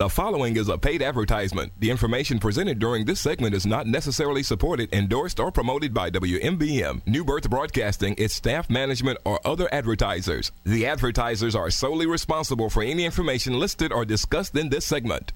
The 0.00 0.08
following 0.08 0.56
is 0.56 0.70
a 0.70 0.78
paid 0.78 1.02
advertisement. 1.02 1.72
The 1.78 1.90
information 1.90 2.38
presented 2.38 2.78
during 2.78 3.04
this 3.04 3.20
segment 3.20 3.54
is 3.54 3.66
not 3.66 3.86
necessarily 3.86 4.42
supported, 4.42 4.94
endorsed, 4.94 5.38
or 5.38 5.52
promoted 5.52 5.92
by 5.92 6.08
WMBM, 6.10 7.06
New 7.06 7.22
Birth 7.22 7.50
Broadcasting, 7.50 8.14
its 8.16 8.34
staff, 8.34 8.70
management, 8.70 9.18
or 9.26 9.46
other 9.46 9.68
advertisers. 9.74 10.52
The 10.64 10.86
advertisers 10.86 11.54
are 11.54 11.68
solely 11.68 12.06
responsible 12.06 12.70
for 12.70 12.82
any 12.82 13.04
information 13.04 13.60
listed 13.60 13.92
or 13.92 14.06
discussed 14.06 14.56
in 14.56 14.70
this 14.70 14.86
segment. 14.86 15.34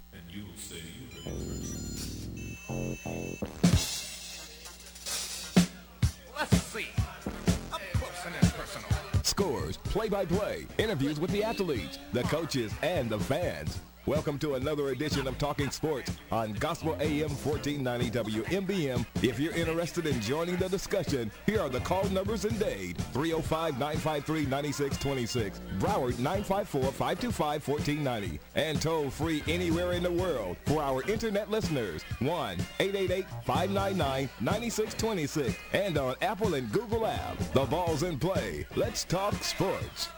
Scores, 9.25 9.77
play 9.77 10.09
by 10.09 10.25
play, 10.25 10.67
interviews 10.79 11.21
with 11.21 11.33
the 11.33 11.45
athletes, 11.45 11.99
the 12.15 12.23
coaches, 12.23 12.73
and 12.81 13.11
the 13.11 13.19
fans. 13.19 13.79
Welcome 14.07 14.39
to 14.41 14.57
another 14.57 14.91
edition 14.91 15.27
of 15.27 15.39
Talking 15.39 15.71
Sports 15.71 16.13
on 16.31 16.53
Gospel 16.53 16.95
AM 17.01 17.31
1490 17.31 18.11
WMBM. 18.11 19.07
If 19.23 19.41
you're 19.41 19.55
interested 19.55 20.07
in 20.07 20.21
joining 20.21 20.57
the 20.57 20.69
discussion, 20.69 21.31
here 21.47 21.63
are 21.63 21.71
the 21.71 21.81
call 21.81 22.05
numbers 22.11 22.45
in 22.45 22.55
Dade 22.59 22.99
305 23.15 23.79
953 23.79 24.45
9626, 24.45 25.59
Broward 25.79 26.19
954 26.19 26.93
525 26.93 27.67
1490, 27.67 28.41
and 28.57 28.83
toll 28.83 29.09
free 29.09 29.43
anywhere 29.49 29.93
in 29.93 30.03
the 30.03 30.13
world 30.13 30.59
for 30.67 30.83
our 30.83 31.03
internet 31.05 31.51
listeners 31.51 32.03
1 32.19 32.59
888 32.81 33.25
599 33.47 34.29
9626 34.39 35.55
and 35.73 35.97
on 35.97 36.15
Apple 36.21 36.53
and 36.53 36.71
Google 36.73 37.07
App. 37.07 37.39
The 37.55 37.65
ball's 37.65 38.03
in 38.03 38.19
play. 38.19 38.67
Let's 38.77 39.05
talk 39.05 39.33
sports. 39.43 40.11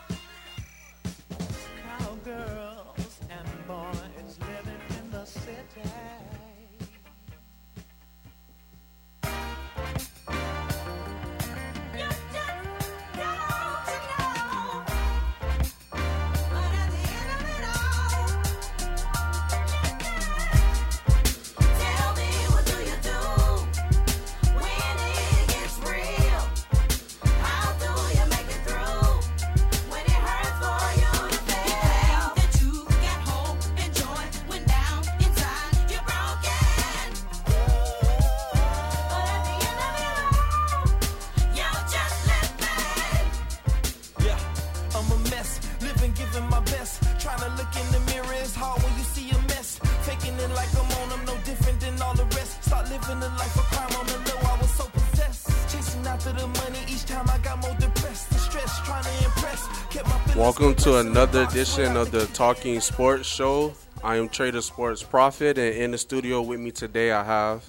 Living 52.97 53.23
a 53.23 53.29
life 53.37 53.57
of 53.57 53.65
crime 53.65 54.01
on 54.01 54.07
the 54.07 54.13
low, 54.15 54.51
I 54.51 54.59
was 54.61 54.71
so 54.71 54.85
possessed. 54.87 55.49
Chasing 55.71 56.07
after 56.07 56.33
the 56.33 56.47
money, 56.47 56.79
each 56.89 57.05
time 57.05 57.29
I 57.29 57.39
got 57.39 57.61
more 57.61 57.75
depressed. 57.75 58.31
The 58.31 58.39
stress, 58.39 58.81
trying 58.87 59.05
to 59.05 59.25
impress. 59.25 59.69
Kept 59.91 60.09
my 60.09 60.37
Welcome 60.37 60.75
to 60.77 60.99
another 60.99 61.41
and 61.41 61.49
I 61.49 61.53
swear 61.53 61.63
edition 61.87 61.97
of 61.97 62.11
the 62.11 62.27
Talking 62.27 62.81
Sports 62.81 63.29
Show. 63.29 63.75
I 64.03 64.17
am 64.17 64.29
Trader 64.29 64.63
Sports 64.63 65.03
Profit, 65.03 65.59
and 65.59 65.75
in 65.77 65.91
the 65.91 65.99
studio 65.99 66.41
with 66.41 66.59
me 66.59 66.71
today 66.71 67.13
I 67.13 67.23
have. 67.23 67.69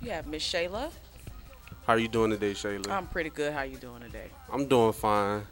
You 0.00 0.10
have 0.10 0.26
Miss 0.28 0.44
Shayla. 0.44 0.90
How 1.86 1.94
are 1.94 1.98
you 1.98 2.08
doing 2.08 2.30
today, 2.30 2.52
Shayla? 2.52 2.88
I'm 2.88 3.08
pretty 3.08 3.30
good. 3.30 3.52
How 3.52 3.60
are 3.60 3.66
you 3.66 3.78
doing 3.78 4.02
today? 4.02 4.28
I'm 4.52 4.66
doing 4.66 4.92
fine. 4.92 5.42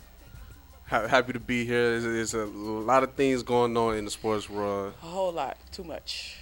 Ha- 0.87 1.09
happy 1.09 1.33
to 1.33 1.41
be 1.41 1.65
here. 1.65 1.99
There's, 1.99 2.33
there's 2.33 2.35
a 2.35 2.47
lot 2.47 3.03
of 3.03 3.15
things 3.15 3.43
going 3.43 3.77
on 3.77 3.97
in 3.97 4.05
the 4.05 4.11
sports 4.11 4.49
world. 4.49 4.95
A 5.03 5.07
whole 5.07 5.33
lot. 5.33 5.57
Too 5.73 5.85
much. 5.85 6.37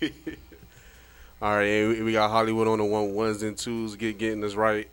All 1.44 1.56
right, 1.56 1.64
and 1.64 1.88
we- 1.90 2.02
we 2.04 2.12
got 2.12 2.30
Hollywood 2.30 2.66
on 2.68 2.78
the 2.78 2.86
one 2.86 3.12
ones 3.12 3.42
and 3.42 3.54
twos, 3.54 3.96
get 3.96 4.16
getting 4.16 4.42
us 4.44 4.54
right. 4.54 4.88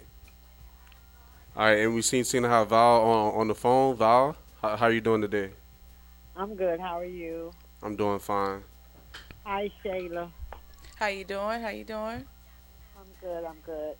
All 1.55 1.63
right, 1.63 1.79
and 1.79 1.95
we 1.95 2.01
seen 2.01 2.25
seen 2.25 2.43
how 2.43 2.65
Val 2.65 3.01
on 3.03 3.35
on 3.35 3.47
the 3.47 3.55
phone. 3.55 3.95
Val, 3.95 4.35
how, 4.61 4.75
how 4.75 4.87
are 4.87 4.91
you 4.91 4.99
doing 4.99 5.21
today? 5.21 5.51
I'm 6.35 6.55
good. 6.55 6.81
How 6.81 6.99
are 6.99 7.05
you? 7.05 7.53
I'm 7.81 7.95
doing 7.95 8.19
fine. 8.19 8.65
Hi, 9.45 9.71
Shayla. 9.81 10.29
How 10.97 11.07
you 11.07 11.23
doing? 11.23 11.61
How 11.61 11.69
you 11.69 11.85
doing? 11.85 12.25
I'm 12.97 13.07
good. 13.21 13.45
I'm 13.45 13.59
good. 13.65 13.95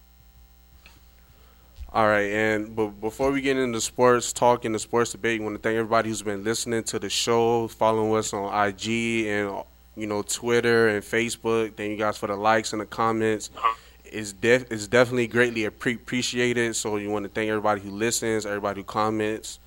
All 1.94 2.07
right, 2.07 2.29
and 2.34 2.75
but 2.75 3.00
before 3.00 3.31
we 3.31 3.40
get 3.40 3.56
into 3.56 3.79
sports 3.79 4.34
talk 4.34 4.66
and 4.66 4.75
the 4.75 4.79
sports 4.79 5.13
debate, 5.13 5.40
I 5.40 5.44
want 5.45 5.56
to 5.56 5.61
thank 5.61 5.78
everybody 5.78 6.09
who's 6.09 6.22
been 6.22 6.44
listening 6.44 6.84
to 6.84 7.00
the 7.00 7.09
show, 7.09 7.69
following 7.69 8.13
us 8.13 8.34
on 8.34 8.53
IG 8.53 9.28
and 9.28 9.63
you 9.96 10.07
know 10.07 10.22
Twitter 10.22 10.90
and 10.90 11.03
Facebook. 11.03 11.75
Thank 11.75 11.91
you 11.91 11.97
guys 11.97 12.18
for 12.18 12.28
the 12.28 12.35
likes 12.35 12.74
and 12.74 12.81
the 12.81 12.85
comments. 12.85 13.50
Uh-huh. 13.56 13.75
It's 14.06 14.34
def- 14.34 14.72
it's 14.72 14.88
definitely 14.88 15.28
greatly 15.28 15.63
appre- 15.63 15.96
appreciated. 15.96 16.75
So 16.75 16.97
you 16.97 17.09
want 17.09 17.24
to 17.24 17.29
thank 17.29 17.50
everybody 17.50 17.81
who 17.81 17.91
listens, 17.91 18.46
everybody 18.46 18.81
who 18.81 18.85
comments, 18.85 19.59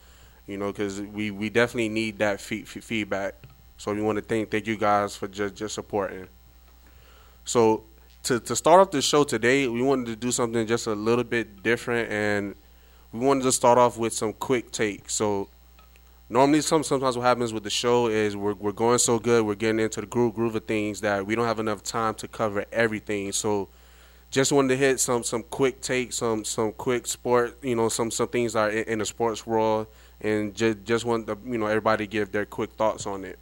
you 0.46 0.58
know, 0.58 0.72
because 0.72 1.00
we, 1.00 1.30
we 1.30 1.48
definitely 1.48 1.88
need 1.88 2.18
that 2.18 2.40
fe- 2.40 2.62
fe- 2.62 2.80
feedback. 2.80 3.34
So 3.78 3.94
we 3.94 4.02
want 4.02 4.16
to 4.16 4.22
thank 4.22 4.50
thank 4.50 4.66
you 4.66 4.76
guys 4.76 5.16
for 5.16 5.28
just 5.28 5.54
just 5.54 5.74
supporting. 5.74 6.28
So 7.44 7.84
to 8.24 8.40
to 8.40 8.56
start 8.56 8.80
off 8.80 8.90
the 8.90 9.02
show 9.02 9.24
today, 9.24 9.66
we 9.68 9.82
wanted 9.82 10.06
to 10.06 10.16
do 10.16 10.32
something 10.32 10.66
just 10.66 10.86
a 10.86 10.94
little 10.94 11.24
bit 11.24 11.62
different, 11.62 12.10
and 12.10 12.54
we 13.12 13.20
wanted 13.20 13.44
to 13.44 13.52
start 13.52 13.78
off 13.78 13.96
with 13.96 14.12
some 14.12 14.32
quick 14.32 14.70
takes. 14.72 15.14
So 15.14 15.48
normally, 16.34 16.60
some 16.60 16.82
sometimes 16.82 17.16
what 17.16 17.22
happens 17.22 17.52
with 17.52 17.62
the 17.62 17.70
show 17.70 18.08
is 18.08 18.36
we're 18.36 18.54
we're 18.54 18.72
going 18.72 18.98
so 18.98 19.18
good, 19.18 19.46
we're 19.46 19.54
getting 19.54 19.80
into 19.80 20.00
the 20.00 20.06
groove 20.06 20.34
groove 20.34 20.54
of 20.54 20.64
things 20.64 21.00
that 21.00 21.24
we 21.24 21.34
don't 21.34 21.46
have 21.46 21.60
enough 21.60 21.82
time 21.82 22.14
to 22.16 22.28
cover 22.28 22.64
everything. 22.72 23.32
So 23.32 23.68
just 24.30 24.52
wanted 24.52 24.68
to 24.68 24.76
hit 24.76 25.00
some 25.00 25.22
some 25.22 25.44
quick 25.44 25.80
takes, 25.80 26.16
some 26.16 26.44
some 26.44 26.72
quick 26.72 27.06
sport, 27.06 27.56
you 27.62 27.76
know, 27.76 27.88
some 27.88 28.10
some 28.10 28.28
things 28.28 28.54
are 28.54 28.68
in, 28.68 28.84
in 28.84 28.98
the 28.98 29.06
sports 29.06 29.46
world, 29.46 29.86
and 30.20 30.54
just 30.54 30.84
just 30.84 31.04
want 31.04 31.26
the, 31.26 31.36
you 31.46 31.56
know 31.56 31.66
everybody 31.66 32.06
to 32.06 32.10
give 32.10 32.32
their 32.32 32.44
quick 32.44 32.72
thoughts 32.72 33.06
on 33.06 33.24
it. 33.24 33.38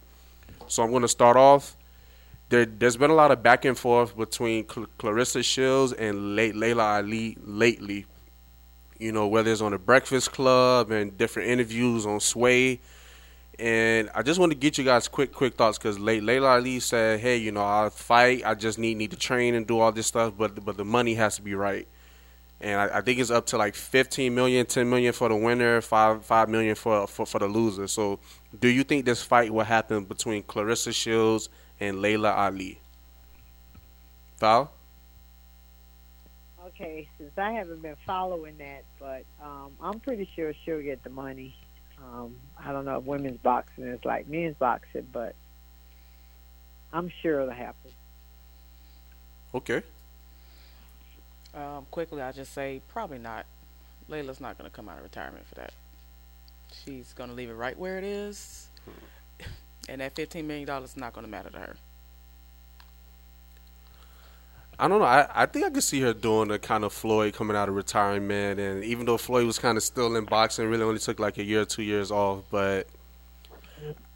So 0.69 0.83
I'm 0.83 0.91
going 0.91 1.03
to 1.03 1.09
start 1.09 1.37
off 1.37 1.77
there, 2.53 2.67
there's 2.67 2.99
been 2.99 3.11
a 3.11 3.15
lot 3.15 3.31
of 3.31 3.43
back 3.43 3.65
and 3.65 3.77
forth 3.77 4.15
between 4.15 4.69
Cl- 4.69 4.87
Claressa 4.99 5.43
Shields 5.43 5.95
and 5.95 6.37
Le- 6.37 6.53
Laila 6.53 6.97
Ali 6.97 7.39
lately. 7.43 8.05
You 9.03 9.13
know, 9.13 9.27
whether 9.27 9.51
it's 9.51 9.61
on 9.61 9.73
the 9.73 9.79
Breakfast 9.79 10.33
Club 10.33 10.91
and 10.91 11.17
different 11.19 11.49
interviews 11.49 12.07
on 12.07 12.21
Sway. 12.21 12.81
And 13.59 14.09
I 14.15 14.23
just 14.23 14.41
want 14.41 14.53
to 14.53 14.57
get 14.57 14.79
you 14.79 14.85
guys 14.85 15.09
quick, 15.09 15.33
quick 15.33 15.55
thoughts 15.55 15.77
because 15.77 15.99
Laila 15.99 16.49
Ali 16.49 16.81
said, 16.81 17.21
"Hey, 17.21 17.37
you 17.37 17.53
know, 17.53 17.65
I'll 17.65 17.91
fight. 17.91 18.43
I 18.45 18.55
just 18.55 18.79
need 18.79 18.97
need 18.97 19.11
to 19.11 19.17
train 19.17 19.55
and 19.55 19.67
do 19.67 19.79
all 19.79 19.93
this 19.93 20.07
stuff, 20.07 20.35
but 20.39 20.65
but 20.65 20.77
the 20.77 20.85
money 20.85 21.15
has 21.15 21.37
to 21.37 21.43
be 21.43 21.55
right." 21.55 21.87
And 22.61 22.81
I, 22.81 22.99
I 22.99 23.01
think 23.01 23.19
it's 23.19 23.31
up 23.31 23.47
to 23.47 23.59
like 23.59 23.75
15 23.75 24.33
million, 24.33 24.65
10 24.65 24.89
million 24.89 25.13
for 25.13 25.29
the 25.29 25.37
winner, 25.37 25.81
five 25.81 26.25
five 26.25 26.49
million 26.49 26.77
for 26.77 27.07
for, 27.07 27.27
for 27.27 27.41
the 27.41 27.47
loser. 27.49 27.89
So, 27.89 28.21
do 28.59 28.69
you 28.69 28.85
think 28.85 29.05
this 29.05 29.23
fight 29.23 29.53
will 29.53 29.65
happen 29.65 30.05
between 30.05 30.45
Claressa 30.45 30.95
Shields 30.95 31.49
and 31.81 32.01
Laila 32.01 32.33
Ali? 32.33 32.81
Val? 34.39 34.73
Okay, 36.83 37.09
since 37.17 37.31
I 37.39 37.53
haven't 37.53 37.81
been 37.81 37.95
following 38.05 38.59
that, 38.59 38.83
but 38.99 39.25
um, 39.41 39.71
I'm 39.81 40.01
pretty 40.01 40.29
sure 40.35 40.53
she'll 40.65 40.83
get 40.83 41.05
the 41.05 41.11
money. 41.11 41.55
Um, 41.97 42.35
I 42.59 42.73
don't 42.73 42.85
know 42.85 42.99
if 42.99 43.05
women's 43.05 43.39
boxing 43.39 43.85
is 43.85 44.05
like 44.05 44.27
men's 44.27 44.57
boxing, 44.57 45.07
but 45.13 45.37
I'm 46.93 47.09
sure 47.23 47.43
it'll 47.43 47.55
happen. 47.55 47.93
Okay. 49.55 49.83
Um, 51.55 51.87
quickly, 51.93 52.21
I'll 52.21 52.33
just 52.33 52.53
say 52.53 52.83
probably 52.89 53.19
not. 53.19 53.47
Laila's 54.09 54.41
not 54.41 54.59
going 54.59 54.69
to 54.69 54.75
come 54.75 54.89
out 54.89 54.97
of 54.97 55.05
retirement 55.05 55.47
for 55.47 55.55
that. 55.55 55.73
She's 56.85 57.13
going 57.13 57.31
to 57.31 57.37
leave 57.37 57.51
it 57.51 57.55
right 57.55 57.79
where 57.79 57.97
it 57.97 58.05
is, 58.05 58.67
and 59.89 60.01
that 60.01 60.17
$15 60.17 60.45
million 60.45 60.69
is 60.83 60.97
not 60.97 61.13
going 61.13 61.25
to 61.25 61.31
matter 61.31 61.51
to 61.51 61.59
her. 61.59 61.77
I 64.79 64.89
don't 64.89 65.01
know. 65.01 65.05
I, 65.05 65.29
I 65.33 65.47
think 65.47 65.65
I 65.67 65.71
could 65.71 65.83
see 65.83 66.01
her 66.01 66.13
doing 66.13 66.51
a 66.51 66.59
kind 66.59 66.85
of 66.85 66.93
Floyd 66.93 67.35
coming 67.35 67.57
out 67.57 67.69
of 67.69 67.75
retirement, 67.75 68.59
and 68.59 68.83
even 68.85 69.07
though 69.07 69.19
Floyd 69.19 69.47
was 69.47 69.59
kind 69.59 69.77
of 69.77 69.85
still 69.85 70.17
in 70.17 70.25
boxing, 70.25 70.69
really 70.69 70.83
only 70.83 70.99
took 70.99 71.21
like 71.21 71.39
a 71.39 71.45
year 71.45 71.63
or 71.63 71.65
two 71.65 71.83
years 71.83 72.11
off. 72.11 72.45
But 72.51 72.89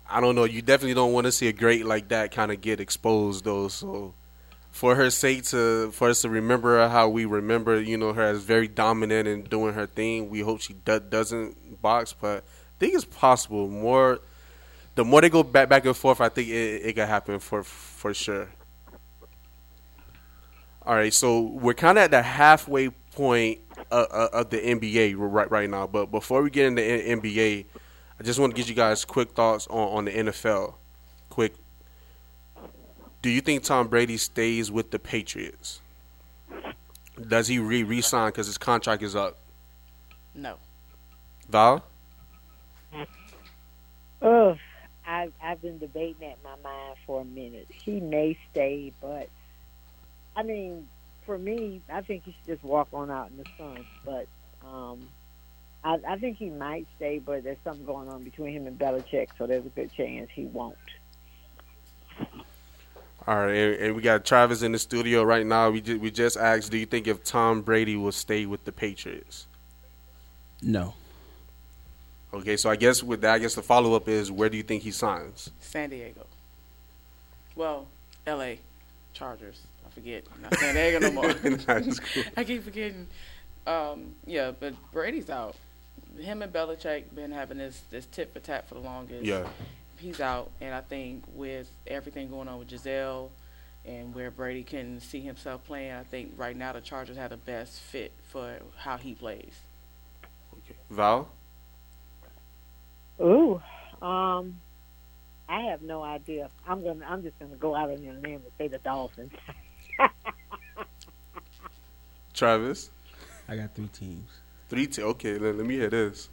I 0.08 0.20
don't 0.20 0.34
know. 0.34 0.44
You 0.44 0.62
definitely 0.62 0.94
don't 0.94 1.12
want 1.12 1.26
to 1.26 1.32
see 1.32 1.48
a 1.48 1.52
great 1.52 1.84
like 1.84 2.08
that 2.08 2.32
kind 2.32 2.50
of 2.50 2.60
get 2.60 2.80
exposed, 2.80 3.44
though. 3.44 3.68
So 3.68 4.14
for 4.70 4.94
her 4.94 5.10
sake, 5.10 5.44
to 5.44 5.90
for 5.92 6.08
us 6.10 6.22
to 6.22 6.30
remember 6.30 6.88
how 6.88 7.08
we 7.08 7.26
remember, 7.26 7.80
you 7.80 7.96
know, 7.96 8.12
her 8.12 8.22
as 8.22 8.42
very 8.42 8.68
dominant 8.68 9.28
and 9.28 9.48
doing 9.48 9.74
her 9.74 9.86
thing. 9.86 10.30
We 10.30 10.40
hope 10.40 10.60
she 10.60 10.74
do, 10.74 10.98
doesn't 11.00 11.80
box, 11.82 12.14
but 12.18 12.38
I 12.38 12.78
think 12.78 12.94
it's 12.94 13.04
possible 13.04 13.68
more 13.68 14.20
the 14.96 15.04
more 15.04 15.20
they 15.20 15.28
go 15.28 15.42
back 15.42 15.68
back 15.68 15.84
and 15.84 15.96
forth, 15.96 16.20
I 16.20 16.28
think 16.28 16.48
it, 16.48 16.86
it 16.86 16.92
could 16.94 17.08
happen 17.08 17.38
for 17.38 17.62
for 17.62 18.14
sure. 18.14 18.48
All 20.86 20.94
right, 20.94 21.12
so 21.12 21.40
we're 21.40 21.74
kind 21.74 21.98
of 21.98 22.04
at 22.04 22.10
the 22.12 22.22
halfway 22.22 22.90
point 22.90 23.58
of, 23.90 24.06
of 24.06 24.30
of 24.30 24.50
the 24.50 24.58
NBA 24.58 25.14
right 25.18 25.50
right 25.50 25.68
now. 25.68 25.88
But 25.88 26.12
before 26.12 26.42
we 26.42 26.50
get 26.50 26.66
into 26.66 26.82
N- 26.84 27.20
NBA, 27.20 27.66
I 28.20 28.22
just 28.22 28.38
want 28.38 28.54
to 28.54 28.56
get 28.56 28.68
you 28.68 28.74
guys 28.74 29.04
quick 29.04 29.32
thoughts 29.32 29.66
on, 29.66 29.88
on 29.98 30.04
the 30.04 30.12
NFL. 30.12 30.74
Quick, 31.28 31.54
do 33.20 33.30
you 33.30 33.40
think 33.40 33.64
Tom 33.64 33.88
Brady 33.88 34.16
stays 34.16 34.70
with 34.70 34.92
the 34.92 35.00
Patriots? 35.00 35.80
Does 37.28 37.48
he 37.48 37.58
re 37.58 37.82
resign 37.82 38.28
because 38.28 38.46
his 38.46 38.58
contract 38.58 39.02
is 39.02 39.16
up? 39.16 39.38
No. 40.36 40.54
Val? 41.48 41.84
Ugh, 44.22 44.56
I've 45.04 45.32
I've 45.42 45.60
been 45.60 45.78
debating 45.78 46.16
that 46.20 46.36
in 46.36 46.42
my 46.44 46.56
mind 46.62 46.96
for 47.06 47.22
a 47.22 47.24
minute. 47.24 47.66
He 47.70 47.98
may 47.98 48.38
stay, 48.52 48.92
but 49.00 49.28
I 50.36 50.42
mean, 50.42 50.86
for 51.24 51.38
me, 51.38 51.80
I 51.92 52.02
think 52.02 52.24
he 52.24 52.32
should 52.32 52.54
just 52.54 52.64
walk 52.64 52.88
on 52.92 53.10
out 53.10 53.30
in 53.30 53.38
the 53.38 53.44
sun. 53.58 53.84
But 54.04 54.26
um, 54.64 55.08
I, 55.82 55.98
I 56.06 56.18
think 56.18 56.36
he 56.36 56.50
might 56.50 56.86
stay, 56.96 57.18
but 57.18 57.42
there's 57.42 57.58
something 57.64 57.86
going 57.86 58.08
on 58.08 58.22
between 58.22 58.54
him 58.54 58.66
and 58.66 58.78
Belichick, 58.78 59.28
so 59.38 59.46
there's 59.46 59.64
a 59.64 59.70
good 59.70 59.90
chance 59.92 60.28
he 60.32 60.44
won't. 60.44 60.76
All 63.26 63.36
right, 63.36 63.54
and, 63.54 63.74
and 63.76 63.96
we 63.96 64.02
got 64.02 64.24
Travis 64.24 64.62
in 64.62 64.72
the 64.72 64.78
studio 64.78 65.24
right 65.24 65.44
now. 65.44 65.70
We 65.70 65.80
just, 65.80 66.00
we 66.00 66.10
just 66.12 66.36
asked, 66.36 66.70
do 66.70 66.78
you 66.78 66.86
think 66.86 67.08
if 67.08 67.24
Tom 67.24 67.62
Brady 67.62 67.96
will 67.96 68.12
stay 68.12 68.46
with 68.46 68.64
the 68.64 68.72
Patriots? 68.72 69.48
No. 70.62 70.94
Okay, 72.32 72.56
so 72.56 72.70
I 72.70 72.76
guess 72.76 73.02
with 73.02 73.22
that, 73.22 73.34
I 73.34 73.38
guess 73.38 73.54
the 73.54 73.62
follow 73.62 73.94
up 73.94 74.08
is, 74.08 74.30
where 74.30 74.48
do 74.48 74.56
you 74.56 74.62
think 74.62 74.82
he 74.82 74.92
signs? 74.92 75.50
San 75.60 75.90
Diego. 75.90 76.26
Well, 77.56 77.86
L.A. 78.26 78.60
Chargers. 79.12 79.62
I 79.96 80.00
forget. 80.00 80.25
Not 80.43 80.54
San 80.58 80.75
Diego 80.75 80.98
no 80.98 81.12
more. 81.12 81.32
That's 81.32 82.00
cool. 82.00 82.22
I 82.37 82.44
keep 82.44 82.64
forgetting. 82.64 83.06
Um, 83.66 84.14
yeah, 84.26 84.52
but 84.58 84.75
Brady's 84.93 85.31
out. 85.31 85.56
Him 86.19 86.43
and 86.43 86.52
Belichick 86.52 87.14
been 87.14 87.32
having 87.32 87.58
this 87.58 87.82
this 87.90 88.06
tit 88.06 88.32
for 88.32 88.40
tat 88.40 88.69
for 88.69 88.75
the 88.75 88.81
longest. 88.81 89.25
Yeah. 89.25 89.46
He's 89.98 90.20
out, 90.20 90.50
and 90.60 90.75
I 90.75 90.82
think 90.82 91.25
with 91.34 91.70
everything 91.87 92.28
going 92.28 92.48
on 92.48 92.58
with 92.58 92.69
Gisele 92.69 93.31
and 93.87 94.14
where 94.14 94.31
Brady 94.31 94.62
can 94.62 95.00
see 95.00 95.20
himself 95.20 95.64
playing, 95.64 95.93
I 95.93 96.02
think 96.02 96.34
right 96.37 96.54
now 96.54 96.72
the 96.72 96.82
Chargers 96.82 97.16
have 97.16 97.31
the 97.31 97.38
best 97.38 97.81
fit 97.81 98.12
for 98.28 98.58
how 98.76 98.99
he 98.99 99.14
plays. 99.14 99.54
Okay. 100.52 100.76
Val? 100.90 101.31
Ooh, 103.20 103.62
um, 104.02 104.60
I 105.49 105.62
have 105.70 105.81
no 105.81 106.02
idea. 106.02 106.50
I'm 106.66 106.82
gonna. 106.84 107.06
I'm 107.08 107.22
just 107.22 107.38
gonna 107.38 107.56
go 107.56 107.75
out 107.75 107.90
on 107.90 108.02
your 108.02 108.14
name 108.14 108.42
and 108.44 108.52
say 108.58 108.69
the 108.69 108.78
Dolphins. 108.78 109.32
Travis? 112.34 112.90
I 113.48 113.56
got 113.56 113.75
three 113.75 113.88
teams. 113.88 114.31
Three 114.69 114.87
teams. 114.87 115.06
Okay, 115.06 115.38
let, 115.38 115.56
let 115.56 115.66
me 115.66 115.76
hear 115.76 115.88
this. 115.88 116.28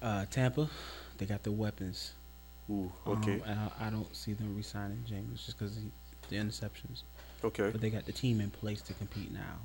Uh, 0.00 0.24
Tampa, 0.30 0.68
they 1.18 1.26
got 1.26 1.42
the 1.42 1.50
weapons. 1.50 2.12
Ooh, 2.70 2.92
okay. 3.06 3.40
Um, 3.46 3.70
I, 3.80 3.86
I 3.86 3.90
don't 3.90 4.14
see 4.14 4.32
them 4.32 4.54
re-signing 4.56 5.04
Jameis 5.08 5.44
just 5.44 5.58
because 5.58 5.78
the 6.28 6.36
interceptions. 6.36 7.02
Okay. 7.44 7.70
But 7.70 7.80
they 7.80 7.90
got 7.90 8.06
the 8.06 8.12
team 8.12 8.40
in 8.40 8.50
place 8.50 8.82
to 8.82 8.94
compete 8.94 9.32
now. 9.32 9.58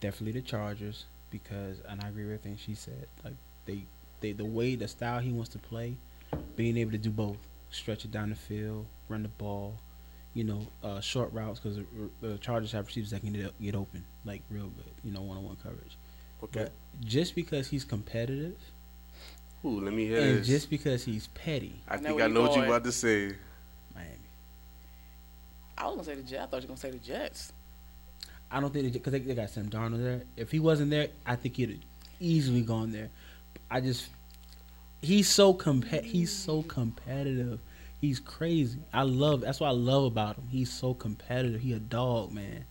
Definitely 0.00 0.40
the 0.40 0.46
Chargers 0.46 1.06
because, 1.30 1.78
and 1.88 2.02
I 2.02 2.08
agree 2.08 2.24
with 2.24 2.34
everything 2.34 2.56
she 2.56 2.74
said. 2.74 3.06
Like 3.24 3.34
they, 3.66 3.84
they, 4.20 4.32
the 4.32 4.44
way 4.44 4.74
the 4.74 4.88
style 4.88 5.20
he 5.20 5.32
wants 5.32 5.50
to 5.50 5.58
play, 5.58 5.96
being 6.56 6.76
able 6.76 6.92
to 6.92 6.98
do 6.98 7.10
both, 7.10 7.38
stretch 7.70 8.04
it 8.04 8.10
down 8.10 8.30
the 8.30 8.36
field, 8.36 8.86
run 9.08 9.22
the 9.22 9.28
ball, 9.28 9.78
you 10.34 10.44
know, 10.44 10.66
uh, 10.82 11.00
short 11.00 11.32
routes 11.32 11.60
because 11.60 11.78
the, 11.78 11.84
the 12.20 12.38
Chargers 12.38 12.72
have 12.72 12.86
receivers 12.86 13.10
that 13.10 13.20
can 13.20 13.32
get, 13.32 13.60
get 13.60 13.74
open 13.74 14.04
like 14.24 14.42
real 14.50 14.66
good, 14.66 14.92
you 15.04 15.12
know, 15.12 15.22
one-on-one 15.22 15.56
coverage. 15.62 15.96
Okay. 16.42 16.64
But 16.64 16.72
just 17.04 17.34
because 17.34 17.68
he's 17.68 17.84
competitive, 17.84 18.56
Ooh, 19.64 19.80
let 19.80 19.94
me 19.94 20.06
hear 20.06 20.20
and 20.20 20.38
this. 20.40 20.46
just 20.46 20.68
because 20.68 21.04
he's 21.04 21.28
petty, 21.28 21.82
I 21.88 21.94
I 21.94 21.96
think 21.98 22.20
I 22.20 22.26
know 22.26 22.42
what 22.42 22.56
you're 22.56 22.66
about 22.66 22.84
to 22.84 22.92
say. 22.92 23.34
Miami. 23.94 24.10
I 25.78 25.86
was 25.86 25.94
gonna 25.94 26.04
say 26.04 26.14
the 26.16 26.22
Jets. 26.22 26.42
I 26.42 26.46
thought 26.46 26.56
you 26.56 26.62
were 26.62 26.68
gonna 26.68 26.76
say 26.78 26.90
the 26.90 26.98
Jets. 26.98 27.52
I 28.50 28.60
don't 28.60 28.72
think 28.72 28.92
because 28.92 29.12
they, 29.12 29.20
they 29.20 29.34
got 29.34 29.50
Sam 29.50 29.70
Darnold 29.70 30.02
there. 30.02 30.22
If 30.36 30.50
he 30.50 30.60
wasn't 30.60 30.90
there, 30.90 31.08
I 31.24 31.36
think 31.36 31.56
he'd 31.56 31.70
have 31.70 31.78
easily 32.20 32.62
gone 32.62 32.92
there. 32.92 33.10
I 33.70 33.80
just 33.80 34.10
he's 35.00 35.28
so 35.28 35.54
comp- 35.54 35.86
he's 36.04 36.32
so 36.32 36.62
competitive. 36.62 37.60
He's 38.04 38.20
crazy. 38.20 38.80
I 38.92 39.02
love 39.02 39.40
that's 39.40 39.60
what 39.60 39.68
I 39.68 39.72
love 39.72 40.04
about 40.04 40.36
him. 40.36 40.48
He's 40.50 40.70
so 40.70 40.92
competitive. 40.92 41.62
He 41.62 41.72
a 41.72 41.78
dog, 41.78 42.32
man. 42.32 42.66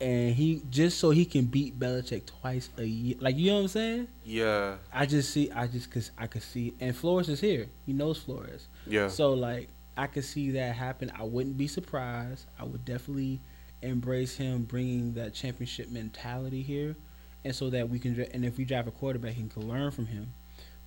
And 0.00 0.34
he 0.34 0.62
just 0.70 0.98
so 0.98 1.10
he 1.10 1.26
can 1.26 1.44
beat 1.44 1.78
Belichick 1.78 2.24
twice 2.24 2.70
a 2.78 2.84
year. 2.84 3.16
Like 3.20 3.36
you 3.36 3.50
know 3.50 3.56
what 3.56 3.62
I'm 3.64 3.68
saying? 3.68 4.08
Yeah. 4.24 4.76
I 4.90 5.04
just 5.04 5.30
see 5.30 5.50
I 5.50 5.66
just 5.66 5.90
cause 5.90 6.10
I 6.16 6.26
could 6.26 6.42
see 6.42 6.74
and 6.80 6.96
Flores 6.96 7.28
is 7.28 7.38
here. 7.38 7.66
He 7.84 7.92
knows 7.92 8.16
Flores. 8.22 8.68
Yeah. 8.86 9.08
So 9.08 9.34
like 9.34 9.68
I 9.94 10.06
could 10.06 10.24
see 10.24 10.52
that 10.52 10.74
happen. 10.74 11.12
I 11.14 11.24
wouldn't 11.24 11.58
be 11.58 11.68
surprised. 11.68 12.46
I 12.58 12.64
would 12.64 12.86
definitely 12.86 13.42
embrace 13.82 14.36
him 14.36 14.62
bringing 14.62 15.12
that 15.14 15.34
championship 15.34 15.90
mentality 15.90 16.62
here, 16.62 16.96
and 17.44 17.54
so 17.54 17.68
that 17.68 17.90
we 17.90 17.98
can. 17.98 18.18
And 18.32 18.42
if 18.42 18.56
we 18.56 18.64
drive 18.64 18.86
a 18.86 18.90
quarterback, 18.90 19.34
he 19.34 19.46
can 19.48 19.68
learn 19.68 19.90
from 19.90 20.06
him. 20.06 20.32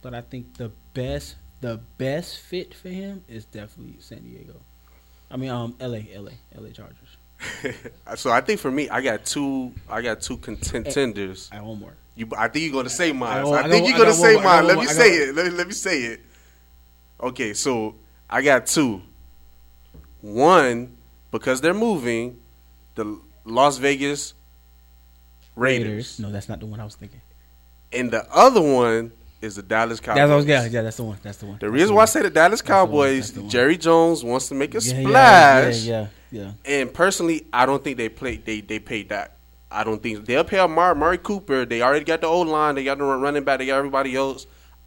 But 0.01 0.15
I 0.15 0.21
think 0.21 0.57
the 0.57 0.71
best, 0.93 1.35
the 1.61 1.79
best 1.97 2.39
fit 2.39 2.73
for 2.73 2.89
him 2.89 3.23
is 3.27 3.45
definitely 3.45 3.97
San 3.99 4.23
Diego. 4.23 4.55
I 5.31 5.37
mean, 5.37 5.49
um, 5.49 5.75
L.A., 5.79 6.07
L.A., 6.13 6.33
L.A. 6.55 6.71
Chargers. 6.71 7.17
so 8.15 8.31
I 8.31 8.41
think 8.41 8.59
for 8.59 8.71
me, 8.71 8.89
I 8.89 9.01
got 9.01 9.25
two. 9.25 9.73
I 9.89 10.01
got 10.01 10.21
two 10.21 10.37
contenders. 10.37 11.49
I 11.51 11.61
one 11.61 11.79
more. 11.79 11.93
You, 12.15 12.29
I 12.37 12.47
think 12.47 12.63
you're 12.65 12.73
gonna 12.73 12.89
say 12.89 13.11
mine. 13.11 13.39
I 13.39 13.43
got- 13.43 13.53
I, 13.53 13.67
I 13.67 13.69
think 13.69 13.87
you're 13.89 13.97
gonna 13.97 14.13
say. 14.13 14.41
Mine. 14.41 14.65
Let 14.67 14.77
me 14.77 14.85
say 14.85 15.09
it. 15.09 15.35
Let 15.35 15.45
me, 15.47 15.51
let 15.51 15.67
me 15.67 15.73
say 15.73 16.01
it. 16.03 16.21
Okay, 17.19 17.53
so 17.53 17.95
I 18.29 18.41
got 18.41 18.67
two. 18.67 19.01
One 20.21 20.95
because 21.31 21.59
they're 21.59 21.73
moving, 21.73 22.39
the 22.95 23.19
Las 23.43 23.77
Vegas 23.77 24.33
Raiders, 25.55 26.19
No, 26.19 26.31
that's 26.31 26.49
not 26.49 26.59
the 26.59 26.65
one 26.65 26.79
I 26.79 26.85
was 26.85 26.95
thinking. 26.95 27.21
and 27.91 28.11
the 28.11 28.25
other 28.33 28.61
one 28.61 29.11
is 29.45 29.55
the 29.55 29.63
Dallas 29.63 29.99
Cowboys. 29.99 30.17
That's 30.17 30.27
what 30.29 30.33
I 30.33 30.35
was, 30.37 30.45
yeah, 30.45 30.65
yeah, 30.65 30.81
that's 30.81 30.97
the 30.97 31.03
one. 31.03 31.17
That's 31.23 31.37
the 31.37 31.45
one. 31.45 31.57
The 31.59 31.69
reason 31.69 31.95
why 31.95 32.01
I 32.03 32.05
say 32.05 32.21
the 32.21 32.29
Dallas 32.29 32.61
Cowboys, 32.61 33.31
the. 33.31 33.43
Jerry 33.43 33.77
Jones 33.77 34.23
wants 34.23 34.49
to 34.49 34.55
make 34.55 34.75
a 34.75 34.79
Yeah, 34.79 35.01
splash. 35.01 35.83
Yeah, 35.83 36.07
yeah, 36.31 36.41
yeah. 36.65 36.79
And 36.79 36.93
personally, 36.93 37.45
I 37.53 37.65
don't 37.65 37.83
think 37.83 37.97
they 37.97 38.09
play. 38.09 38.37
They 38.37 38.61
they 38.61 38.79
paid 38.79 39.09
that. 39.09 39.37
I 39.71 39.83
don't 39.83 40.01
think 40.01 40.25
they'll 40.25 40.43
pay 40.43 40.57
Mar- 40.67 40.91
Amari 40.91 41.17
Cooper. 41.17 41.65
They 41.65 41.81
already 41.81 42.05
got 42.05 42.21
the 42.21 42.27
old 42.27 42.47
line. 42.47 42.75
They 42.75 42.83
got 42.83 42.97
the 42.97 43.03
run- 43.03 43.21
running 43.21 43.43
back. 43.43 43.59
They 43.59 43.65
got 43.67 43.77
everybody 43.77 44.15
else. 44.15 44.45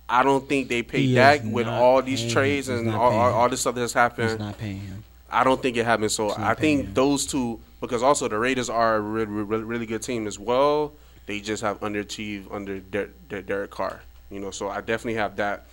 I 0.08 0.22
don't 0.22 0.48
think 0.48 0.68
they 0.68 0.82
paid 0.82 1.14
Dak 1.14 1.42
with 1.44 1.66
all 1.66 2.00
these 2.02 2.32
trades. 2.32 2.68
And 2.68 2.88
all, 2.90 3.12
all, 3.12 3.32
all 3.34 3.48
this 3.48 3.60
stuff 3.60 3.74
that's 3.74 3.92
happened. 3.92 4.38
not 4.38 4.56
paying 4.56 4.80
him. 4.80 5.04
I 5.30 5.44
don't 5.44 5.60
think 5.60 5.76
it 5.76 5.84
happened. 5.84 6.10
So 6.12 6.30
I 6.36 6.54
think 6.54 6.86
him. 6.86 6.94
those 6.94 7.26
two, 7.26 7.60
because 7.82 8.02
also 8.02 8.28
the 8.28 8.38
Raiders 8.38 8.70
are 8.70 8.96
a 8.96 9.00
really, 9.00 9.26
really, 9.26 9.64
really 9.64 9.86
good 9.86 10.00
team 10.02 10.26
as 10.26 10.38
well. 10.38 10.94
They 11.26 11.40
just 11.40 11.62
have 11.62 11.80
underachieved 11.80 12.50
under 12.50 12.80
Der- 12.80 13.10
Der- 13.28 13.42
Derek 13.42 13.70
Carr. 13.70 14.00
You 14.30 14.40
know, 14.40 14.50
so 14.50 14.68
I 14.68 14.80
definitely 14.80 15.14
have 15.14 15.36
that. 15.36 15.66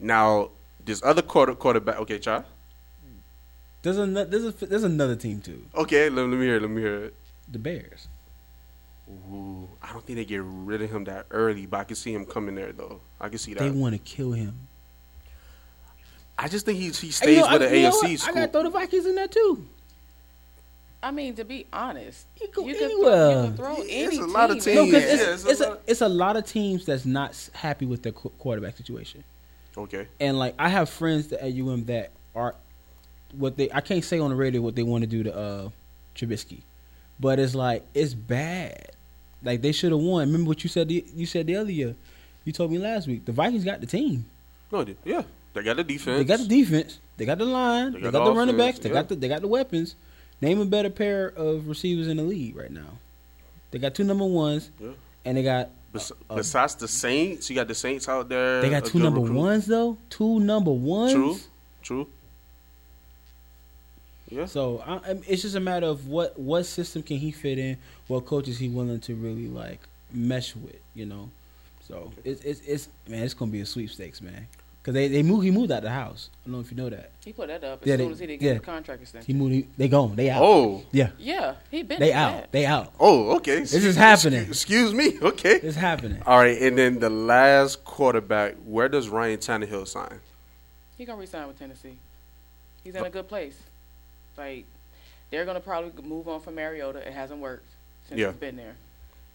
Now, 0.00 0.50
this 0.84 1.02
other 1.02 1.22
quarter 1.22 1.54
quarterback. 1.54 1.98
Okay, 2.00 2.18
Chad. 2.18 2.44
There's 3.82 3.98
another. 3.98 4.28
There's, 4.28 4.44
a, 4.62 4.66
there's 4.66 4.84
another 4.84 5.16
team 5.16 5.40
too. 5.40 5.64
Okay, 5.74 6.08
let, 6.10 6.26
let 6.26 6.38
me 6.38 6.44
hear. 6.46 6.56
it, 6.56 6.62
Let 6.62 6.70
me 6.70 6.82
hear 6.82 7.04
it. 7.04 7.14
The 7.50 7.58
Bears. 7.58 8.08
Ooh, 9.08 9.68
I 9.82 9.92
don't 9.92 10.04
think 10.04 10.18
they 10.18 10.24
get 10.24 10.42
rid 10.44 10.82
of 10.82 10.90
him 10.90 11.04
that 11.04 11.26
early, 11.30 11.64
but 11.64 11.80
I 11.80 11.84
can 11.84 11.96
see 11.96 12.12
him 12.12 12.26
coming 12.26 12.54
there 12.54 12.72
though. 12.72 13.00
I 13.20 13.28
can 13.28 13.38
see 13.38 13.54
that. 13.54 13.60
They 13.60 13.70
want 13.70 13.94
to 13.94 13.98
kill 13.98 14.32
him. 14.32 14.68
I 16.36 16.48
just 16.48 16.66
think 16.66 16.78
he 16.78 16.86
he 16.86 17.10
stays 17.10 17.20
you 17.36 17.36
know, 17.36 17.52
with 17.52 17.62
I- 17.62 17.66
the 17.68 17.82
know 17.82 17.90
AFC 17.90 18.02
what? 18.20 18.28
I 18.28 18.32
gotta 18.32 18.52
throw 18.52 18.62
the 18.64 18.70
Vikings 18.70 19.06
in 19.06 19.14
there 19.14 19.28
too. 19.28 19.66
I 21.02 21.10
mean, 21.12 21.34
to 21.36 21.44
be 21.44 21.66
honest, 21.72 22.26
You 22.40 22.48
go 22.52 22.66
you 22.66 22.74
can, 22.74 22.90
throw, 22.90 23.28
you 23.42 23.46
can 23.46 23.56
throw 23.56 23.76
Yeah, 23.76 23.84
any 23.88 24.16
it's 24.16 24.18
a 24.18 24.26
lot 24.26 24.50
of 24.50 24.60
team 24.62 24.74
No, 24.74 24.82
teams. 24.84 24.94
because 24.94 25.18
there. 25.18 25.26
Yeah, 25.28 25.32
it's, 25.34 25.42
it's 25.44 25.50
it's, 25.52 25.60
a 25.60 25.64
a, 25.64 25.68
lot. 25.70 25.80
it's 25.86 26.00
a 26.00 26.08
lot 26.08 26.36
of 26.36 26.44
teams 26.46 26.84
that's 26.86 27.04
not 27.06 27.50
happy 27.54 27.86
with 27.86 28.02
their 28.02 28.12
quarterback 28.12 28.76
situation. 28.76 29.22
okay, 29.76 30.08
And 30.18 30.38
like 30.38 30.54
I 30.58 30.68
have 30.68 30.90
friends 30.90 31.32
at 31.32 31.52
UM 31.52 31.84
that 31.84 32.10
are 32.34 32.54
what 33.32 33.56
they 33.56 33.70
I 33.72 33.80
can't 33.80 34.02
say 34.02 34.18
on 34.18 34.30
the 34.30 34.36
radio 34.36 34.60
what 34.60 34.74
they 34.74 34.82
want 34.82 35.02
to 35.02 35.06
do 35.06 35.22
to 35.22 35.36
uh 35.36 35.68
Trubisky, 36.16 36.62
but 37.20 37.38
it's 37.38 37.54
like 37.54 37.84
it's 37.94 38.14
bad. 38.14 38.90
Like 39.44 39.62
they 39.62 39.70
should 39.70 39.92
have 39.92 40.00
won. 40.00 40.26
Remember 40.26 40.48
what 40.48 40.64
you 40.64 40.68
said? 40.70 40.88
The, 40.88 41.04
you 41.14 41.26
said 41.26 41.46
the 41.46 41.54
other 41.56 41.70
year. 41.70 41.94
You 42.44 42.52
told 42.52 42.72
me 42.72 42.78
last 42.78 43.06
week 43.06 43.24
the 43.24 43.30
Vikings 43.32 43.64
got 43.64 43.80
the 43.80 43.86
team. 43.86 44.24
no, 44.72 44.82
they- 44.82 44.96
yeah, 45.04 45.22
they 45.54 45.62
got 45.62 45.76
the 45.76 45.84
defense. 45.84 46.18
They 46.18 46.24
got 46.24 46.40
the 46.40 46.48
defense. 46.48 46.98
They 47.16 47.24
got 47.24 47.38
the 47.38 47.44
line. 47.44 47.92
They 47.92 47.98
They 47.98 48.04
got 48.04 48.12
got, 48.14 48.24
the 48.24 48.30
the 48.32 48.36
running 48.36 48.56
backs. 48.56 48.80
They 48.80 48.88
yeah. 48.88 48.94
got 48.94 49.08
the 49.08 49.14
they 49.14 49.28
got 49.28 49.42
the 49.42 49.48
weapons. 49.48 49.94
Name 50.40 50.60
a 50.60 50.64
better 50.64 50.90
pair 50.90 51.28
of 51.28 51.68
receivers 51.68 52.06
in 52.08 52.16
the 52.18 52.22
league 52.22 52.56
right 52.56 52.70
now. 52.70 52.98
They 53.70 53.78
got 53.78 53.94
two 53.94 54.04
number 54.04 54.24
ones, 54.24 54.70
Yeah. 54.80 54.90
and 55.24 55.36
they 55.36 55.42
got 55.42 55.70
Bes- 55.92 56.12
besides 56.34 56.74
the 56.76 56.86
Saints, 56.88 57.48
you 57.50 57.56
got 57.56 57.66
the 57.68 57.74
Saints 57.74 58.08
out 58.08 58.28
there. 58.28 58.60
They 58.62 58.70
got 58.70 58.84
two 58.84 58.98
number 58.98 59.20
recruit. 59.20 59.36
ones 59.36 59.66
though. 59.66 59.96
Two 60.10 60.38
number 60.40 60.70
ones. 60.70 61.12
True, 61.12 61.38
true. 61.82 62.06
Yeah. 64.30 64.44
So 64.46 64.82
I, 64.86 64.96
I- 65.12 65.20
it's 65.26 65.42
just 65.42 65.54
a 65.56 65.60
matter 65.60 65.86
of 65.86 66.06
what 66.08 66.38
what 66.38 66.64
system 66.64 67.02
can 67.02 67.16
he 67.16 67.30
fit 67.32 67.58
in, 67.58 67.78
what 68.06 68.26
coach 68.26 68.46
is 68.48 68.58
he 68.58 68.68
willing 68.68 69.00
to 69.00 69.14
really 69.14 69.48
like 69.48 69.80
mesh 70.12 70.54
with, 70.54 70.76
you 70.94 71.06
know. 71.06 71.30
So 71.86 72.12
it's 72.24 72.42
it's, 72.42 72.60
it's 72.60 72.88
man, 73.08 73.22
it's 73.24 73.34
gonna 73.34 73.50
be 73.50 73.60
a 73.60 73.66
sweepstakes, 73.66 74.20
man. 74.20 74.46
Cause 74.88 74.94
they 74.94 75.06
they 75.08 75.22
moved 75.22 75.44
he 75.44 75.50
moved 75.50 75.70
out 75.70 75.82
the 75.82 75.90
house. 75.90 76.30
I 76.32 76.48
don't 76.48 76.54
know 76.54 76.60
if 76.60 76.70
you 76.70 76.76
know 76.78 76.88
that 76.88 77.10
He 77.22 77.34
put 77.34 77.48
that 77.48 77.62
up 77.62 77.82
as 77.82 77.86
Yeah, 77.88 77.96
soon 77.98 78.06
they- 78.06 78.12
as 78.12 78.18
he 78.20 78.26
didn't 78.26 78.40
yeah. 78.42 78.52
get 78.54 78.60
the 78.60 78.64
contract 78.64 79.02
extension. 79.02 79.26
he 79.26 79.38
moved. 79.38 79.52
He, 79.52 79.68
they 79.76 79.86
gone. 79.88 80.16
They 80.16 80.30
out. 80.30 80.42
Oh, 80.42 80.82
yeah, 80.92 81.10
yeah, 81.18 81.56
he 81.70 81.82
been 81.82 82.00
they 82.00 82.10
out. 82.14 82.32
that. 82.32 82.52
They 82.52 82.64
out. 82.64 82.94
oh, 82.98 83.36
okay. 83.36 83.58
This 83.60 83.74
is 83.74 83.96
happening. 83.96 84.46
Excuse 84.48 84.94
me. 84.94 85.18
Okay. 85.22 85.56
It's 85.62 85.76
happening. 85.76 86.22
All 86.24 86.38
right, 86.38 86.56
and 86.62 86.78
then 86.78 87.00
the 87.00 87.10
last 87.10 87.84
quarterback. 87.84 88.54
Where 88.64 88.88
does 88.88 89.10
Ryan 89.10 89.36
Tannehill 89.38 89.86
sign? 89.86 90.20
He 90.96 91.04
gonna 91.04 91.20
resign 91.20 91.46
with 91.48 91.58
Tennessee. 91.58 91.98
He's 92.82 92.94
in 92.94 93.04
a 93.04 93.10
good 93.10 93.28
place. 93.28 93.58
Like 94.38 94.64
they're 95.30 95.44
gonna 95.44 95.60
probably 95.60 96.02
move 96.02 96.28
on 96.28 96.40
from 96.40 96.54
Mariota. 96.54 97.00
It 97.06 97.12
hasn't 97.12 97.40
worked 97.40 97.66
since 98.08 98.18
Yeah. 98.18 98.28
he's 98.28 98.36
been 98.36 98.56
there, 98.56 98.74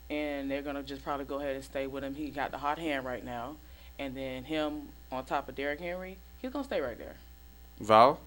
and 0.09 0.49
they're 0.49 0.63
gonna 0.63 0.81
just 0.81 1.03
probably 1.03 1.25
go 1.25 1.39
ahead 1.39 1.55
and 1.55 1.63
stay 1.63 1.85
with 1.85 2.03
him. 2.03 2.15
He 2.15 2.29
got 2.31 2.49
the 2.49 2.57
hot 2.57 2.79
hand 2.79 3.05
right 3.05 3.23
now, 3.23 3.57
and 3.99 4.17
then 4.17 4.43
him 4.45 4.89
on 5.13 5.25
top 5.25 5.49
of 5.49 5.55
Derrick 5.55 5.79
Henry, 5.79 6.17
he's 6.41 6.51
gonna 6.51 6.63
stay 6.63 6.81
right 6.81 6.97
there. 6.97 7.15
Val. 7.79 8.19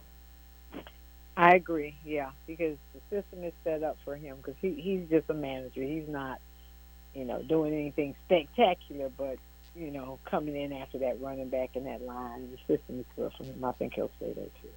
I 1.36 1.54
agree. 1.54 1.94
Yeah, 2.04 2.30
because 2.46 2.78
the 2.94 3.00
system 3.10 3.44
is 3.44 3.52
set 3.62 3.82
up 3.82 3.98
for 4.04 4.16
him 4.16 4.36
because 4.38 4.54
he 4.60 4.72
he's 4.74 5.08
just 5.10 5.28
a 5.28 5.34
manager. 5.34 5.82
He's 5.82 6.08
not, 6.08 6.40
you 7.14 7.24
know, 7.24 7.42
doing 7.42 7.74
anything 7.74 8.14
spectacular, 8.26 9.10
but 9.16 9.36
you 9.74 9.90
know, 9.90 10.18
coming 10.24 10.56
in 10.56 10.72
after 10.72 10.98
that 10.98 11.20
running 11.20 11.50
back 11.50 11.76
in 11.76 11.84
that 11.84 12.02
line, 12.02 12.50
the 12.50 12.76
system 12.76 13.00
is 13.00 13.06
good 13.14 13.32
for 13.36 13.44
him. 13.44 13.62
I 13.62 13.72
think 13.72 13.94
he'll 13.94 14.10
stay 14.16 14.32
there 14.32 14.46
too. 14.62 14.70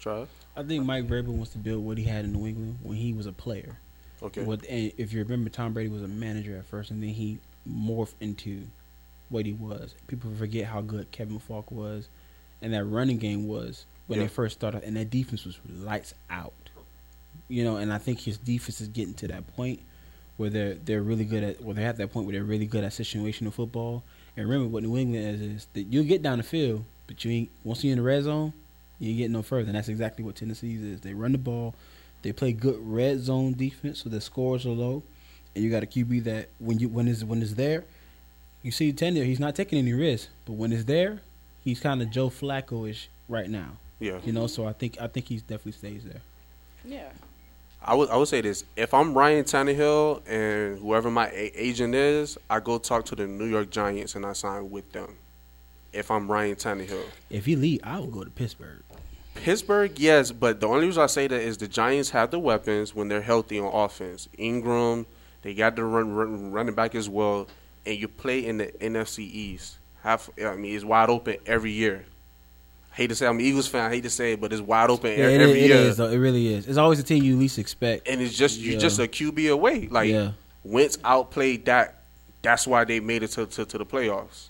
Trav. 0.00 0.26
I 0.56 0.62
think 0.62 0.84
Mike 0.84 1.06
Vrabel 1.08 1.28
wants 1.28 1.52
to 1.52 1.58
build 1.58 1.84
what 1.84 1.98
he 1.98 2.04
had 2.04 2.24
in 2.24 2.32
New 2.32 2.46
England 2.46 2.78
when 2.82 2.96
he 2.96 3.12
was 3.12 3.26
a 3.26 3.32
player. 3.32 3.78
Okay. 4.22 4.44
What 4.44 4.64
and 4.66 4.92
if 4.96 5.12
you 5.12 5.20
remember, 5.22 5.50
Tom 5.50 5.72
Brady 5.72 5.88
was 5.90 6.02
a 6.02 6.08
manager 6.08 6.56
at 6.56 6.66
first, 6.66 6.90
and 6.90 7.02
then 7.02 7.10
he 7.10 7.38
morphed 7.68 8.14
into 8.20 8.62
what 9.32 9.46
he 9.46 9.52
was. 9.52 9.94
People 10.06 10.30
forget 10.38 10.66
how 10.66 10.80
good 10.80 11.10
Kevin 11.10 11.38
Faulk 11.38 11.70
was, 11.70 12.08
and 12.60 12.72
that 12.72 12.84
running 12.84 13.18
game 13.18 13.48
was 13.48 13.86
when 14.06 14.18
Yeah. 14.18 14.26
they 14.26 14.28
first 14.28 14.54
started, 14.58 14.84
and 14.84 14.96
that 14.96 15.10
defense 15.10 15.44
was 15.44 15.58
lights 15.68 16.14
out. 16.30 16.52
You 17.48 17.64
know, 17.64 17.76
and 17.76 17.92
I 17.92 17.98
think 17.98 18.20
his 18.20 18.36
defense 18.38 18.80
is 18.80 18.88
getting 18.88 19.14
to 19.14 19.28
that 19.28 19.46
point 19.56 19.80
where 20.36 20.50
they're 20.50 20.74
they're 20.74 21.02
really 21.02 21.24
good 21.24 21.42
at. 21.42 21.62
Well, 21.62 21.74
they're 21.74 21.88
at 21.88 21.96
that 21.98 22.12
point 22.12 22.26
where 22.26 22.32
they're 22.34 22.44
really 22.44 22.66
good 22.66 22.84
at 22.84 22.92
situational 22.92 23.52
football. 23.52 24.02
And 24.36 24.48
remember, 24.48 24.68
what 24.70 24.82
New 24.82 24.96
England 24.96 25.24
is 25.34 25.40
is 25.40 25.66
that 25.74 25.82
you'll 25.82 26.04
get 26.04 26.22
down 26.22 26.38
the 26.38 26.44
field, 26.44 26.84
but 27.06 27.24
you 27.24 27.30
ain't 27.30 27.50
once 27.64 27.82
you're 27.84 27.92
in 27.92 27.98
the 27.98 28.04
red 28.04 28.24
zone, 28.24 28.52
you 28.98 29.10
ain't 29.10 29.18
getting 29.18 29.32
no 29.32 29.42
further. 29.42 29.66
And 29.68 29.74
that's 29.76 29.88
exactly 29.88 30.24
what 30.24 30.36
Tennessee's 30.36 30.82
is. 30.82 31.00
They 31.00 31.12
run 31.14 31.32
the 31.32 31.38
ball, 31.38 31.74
they 32.22 32.32
play 32.32 32.52
good 32.52 32.78
red 32.80 33.20
zone 33.20 33.52
defense, 33.52 34.02
so 34.02 34.08
the 34.08 34.20
scores 34.20 34.64
are 34.64 34.70
low, 34.70 35.02
and 35.54 35.62
you 35.62 35.70
got 35.70 35.82
a 35.82 35.86
QB 35.86 36.24
that 36.24 36.48
when 36.58 36.78
you 36.78 36.88
when 36.88 37.08
is 37.08 37.24
when 37.24 37.42
it's 37.42 37.54
there, 37.54 37.84
you 38.62 38.70
see 38.70 38.92
Tender, 38.92 39.24
he's 39.24 39.40
not 39.40 39.54
taking 39.54 39.78
any 39.78 39.92
risks, 39.92 40.28
but 40.44 40.52
when 40.54 40.72
it's 40.72 40.84
there, 40.84 41.20
he's 41.64 41.80
kind 41.80 42.00
of 42.02 42.10
Joe 42.10 42.30
Flacco 42.30 42.88
ish 42.88 43.08
right 43.28 43.48
now. 43.50 43.76
Yeah. 44.00 44.18
You 44.24 44.32
know, 44.32 44.46
so 44.46 44.66
I 44.66 44.72
think 44.72 45.00
I 45.00 45.06
think 45.06 45.26
he 45.26 45.36
definitely 45.38 45.72
stays 45.72 46.04
there. 46.04 46.20
Yeah, 46.84 47.10
I 47.80 47.94
would 47.94 48.10
I 48.10 48.16
would 48.16 48.26
say 48.28 48.40
this: 48.40 48.64
if 48.76 48.92
I'm 48.92 49.14
Ryan 49.14 49.44
Tannehill 49.44 50.22
and 50.28 50.78
whoever 50.80 51.10
my 51.10 51.28
a- 51.28 51.52
agent 51.54 51.94
is, 51.94 52.36
I 52.50 52.58
go 52.60 52.78
talk 52.78 53.04
to 53.06 53.14
the 53.14 53.26
New 53.26 53.46
York 53.46 53.70
Giants 53.70 54.14
and 54.16 54.26
I 54.26 54.32
sign 54.32 54.70
with 54.70 54.90
them. 54.92 55.16
If 55.92 56.10
I'm 56.10 56.28
Ryan 56.30 56.56
Tannehill, 56.56 57.04
If 57.30 57.44
he 57.44 57.54
leave, 57.54 57.80
I 57.84 57.98
will 58.00 58.06
go 58.06 58.24
to 58.24 58.30
Pittsburgh. 58.30 58.82
Pittsburgh, 59.34 59.98
yes, 59.98 60.32
but 60.32 60.60
the 60.60 60.66
only 60.66 60.86
reason 60.86 61.02
I 61.02 61.06
say 61.06 61.26
that 61.26 61.40
is 61.40 61.58
the 61.58 61.68
Giants 61.68 62.10
have 62.10 62.30
the 62.30 62.38
weapons 62.38 62.94
when 62.94 63.08
they're 63.08 63.22
healthy 63.22 63.58
on 63.58 63.72
offense. 63.72 64.28
Ingram, 64.38 65.06
they 65.42 65.54
got 65.54 65.76
the 65.76 65.84
run, 65.84 66.12
run 66.14 66.50
running 66.52 66.74
back 66.74 66.94
as 66.94 67.08
well, 67.08 67.46
and 67.86 67.98
you 67.98 68.08
play 68.08 68.44
in 68.46 68.58
the 68.58 68.66
NFC 68.80 69.20
East. 69.20 69.78
Half, 70.02 70.30
I 70.44 70.54
mean, 70.56 70.74
it's 70.74 70.84
wide 70.84 71.08
open 71.10 71.36
every 71.46 71.70
year. 71.72 72.04
hate 72.92 73.08
to 73.08 73.14
say 73.14 73.26
I'm 73.26 73.36
an 73.38 73.40
Eagles 73.44 73.68
fan. 73.68 73.90
I 73.90 73.94
hate 73.94 74.02
to 74.02 74.10
say 74.10 74.32
it, 74.32 74.40
but 74.40 74.52
it's 74.52 74.60
wide 74.62 74.90
open 74.90 75.10
Yeah, 75.10 75.28
it, 75.28 75.40
every 75.40 75.60
it 75.60 75.66
year, 75.68 75.76
is, 75.76 75.96
though. 75.96 76.08
It 76.10 76.16
really 76.18 76.52
is. 76.54 76.66
It's 76.66 76.76
always 76.78 76.98
the 76.98 77.04
team 77.04 77.22
you 77.24 77.36
least 77.36 77.58
expect. 77.58 78.08
and 78.08 78.20
it's 78.20 78.36
just 78.36 78.58
you 78.58 78.72
Yeah. 78.72 78.78
just 78.78 78.98
a 78.98 79.06
QB 79.06 79.50
away. 79.52 79.88
Like 79.88 80.10
Yeah. 80.10 80.32
Wentz 80.64 80.98
outplayed 81.04 81.64
that. 81.66 82.02
That's 82.42 82.66
why 82.66 82.84
they 82.84 82.98
made 83.00 83.22
it 83.22 83.28
to, 83.32 83.46
to, 83.46 83.64
to 83.64 83.78
the 83.78 83.86
playoffs 83.86 84.48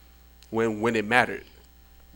when 0.51 0.81
when 0.81 0.97
it 0.97 1.05
mattered. 1.05 1.45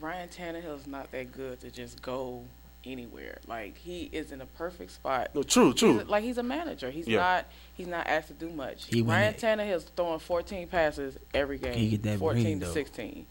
Ryan 0.01 0.29
Tannehill's 0.29 0.87
not 0.87 1.11
that 1.13 1.33
good 1.33 1.61
to 1.61 1.71
just 1.71 2.01
go 2.03 2.43
anywhere. 2.87 3.39
Like 3.47 3.77
he 3.77 4.09
is 4.13 4.33
in 4.33 4.41
a 4.41 4.47
perfect 4.47 4.93
spot. 4.93 5.31
No, 5.35 5.43
true, 5.43 5.73
He's 5.73 5.81
true. 5.81 6.01
a- 6.01 6.05
like 6.05 6.25
he's 6.25 6.39
a 6.39 6.43
manager. 6.43 6.91
He's 6.91 7.07
Yeah. 7.09 7.19
not. 7.19 7.47
He's 7.75 7.87
not 7.89 8.07
asked 8.07 8.29
to 8.29 8.35
do 8.35 8.49
much. 8.51 8.87
He 8.87 9.03
win 9.03 9.11
Ryan 9.17 9.35
it. 9.35 9.41
Tannehill's 9.41 9.85
throwing 9.97 10.19
14 10.21 10.69
passes 10.69 11.17
every 11.35 11.59
game. 11.59 11.75
He 11.75 11.91
get 11.91 12.03
that 12.05 12.19
14 12.19 12.45
ring, 12.45 12.61
to 12.61 12.67
though. 12.67 12.73
16. 12.73 13.27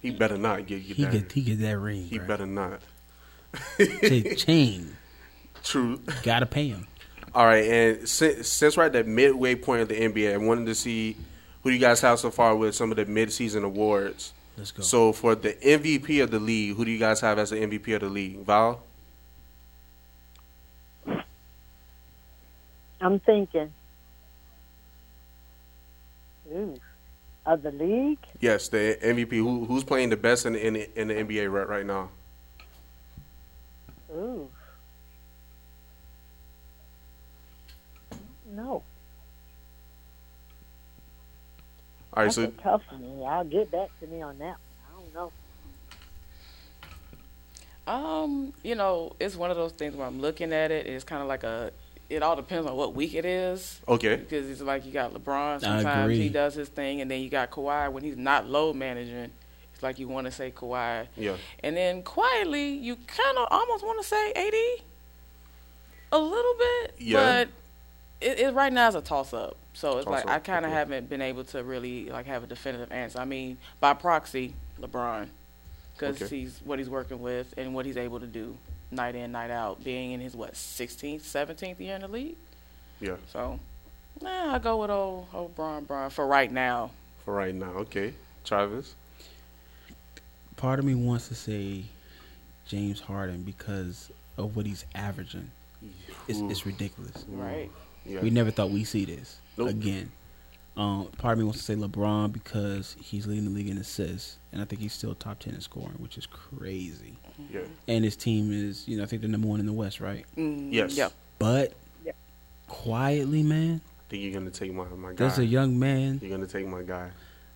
He 0.00 0.10
better 0.10 0.36
not 0.36 0.66
get, 0.66 0.86
get 0.86 0.96
He 0.96 1.04
that. 1.04 1.12
get 1.12 1.32
he 1.32 1.40
get 1.42 1.60
that 1.60 1.78
ring. 1.78 2.04
he 2.04 2.18
bruh. 2.18 2.26
better 2.26 2.46
not. 2.46 2.80
Say, 3.78 4.34
chain. 4.36 4.96
True. 5.62 6.00
Gotta 6.22 6.46
pay 6.46 6.68
him. 6.68 6.88
All 7.34 7.46
right, 7.46 7.64
and 7.64 8.08
since, 8.08 8.48
since 8.48 8.76
we're 8.76 8.84
at 8.84 8.92
the 8.92 9.04
midway 9.04 9.54
point 9.54 9.80
of 9.82 9.88
the 9.88 9.94
NBA, 9.94 10.34
I 10.34 10.36
wanted 10.36 10.66
to 10.66 10.74
see 10.74 11.16
who 11.62 11.70
you 11.70 11.78
guys 11.78 12.00
have 12.02 12.18
so 12.18 12.30
far 12.30 12.54
with 12.56 12.74
some 12.74 12.90
of 12.90 12.96
the 12.96 13.06
mid-season 13.06 13.64
awards. 13.64 14.32
Let's 14.56 14.70
go. 14.70 14.82
So 14.82 15.12
for 15.12 15.34
the 15.34 15.54
MVP 15.54 16.22
of 16.22 16.30
the 16.30 16.38
league, 16.38 16.76
who 16.76 16.84
do 16.84 16.90
you 16.90 16.98
guys 16.98 17.20
have 17.20 17.38
as 17.38 17.50
the 17.50 17.56
MVP 17.56 17.94
of 17.94 18.02
the 18.02 18.08
league? 18.08 18.38
Val? 18.44 18.82
I'm 23.00 23.18
thinking. 23.20 23.72
Ooh, 26.52 26.78
of 27.46 27.62
the 27.62 27.72
league. 27.72 28.18
Yes, 28.40 28.68
the 28.68 28.98
MVP. 29.02 29.32
Who, 29.32 29.64
who's 29.64 29.84
playing 29.84 30.10
the 30.10 30.16
best 30.16 30.46
in 30.46 30.52
the, 30.52 30.66
in 30.66 30.74
the, 30.74 31.00
in 31.00 31.08
the 31.08 31.14
NBA 31.14 31.50
right, 31.50 31.68
right 31.68 31.86
now? 31.86 32.10
Ooh. 34.14 34.48
No, 38.46 38.82
All 42.14 42.22
right, 42.22 42.24
that's 42.26 42.34
so 42.36 42.44
a 42.44 42.48
tough 42.48 42.82
one. 42.90 43.02
Y'all 43.18 43.44
get 43.44 43.70
back 43.70 43.88
to 44.00 44.06
me 44.06 44.20
on 44.22 44.38
that. 44.38 44.56
one. 44.56 44.56
I 44.88 45.00
don't 45.00 45.14
know. 45.14 45.32
Um, 47.86 48.52
you 48.62 48.74
know, 48.74 49.14
it's 49.18 49.34
one 49.34 49.50
of 49.50 49.56
those 49.56 49.72
things 49.72 49.96
where 49.96 50.06
I'm 50.06 50.20
looking 50.20 50.52
at 50.52 50.70
it. 50.70 50.86
It's 50.86 51.04
kind 51.04 51.22
of 51.22 51.28
like 51.28 51.42
a. 51.44 51.72
It 52.10 52.22
all 52.22 52.36
depends 52.36 52.66
on 52.68 52.76
what 52.76 52.94
week 52.94 53.14
it 53.14 53.24
is. 53.24 53.80
okay, 53.88 54.16
Because 54.16 54.48
it's 54.50 54.60
like 54.60 54.84
you 54.84 54.92
got 54.92 55.14
LeBron. 55.14 55.60
Sometimes 55.62 56.12
he 56.16 56.28
does 56.28 56.54
his 56.54 56.68
thing, 56.68 57.00
and 57.00 57.10
then 57.10 57.22
you 57.22 57.30
got 57.30 57.50
Kawhi 57.50 57.90
when 57.90 58.04
he's 58.04 58.18
not 58.18 58.46
low 58.46 58.74
managing. 58.74 59.30
It's 59.72 59.82
like 59.82 59.98
you 59.98 60.08
want 60.08 60.26
to 60.26 60.30
say 60.30 60.50
Kawhi, 60.50 61.06
yeah, 61.16 61.36
and 61.64 61.74
then 61.74 62.02
quietly 62.02 62.68
you 62.74 62.96
kind 62.96 63.38
of 63.38 63.48
almost 63.50 63.82
want 63.84 64.00
to 64.02 64.06
say 64.06 64.32
AD 64.32 64.84
a 66.12 66.18
little 66.18 66.54
bit, 66.58 66.94
Yeah. 66.98 67.44
but 67.44 67.48
it, 68.22 68.38
it 68.38 68.54
right 68.54 68.72
now 68.72 68.88
is 68.88 68.94
a 68.94 69.00
toss 69.00 69.32
up. 69.34 69.56
So 69.74 69.98
it's 69.98 70.06
like 70.06 70.24
Toss-up, 70.24 70.36
I 70.36 70.38
kind 70.40 70.64
of 70.64 70.70
okay. 70.70 70.78
haven't 70.78 71.08
been 71.08 71.22
able 71.22 71.44
to 71.44 71.62
really 71.64 72.10
like 72.10 72.26
have 72.26 72.44
a 72.44 72.46
definitive 72.46 72.92
answer. 72.92 73.18
I 73.18 73.24
mean, 73.24 73.58
by 73.80 73.94
proxy, 73.94 74.54
LeBron, 74.80 75.28
because 75.94 76.20
Okay. 76.22 76.36
he's 76.40 76.60
what 76.64 76.78
he's 76.78 76.90
working 76.90 77.20
with 77.22 77.54
and 77.56 77.74
what 77.74 77.86
he's 77.86 77.96
able 77.96 78.20
to 78.20 78.26
do 78.26 78.56
night 78.90 79.14
in, 79.14 79.32
night 79.32 79.50
out, 79.50 79.82
being 79.82 80.12
in 80.12 80.20
his 80.20 80.34
what 80.36 80.52
16th, 80.54 81.22
17th 81.22 81.80
year 81.80 81.94
in 81.94 82.02
the 82.02 82.08
league. 82.08 82.36
yeah. 83.00 83.16
So, 83.32 83.58
nah, 84.20 84.54
I 84.54 84.58
go 84.58 84.76
with 84.78 84.90
old 84.90 85.28
old 85.32 85.54
Bron 85.56 85.84
Bron 85.84 86.10
for 86.10 86.26
right 86.26 86.50
now. 86.52 86.90
For 87.24 87.32
right 87.34 87.54
now, 87.54 87.70
okay. 87.86 88.12
Travis, 88.44 88.94
Part 90.56 90.78
of 90.78 90.84
me 90.84 90.94
wants 90.94 91.28
to 91.28 91.34
say 91.34 91.84
James 92.66 93.00
Harden 93.00 93.42
because 93.42 94.10
of 94.36 94.54
what 94.56 94.66
he's 94.66 94.84
averaging. 94.94 95.50
It's, 96.28 96.38
it's 96.40 96.66
ridiculous. 96.66 97.24
Right. 97.28 97.70
Yeah, 98.06 98.20
We 98.20 98.30
never 98.30 98.50
thought 98.50 98.70
we'd 98.70 98.84
see 98.84 99.04
this 99.04 99.38
Nope. 99.56 99.68
again. 99.70 100.10
Um, 100.76 101.08
part 101.18 101.34
of 101.34 101.38
me 101.38 101.44
wants 101.44 101.58
to 101.58 101.64
say 101.66 101.74
LeBron 101.74 102.32
because 102.32 102.96
he's 102.98 103.26
leading 103.26 103.44
the 103.44 103.50
league 103.50 103.68
in 103.68 103.76
assists, 103.76 104.38
and 104.52 104.62
I 104.62 104.64
think 104.64 104.80
he's 104.80 104.94
still 104.94 105.14
top 105.14 105.38
ten 105.38 105.54
in 105.54 105.60
scoring, 105.60 105.96
which 105.98 106.16
is 106.16 106.26
crazy. 106.26 107.16
yeah, 107.52 107.60
And 107.88 108.04
his 108.04 108.16
team 108.16 108.50
is, 108.52 108.88
you 108.88 108.96
know, 108.96 109.02
I 109.02 109.06
think 109.06 109.20
they're 109.20 109.30
number 109.30 109.48
one 109.48 109.60
in 109.60 109.66
the 109.66 109.72
West, 109.74 110.00
right? 110.00 110.24
Mm, 110.36 110.72
Yes. 110.72 110.96
Yep. 110.96 111.12
But 111.38 111.74
Yep. 112.04 112.16
quietly, 112.68 113.42
man, 113.42 113.80
I 113.84 114.02
think 114.08 114.22
you're 114.22 114.32
gonna 114.32 114.50
take 114.50 114.72
my 114.72 114.84
my 114.88 115.10
guy. 115.10 115.14
there's 115.16 115.38
a 115.38 115.44
young 115.44 115.78
man 115.78 116.20
you're 116.22 116.30
gonna 116.30 116.46
take 116.46 116.66
my 116.66 116.82
guy. 116.82 117.10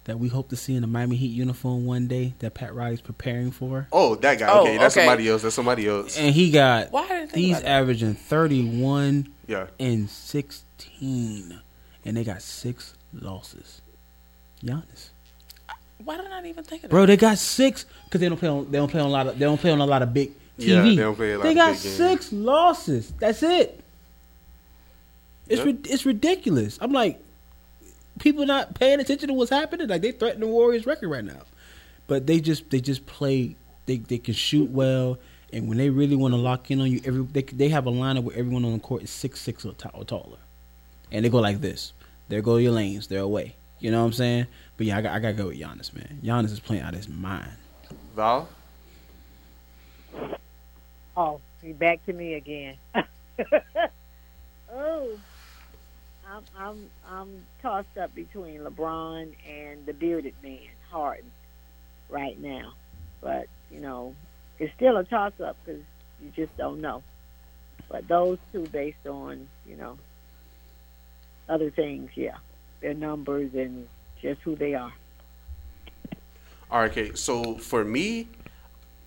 That 0.07 0.19
we 0.19 0.29
hope 0.29 0.49
to 0.49 0.57
see 0.57 0.75
in 0.75 0.83
a 0.83 0.87
Miami 0.87 1.17
Heat 1.17 1.29
uniform 1.29 1.85
one 1.87 2.07
day 2.09 2.35
that 2.39 2.55
Pat 2.55 2.75
Riley's 2.75 3.01
preparing 3.01 3.51
for. 3.51 3.87
Oh, 3.93 4.15
that 4.17 4.39
guy. 4.39 4.49
Oh, 4.49 4.63
okay, 4.63 4.79
that's 4.79 4.97
okay. 4.97 5.05
somebody 5.07 5.29
else. 5.29 5.43
That's 5.43 5.55
somebody 5.55 5.87
else. 5.87 6.17
And 6.19 6.35
he 6.35 6.51
got 6.51 6.91
Why 6.93 7.07
didn't 7.09 7.35
he's 7.35 7.61
averaging 7.63 8.15
31 8.15 9.29
Yeah. 9.47 9.67
and 9.79 10.09
16 10.09 11.61
and 12.05 12.17
they 12.17 12.25
got 12.25 12.43
six 12.43 12.95
losses. 13.13 13.83
Giannis. 14.65 15.11
Why 16.05 16.17
did 16.17 16.27
I 16.27 16.29
not 16.29 16.47
even 16.47 16.63
think 16.65 16.85
of 16.85 16.91
that? 16.91 16.95
Bro, 16.95 17.07
they 17.07 17.17
got 17.17 17.39
six 17.39 17.85
because 18.05 18.21
they 18.21 18.29
don't 18.29 18.39
play 18.39 18.49
on. 18.49 18.71
They 18.71 18.79
don't 18.79 18.91
play 18.91 19.01
on 19.01 19.07
a 19.09 19.11
lot 19.11 19.27
of. 19.27 19.39
They 19.39 19.45
don't 19.45 19.61
play 19.61 19.71
on 19.71 19.81
a 19.81 19.87
lot 19.87 20.03
of 20.03 20.13
big 20.15 20.31
TV. 20.59 20.67
Yeah, 20.69 20.83
they 20.83 20.95
don't 20.97 21.17
play 21.17 21.33
a 21.33 21.39
lot 21.39 21.43
They 21.45 21.51
of 21.51 21.57
got 21.57 21.73
big 21.75 21.83
games. 21.83 21.97
six 21.97 22.33
losses. 22.33 23.13
That's 23.19 23.43
it. 23.43 23.81
It's 25.49 25.59
Yep. 25.59 25.67
rid- 25.67 25.87
it's 25.89 26.07
ridiculous. 26.07 26.79
I'm 26.81 26.93
like, 26.93 27.21
people 28.19 28.47
not 28.47 28.75
paying 28.75 29.01
attention 29.01 29.29
to 29.29 29.35
what's 29.35 29.51
happening. 29.51 29.89
Like 29.89 30.03
they 30.03 30.13
threaten 30.13 30.41
the 30.41 30.47
Warriors 30.47 30.87
record 30.87 31.09
right 31.09 31.25
now, 31.25 31.43
but 32.07 32.27
they 32.27 32.41
just 32.41 32.71
they 32.71 32.81
just 32.81 33.07
play. 33.07 33.57
They 33.87 33.99
they 33.99 34.19
can 34.19 34.35
shoot 34.35 34.71
well, 34.71 35.19
and 35.53 35.69
when 35.69 35.79
they 35.79 35.91
really 35.91 36.17
want 36.17 36.35
to 36.35 36.39
lock 36.39 36.71
in 36.71 36.81
on 36.81 36.91
you, 36.91 37.01
every 37.05 37.23
they 37.25 37.43
they 37.43 37.69
have 37.69 37.87
a 37.87 37.91
lineup 37.91 38.25
where 38.25 38.37
everyone 38.37 38.65
on 38.65 38.73
the 38.73 38.79
court 38.81 39.03
is 39.03 39.11
six 39.11 39.41
six 39.41 39.65
or, 39.65 39.73
ta- 39.73 39.91
or 39.95 40.05
taller, 40.05 40.39
and 41.13 41.25
they 41.25 41.29
go 41.29 41.39
like 41.39 41.61
this. 41.61 41.93
There 42.29 42.43
go 42.43 42.57
your 42.57 42.73
lanes. 42.73 43.07
They're 43.07 43.21
away. 43.21 43.55
You 43.79 43.91
know 43.91 44.01
what 44.01 44.07
I'm 44.07 44.13
saying? 44.13 44.47
But 44.77 44.87
yeah, 44.87 44.99
I 44.99 45.01
got 45.03 45.15
I 45.15 45.19
got 45.21 45.29
to 45.29 45.35
go 45.35 45.47
with 45.47 45.59
Giannis, 45.59 45.95
man. 45.95 46.21
Giannis 46.23 46.53
is 46.53 46.61
playing 46.61 46.83
out 46.83 46.95
of 46.95 46.99
his 46.99 47.09
mind. 47.09 47.51
Val? 48.15 48.49
Oh, 51.17 51.41
you 51.63 51.75
back 51.75 52.05
to 52.07 52.13
me 52.13 52.35
again. 52.35 52.77
oh, 54.73 55.09
I'm 56.31 56.43
I'm 56.59 56.91
I'm 57.09 57.47
tossed 57.63 57.97
up 58.01 58.15
between 58.15 58.61
LeBron 58.61 59.33
and 59.49 59.87
the 59.87 59.93
bearded 59.93 60.35
man, 60.43 60.59
Harden, 60.91 61.31
right 62.09 62.41
now. 62.41 62.75
But 63.21 63.47
you 63.71 63.81
know, 63.81 64.15
it's 64.59 64.75
still 64.75 64.97
a 64.97 65.05
toss 65.05 65.33
up 65.45 65.57
because 65.65 65.83
you 66.21 66.31
just 66.35 66.57
don't 66.57 66.81
know. 66.81 67.03
But 67.89 68.09
those 68.09 68.39
two, 68.53 68.67
based 68.67 69.07
on 69.07 69.49
you 69.67 69.77
know 69.77 69.99
other 71.49 71.71
things, 71.71 72.11
yeah, 72.15 72.37
their 72.81 72.95
numbers 72.95 73.55
and 73.55 73.89
just 74.21 74.41
who 74.43 74.57
they 74.57 74.75
are. 74.75 74.93
All 76.71 76.81
right, 76.81 76.91
okay. 76.91 77.15
So 77.15 77.57
for 77.59 77.85
me, 77.85 78.29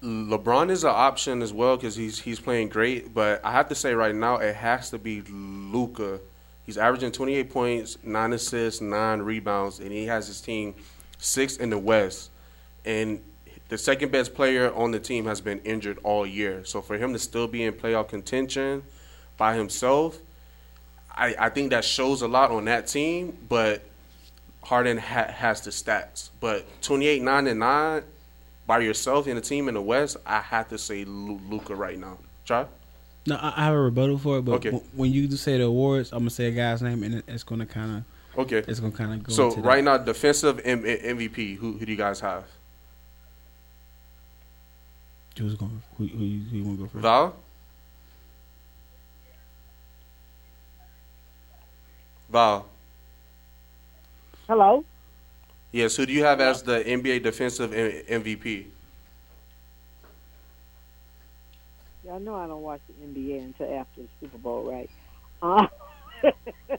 LeBron 0.02 0.70
is 0.70 0.86
an 0.86 0.92
option 0.92 1.42
as 1.42 1.52
well 1.52 1.76
because 1.76 1.96
he's 1.96 2.20
he's 2.20 2.40
playing 2.40 2.70
great. 2.70 3.14
But 3.14 3.44
I 3.44 3.52
have 3.52 3.68
to 3.70 3.76
say 3.76 3.94
right 3.94 4.16
now, 4.16 4.38
it 4.38 4.56
has 4.56 4.90
to 4.92 4.98
be 4.98 5.22
Luka. 5.22 6.22
He's 6.70 6.78
averaging 6.78 7.12
28 7.12 7.50
points, 7.50 7.98
nine 8.04 8.32
assists, 8.32 8.80
nine 8.80 9.24
rebounds, 9.24 9.80
and 9.80 9.92
he 9.92 10.06
has 10.06 10.28
his 10.28 10.40
team 10.40 10.76
sixth 11.18 11.60
in 11.60 11.72
the 11.72 11.80
West. 11.80 12.30
And 12.86 13.24
the 13.70 13.78
second 13.80 14.12
best 14.12 14.36
player 14.36 14.72
on 14.76 14.92
the 14.92 15.00
team 15.00 15.26
has 15.26 15.42
been 15.42 15.62
injured 15.62 15.98
all 16.04 16.28
year. 16.28 16.64
So 16.66 16.84
for 16.84 16.96
him 16.96 17.12
to 17.14 17.18
still 17.18 17.48
be 17.48 17.64
in 17.64 17.74
playoff 17.74 18.10
contention 18.10 18.84
by 19.36 19.56
himself, 19.56 20.20
I, 21.10 21.34
I 21.40 21.50
think 21.50 21.72
that 21.72 21.84
shows 21.84 22.22
a 22.22 22.28
lot 22.28 22.52
on 22.52 22.66
that 22.66 22.86
team. 22.86 23.36
But 23.50 23.82
Harden 24.62 25.00
ha- 25.00 25.32
has 25.32 25.62
the 25.62 25.72
stats, 25.72 26.30
but 26.40 26.68
28, 26.84 27.24
9, 27.24 27.48
and 27.48 27.60
9 27.60 28.04
by 28.68 28.78
yourself 28.78 29.26
in 29.26 29.38
a 29.38 29.42
team 29.42 29.70
in 29.70 29.74
the 29.74 29.82
West, 29.82 30.18
I 30.24 30.40
have 30.42 30.70
to 30.70 30.78
say 30.78 31.04
Luka 31.04 31.74
right 31.74 31.98
now. 31.98 32.20
Try? 32.46 32.68
No, 33.28 33.36
I, 33.36 33.54
I 33.58 33.66
have 33.66 33.74
a 33.76 33.80
rebuttal 33.80 34.18
for 34.18 34.38
it, 34.40 34.42
but 34.46 34.54
Okay. 34.56 34.72
w- 34.72 34.90
when 34.96 35.12
you 35.12 35.30
say 35.32 35.58
the 35.58 35.66
awards, 35.66 36.12
I'm 36.12 36.20
gonna 36.20 36.30
say 36.32 36.46
a 36.48 36.52
guy's 36.52 36.82
name, 36.82 37.04
and 37.04 37.22
it's 37.28 37.44
gonna 37.44 37.66
kind 37.66 37.98
of 38.36 38.40
Okay. 38.40 38.64
it's 38.68 38.80
gonna 38.80 38.92
kind 38.94 39.14
of 39.14 39.24
go. 39.24 39.34
So 39.34 39.50
into 39.50 39.62
right 39.62 39.84
that. 39.84 39.98
now, 40.00 40.04
defensive 40.04 40.62
M- 40.64 40.86
M- 40.86 41.18
MVP, 41.18 41.56
who, 41.58 41.74
who 41.78 41.86
do 41.86 41.92
you 41.92 41.98
guys 41.98 42.20
have? 42.22 42.46
who's 45.38 45.56
going? 45.56 45.82
Who, 45.98 46.06
who, 46.08 46.24
you- 46.26 46.44
who 46.50 46.58
you 46.58 46.64
want 46.66 46.78
to 46.80 46.84
go 46.84 46.90
first? 46.90 47.02
Val? 47.02 47.36
Val. 52.30 52.66
Hello. 54.48 54.84
Yes, 55.72 55.96
who 55.96 56.06
do 56.06 56.14
you 56.14 56.24
have 56.24 56.42
as 56.42 56.62
the 56.64 56.80
NBA 56.84 57.24
defensive 57.24 57.74
M- 57.74 58.22
MVP? 58.24 58.66
Y'all 62.10 62.20
know 62.20 62.34
I 62.34 62.48
don't 62.48 62.64
watch 62.64 62.82
the 62.88 63.06
NBA 63.06 63.44
until 63.44 63.72
after 63.80 64.02
the 64.02 64.08
Super 64.20 64.40
Bowl, 64.40 64.64
right? 64.64 64.90
Uh, 65.44 65.68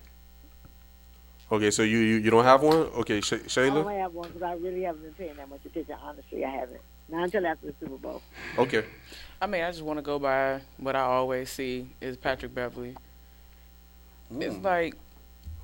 Okay, 1.52 1.70
so 1.72 1.82
you 1.82 1.98
you, 1.98 2.16
you 2.18 2.30
don't 2.30 2.44
have 2.44 2.62
one? 2.62 2.76
Okay, 2.76 3.20
Sh- 3.20 3.32
I 3.32 3.36
Shayla? 3.38 3.82
don't 3.82 3.98
have 3.98 4.12
one 4.14 4.28
because 4.28 4.42
I 4.42 4.52
really 4.54 4.82
haven't 4.82 5.02
been 5.02 5.14
paying 5.14 5.36
that 5.36 5.48
much 5.48 5.64
attention. 5.64 5.96
Honestly, 6.00 6.44
I 6.44 6.50
haven't. 6.50 6.80
Not 7.08 7.24
until 7.24 7.44
after 7.46 7.66
the 7.66 7.74
Super 7.80 7.96
Bowl. 7.96 8.22
Okay. 8.56 8.84
I 9.42 9.46
mean, 9.48 9.62
I 9.64 9.70
just 9.72 9.82
want 9.82 9.98
to 9.98 10.02
go 10.02 10.20
by 10.20 10.60
what 10.76 10.94
I 10.94 11.00
always 11.00 11.50
see 11.50 11.88
is 12.00 12.16
Patrick 12.16 12.54
Beverley. 12.54 12.96
It's 14.30 14.54
Mm. 14.54 14.62
like 14.64 14.94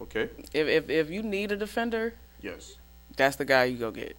Okay. 0.02 0.29
if, 0.52 0.66
if 0.66 0.90
if 0.90 1.09
you 1.11 1.22
need 1.22 1.52
a 1.52 1.57
defender, 1.57 2.14
Yes. 2.40 2.79
that's 3.16 3.37
the 3.37 3.44
guy 3.44 3.64
you 3.64 3.79
go 3.79 3.92
get. 3.92 4.16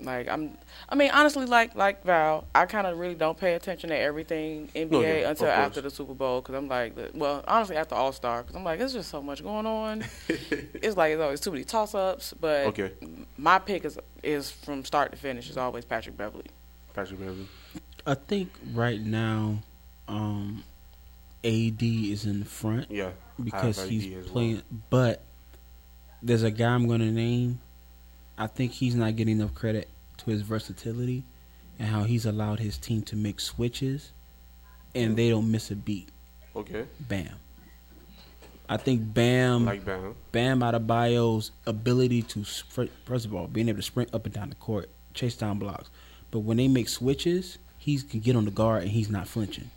Like 0.00 0.28
I'm, 0.28 0.58
I 0.88 0.96
mean, 0.96 1.10
honestly, 1.12 1.46
like 1.46 1.76
like 1.76 2.02
Val, 2.04 2.44
I 2.54 2.66
kind 2.66 2.86
of 2.86 2.98
really 2.98 3.14
don't 3.14 3.38
pay 3.38 3.54
attention 3.54 3.90
to 3.90 3.96
everything 3.96 4.68
NBA 4.74 4.90
No, 4.90 5.00
yeah, 5.00 5.30
until 5.30 5.46
after 5.46 5.80
the 5.80 5.88
Super 5.90 6.14
Bowl 6.14 6.40
because 6.40 6.56
I'm 6.56 6.66
like, 6.68 6.96
well, 7.14 7.44
honestly, 7.46 7.76
after 7.76 7.94
All 7.94 8.12
Star 8.12 8.42
because 8.42 8.56
I'm 8.56 8.64
like, 8.64 8.80
there's 8.80 8.92
just 8.92 9.08
so 9.08 9.22
much 9.22 9.42
going 9.42 9.66
on. 9.66 10.04
it's 10.28 10.96
like 10.96 11.12
it's 11.12 11.22
always 11.22 11.40
too 11.40 11.52
many 11.52 11.62
toss 11.64 11.94
ups, 11.94 12.34
but 12.40 12.66
Okay. 12.66 12.90
my 13.38 13.58
pick 13.60 13.84
is 13.84 13.98
is 14.22 14.50
from 14.50 14.84
start 14.84 15.12
to 15.12 15.16
finish 15.18 15.48
is 15.48 15.56
always 15.56 15.84
Patrick 15.84 16.16
Beverley. 16.16 16.46
Patrick 16.92 17.20
Beverley. 17.20 17.46
I 18.06 18.14
think 18.14 18.50
right 18.74 19.00
now, 19.00 19.62
um, 20.08 20.64
AD 21.44 21.82
is 21.82 22.24
in 22.26 22.40
the 22.40 22.46
front 22.46 22.90
Yeah. 22.90 23.10
because 23.42 23.80
he's 23.88 24.06
AD 24.06 24.12
as 24.18 24.24
well. 24.24 24.32
playing. 24.32 24.62
But 24.90 25.22
there's 26.20 26.42
a 26.42 26.50
guy 26.50 26.74
I'm 26.74 26.86
going 26.88 27.00
to 27.00 27.10
name. 27.12 27.60
I 28.36 28.46
think 28.46 28.72
he's 28.72 28.94
not 28.94 29.16
getting 29.16 29.38
enough 29.38 29.54
credit 29.54 29.88
to 30.18 30.30
his 30.30 30.42
versatility 30.42 31.24
and 31.78 31.88
how 31.88 32.04
he's 32.04 32.26
allowed 32.26 32.60
his 32.60 32.78
team 32.78 33.02
to 33.02 33.16
make 33.16 33.40
switches, 33.40 34.12
and 34.94 35.16
they 35.16 35.28
don't 35.30 35.50
miss 35.50 35.70
a 35.70 35.76
beat. 35.76 36.08
Okay. 36.54 36.86
Bam. 37.00 37.30
I 38.68 38.76
think 38.76 39.12
Bam. 39.12 39.66
Like 39.66 39.84
Bam. 39.84 40.14
Bam 40.32 40.60
Adebayo's 40.60 41.50
ability 41.66 42.22
to 42.22 42.44
first 43.04 43.26
of 43.26 43.34
all, 43.34 43.46
being 43.46 43.68
able 43.68 43.78
to 43.78 43.82
sprint 43.82 44.14
up 44.14 44.24
and 44.24 44.34
down 44.34 44.48
the 44.50 44.54
court, 44.56 44.88
chase 45.12 45.36
down 45.36 45.58
blocks. 45.58 45.90
But 46.30 46.40
when 46.40 46.56
they 46.56 46.68
make 46.68 46.88
switches, 46.88 47.58
he 47.76 47.98
can 47.98 48.20
get 48.20 48.36
on 48.36 48.44
the 48.44 48.50
guard 48.50 48.82
and 48.82 48.90
he's 48.92 49.10
not 49.10 49.28
flinching. 49.28 49.70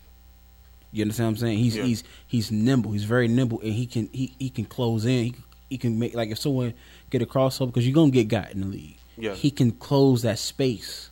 You 0.91 1.03
understand 1.03 1.27
what 1.27 1.31
I'm 1.31 1.37
saying? 1.37 1.57
He's 1.57 1.75
Yeah. 1.75 1.83
he's 1.83 2.03
he's 2.27 2.51
nimble. 2.51 2.91
He's 2.91 3.03
very 3.03 3.27
nimble 3.27 3.59
and 3.61 3.73
he 3.73 3.85
can 3.85 4.09
he, 4.13 4.33
he 4.39 4.49
can 4.49 4.65
close 4.65 5.05
in. 5.05 5.25
He 5.25 5.35
he 5.69 5.77
can 5.77 5.99
make 5.99 6.13
like 6.15 6.29
if 6.29 6.39
someone 6.39 6.73
get 7.09 7.21
a 7.21 7.25
crossover 7.25 7.67
because 7.67 7.85
you're 7.87 7.95
gonna 7.95 8.11
get 8.11 8.27
got 8.27 8.51
in 8.51 8.61
the 8.61 8.67
league. 8.67 8.97
Yeah. 9.17 9.33
He 9.33 9.51
can 9.51 9.71
close 9.71 10.21
that 10.21 10.39
space 10.39 11.09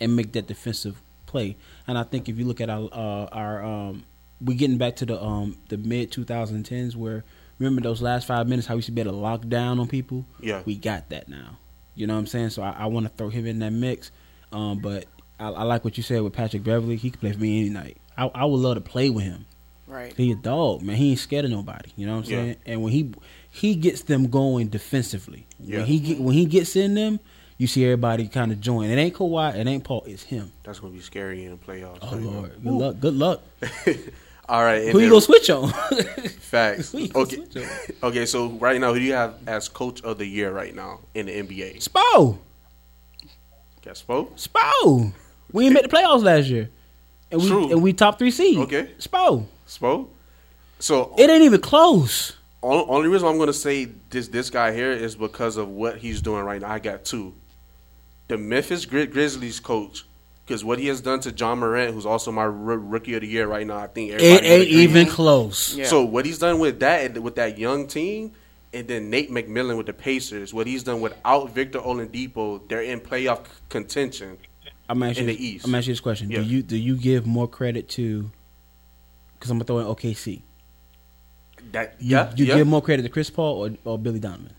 and 0.00 0.14
make 0.14 0.32
that 0.32 0.46
defensive 0.46 1.00
play. 1.26 1.56
And 1.86 1.96
I 1.98 2.02
think 2.04 2.28
if 2.28 2.38
you 2.38 2.44
look 2.44 2.60
at 2.60 2.70
our 2.70 2.88
uh, 2.92 3.24
our 3.32 3.64
um, 3.64 4.04
we 4.40 4.54
getting 4.54 4.78
back 4.78 4.96
to 4.96 5.06
the 5.06 5.20
um 5.22 5.56
the 5.68 5.76
mid 5.78 6.10
2010s 6.12 6.94
where 6.94 7.24
remember 7.58 7.80
those 7.80 8.00
last 8.02 8.26
five 8.26 8.46
minutes 8.46 8.68
how 8.68 8.76
we 8.76 8.82
should 8.82 8.94
be 8.94 9.00
able 9.00 9.12
to 9.12 9.16
lock 9.16 9.48
down 9.48 9.80
on 9.80 9.88
people. 9.88 10.24
Yeah. 10.40 10.62
we 10.64 10.76
got 10.76 11.08
that 11.08 11.28
now. 11.28 11.58
You 11.94 12.06
know 12.06 12.14
what 12.14 12.20
I'm 12.20 12.26
saying? 12.28 12.50
So 12.50 12.62
I, 12.62 12.70
I 12.70 12.86
want 12.86 13.06
to 13.06 13.12
throw 13.16 13.28
him 13.30 13.46
in 13.46 13.58
that 13.58 13.72
mix. 13.72 14.12
Um, 14.52 14.78
but 14.78 15.06
I, 15.40 15.48
I 15.48 15.62
like 15.64 15.84
what 15.84 15.96
you 15.96 16.02
said 16.04 16.22
with 16.22 16.32
Patrick 16.32 16.62
Beverley. 16.62 16.96
He 16.96 17.10
can 17.10 17.18
play 17.20 17.32
for 17.32 17.40
me 17.40 17.60
any 17.60 17.70
night. 17.70 17.96
I, 18.16 18.26
I 18.34 18.44
would 18.44 18.58
love 18.60 18.76
to 18.76 18.80
play 18.80 19.10
with 19.10 19.24
him. 19.24 19.46
Right. 19.88 20.12
He 20.16 20.30
a 20.32 20.34
dog, 20.36 20.82
man. 20.82 20.96
He 20.96 21.10
ain't 21.10 21.18
scared 21.18 21.46
of 21.46 21.50
nobody. 21.50 21.90
You 21.96 22.06
know 22.06 22.16
what 22.18 22.26
I'm 22.26 22.30
Yeah. 22.30 22.38
saying? 22.42 22.56
And 22.66 22.82
when 22.82 22.92
he 22.92 23.12
he 23.50 23.74
gets 23.74 24.02
them 24.02 24.28
going 24.28 24.68
defensively, 24.68 25.46
Yeah. 25.58 25.78
when 25.78 25.86
he 25.86 25.98
get, 26.00 26.20
when 26.20 26.34
he 26.34 26.44
gets 26.44 26.76
in 26.76 26.94
them, 26.94 27.20
you 27.56 27.66
see 27.66 27.84
everybody 27.84 28.28
kind 28.28 28.52
of 28.52 28.60
join. 28.60 28.88
It 28.90 28.96
ain't 28.96 29.14
Kawhi, 29.14 29.56
it 29.56 29.66
ain't 29.66 29.82
Paul, 29.84 30.04
it's 30.06 30.22
him. 30.22 30.52
That's 30.62 30.78
gonna 30.80 30.92
be 30.92 31.00
scary 31.00 31.44
in 31.44 31.50
the 31.52 31.56
playoffs. 31.56 31.98
Oh 32.02 32.14
right? 32.16 32.22
Lord, 32.22 32.52
good 32.62 32.72
luck, 32.72 33.00
good 33.00 33.14
luck. 33.14 33.42
All 34.50 34.62
right. 34.64 34.88
Who 34.88 35.00
you 35.00 35.10
gonna 35.10 35.20
switch 35.20 35.50
on? 35.50 35.68
Facts. 36.40 36.92
Who 36.92 37.00
you 37.00 37.08
gonna 37.08 37.24
Okay. 37.26 37.64
on? 37.64 37.68
Okay. 38.04 38.24
So 38.24 38.48
right 38.52 38.80
now, 38.80 38.94
who 38.94 38.98
do 38.98 39.04
you 39.04 39.12
have 39.12 39.34
as 39.46 39.68
coach 39.68 40.00
of 40.02 40.16
the 40.16 40.24
year 40.24 40.50
right 40.50 40.74
now 40.74 41.00
in 41.14 41.26
the 41.26 41.32
NBA? 41.42 41.86
Spo, 41.86 42.38
Guess 43.82 44.04
Spo. 44.08 44.28
Spo. 44.38 45.12
We 45.52 45.66
ain't 45.66 45.74
made 45.74 45.84
the 45.84 45.88
playoffs 45.88 46.22
last 46.22 46.46
year, 46.48 46.70
and 47.30 47.42
we 47.42 47.46
True. 47.48 47.70
and 47.70 47.82
we 47.82 47.92
top 47.92 48.18
three 48.18 48.30
seed. 48.30 48.58
Okay. 48.60 48.90
Spo. 48.98 49.44
Spo. 49.66 50.08
So 50.78 51.14
It 51.18 51.28
ain't 51.28 51.42
even 51.42 51.60
close. 51.60 52.37
Only, 52.62 52.84
only 52.88 53.08
reason 53.08 53.28
I'm 53.28 53.38
gonna 53.38 53.52
say 53.52 53.86
this 54.10 54.28
this 54.28 54.50
guy 54.50 54.72
here 54.72 54.90
is 54.92 55.14
because 55.16 55.56
of 55.56 55.68
what 55.68 55.98
he's 55.98 56.20
doing 56.22 56.44
right 56.44 56.60
now. 56.60 56.70
I 56.70 56.78
got 56.78 57.04
two. 57.04 57.34
The 58.28 58.36
Memphis 58.36 58.84
Gri- 58.84 59.06
Grizzlies 59.06 59.58
coach, 59.60 60.04
because 60.44 60.64
what 60.64 60.78
he 60.78 60.86
has 60.88 61.00
done 61.00 61.20
to 61.20 61.32
John 61.32 61.60
Morant, 61.60 61.94
who's 61.94 62.04
also 62.04 62.30
my 62.32 62.42
r- 62.42 62.50
rookie 62.50 63.14
of 63.14 63.22
the 63.22 63.26
year 63.26 63.46
right 63.46 63.66
now. 63.66 63.78
I 63.78 63.86
think 63.86 64.10
It 64.10 64.14
everybody 64.14 64.32
would 64.34 64.44
ain't 64.60 64.62
agree. 64.70 64.82
even 64.82 65.06
close. 65.06 65.74
Yeah. 65.74 65.86
So 65.86 66.04
what 66.04 66.26
he's 66.26 66.38
done 66.38 66.58
with 66.58 66.80
that 66.80 67.16
with 67.22 67.36
that 67.36 67.58
young 67.58 67.86
team, 67.86 68.32
and 68.74 68.86
then 68.86 69.08
Nate 69.08 69.30
McMillan 69.30 69.76
with 69.78 69.86
the 69.86 69.92
Pacers, 69.94 70.52
what 70.52 70.66
he's 70.66 70.82
done 70.82 71.00
without 71.00 71.50
Victor 71.54 71.78
Oladipo, 71.78 72.68
they're 72.68 72.82
in 72.82 73.00
playoff 73.00 73.46
c- 73.46 73.52
contention. 73.70 74.36
I'm 74.90 75.02
asking 75.02 75.24
In 75.24 75.30
you, 75.30 75.36
the 75.36 75.44
East. 75.46 75.66
I'm 75.66 75.74
asking 75.74 75.92
this 75.92 76.00
question: 76.00 76.30
Yeah. 76.30 76.38
Do 76.40 76.44
you 76.44 76.62
do 76.62 76.76
you 76.76 76.96
give 76.96 77.26
more 77.26 77.46
credit 77.48 77.88
to? 77.90 78.30
Because 79.38 79.50
I'm 79.50 79.58
gonna 79.58 79.64
throw 79.64 79.78
in 79.78 79.86
OKC. 79.86 80.42
That 81.72 81.94
You, 81.98 82.16
yeah, 82.16 82.32
you 82.36 82.44
yeah. 82.46 82.56
give 82.56 82.66
more 82.66 82.82
credit 82.82 83.02
to 83.02 83.08
Chris 83.08 83.30
Paul 83.30 83.66
or, 83.84 83.92
or 83.92 83.98
Billy 83.98 84.18
Donovan? 84.20 84.52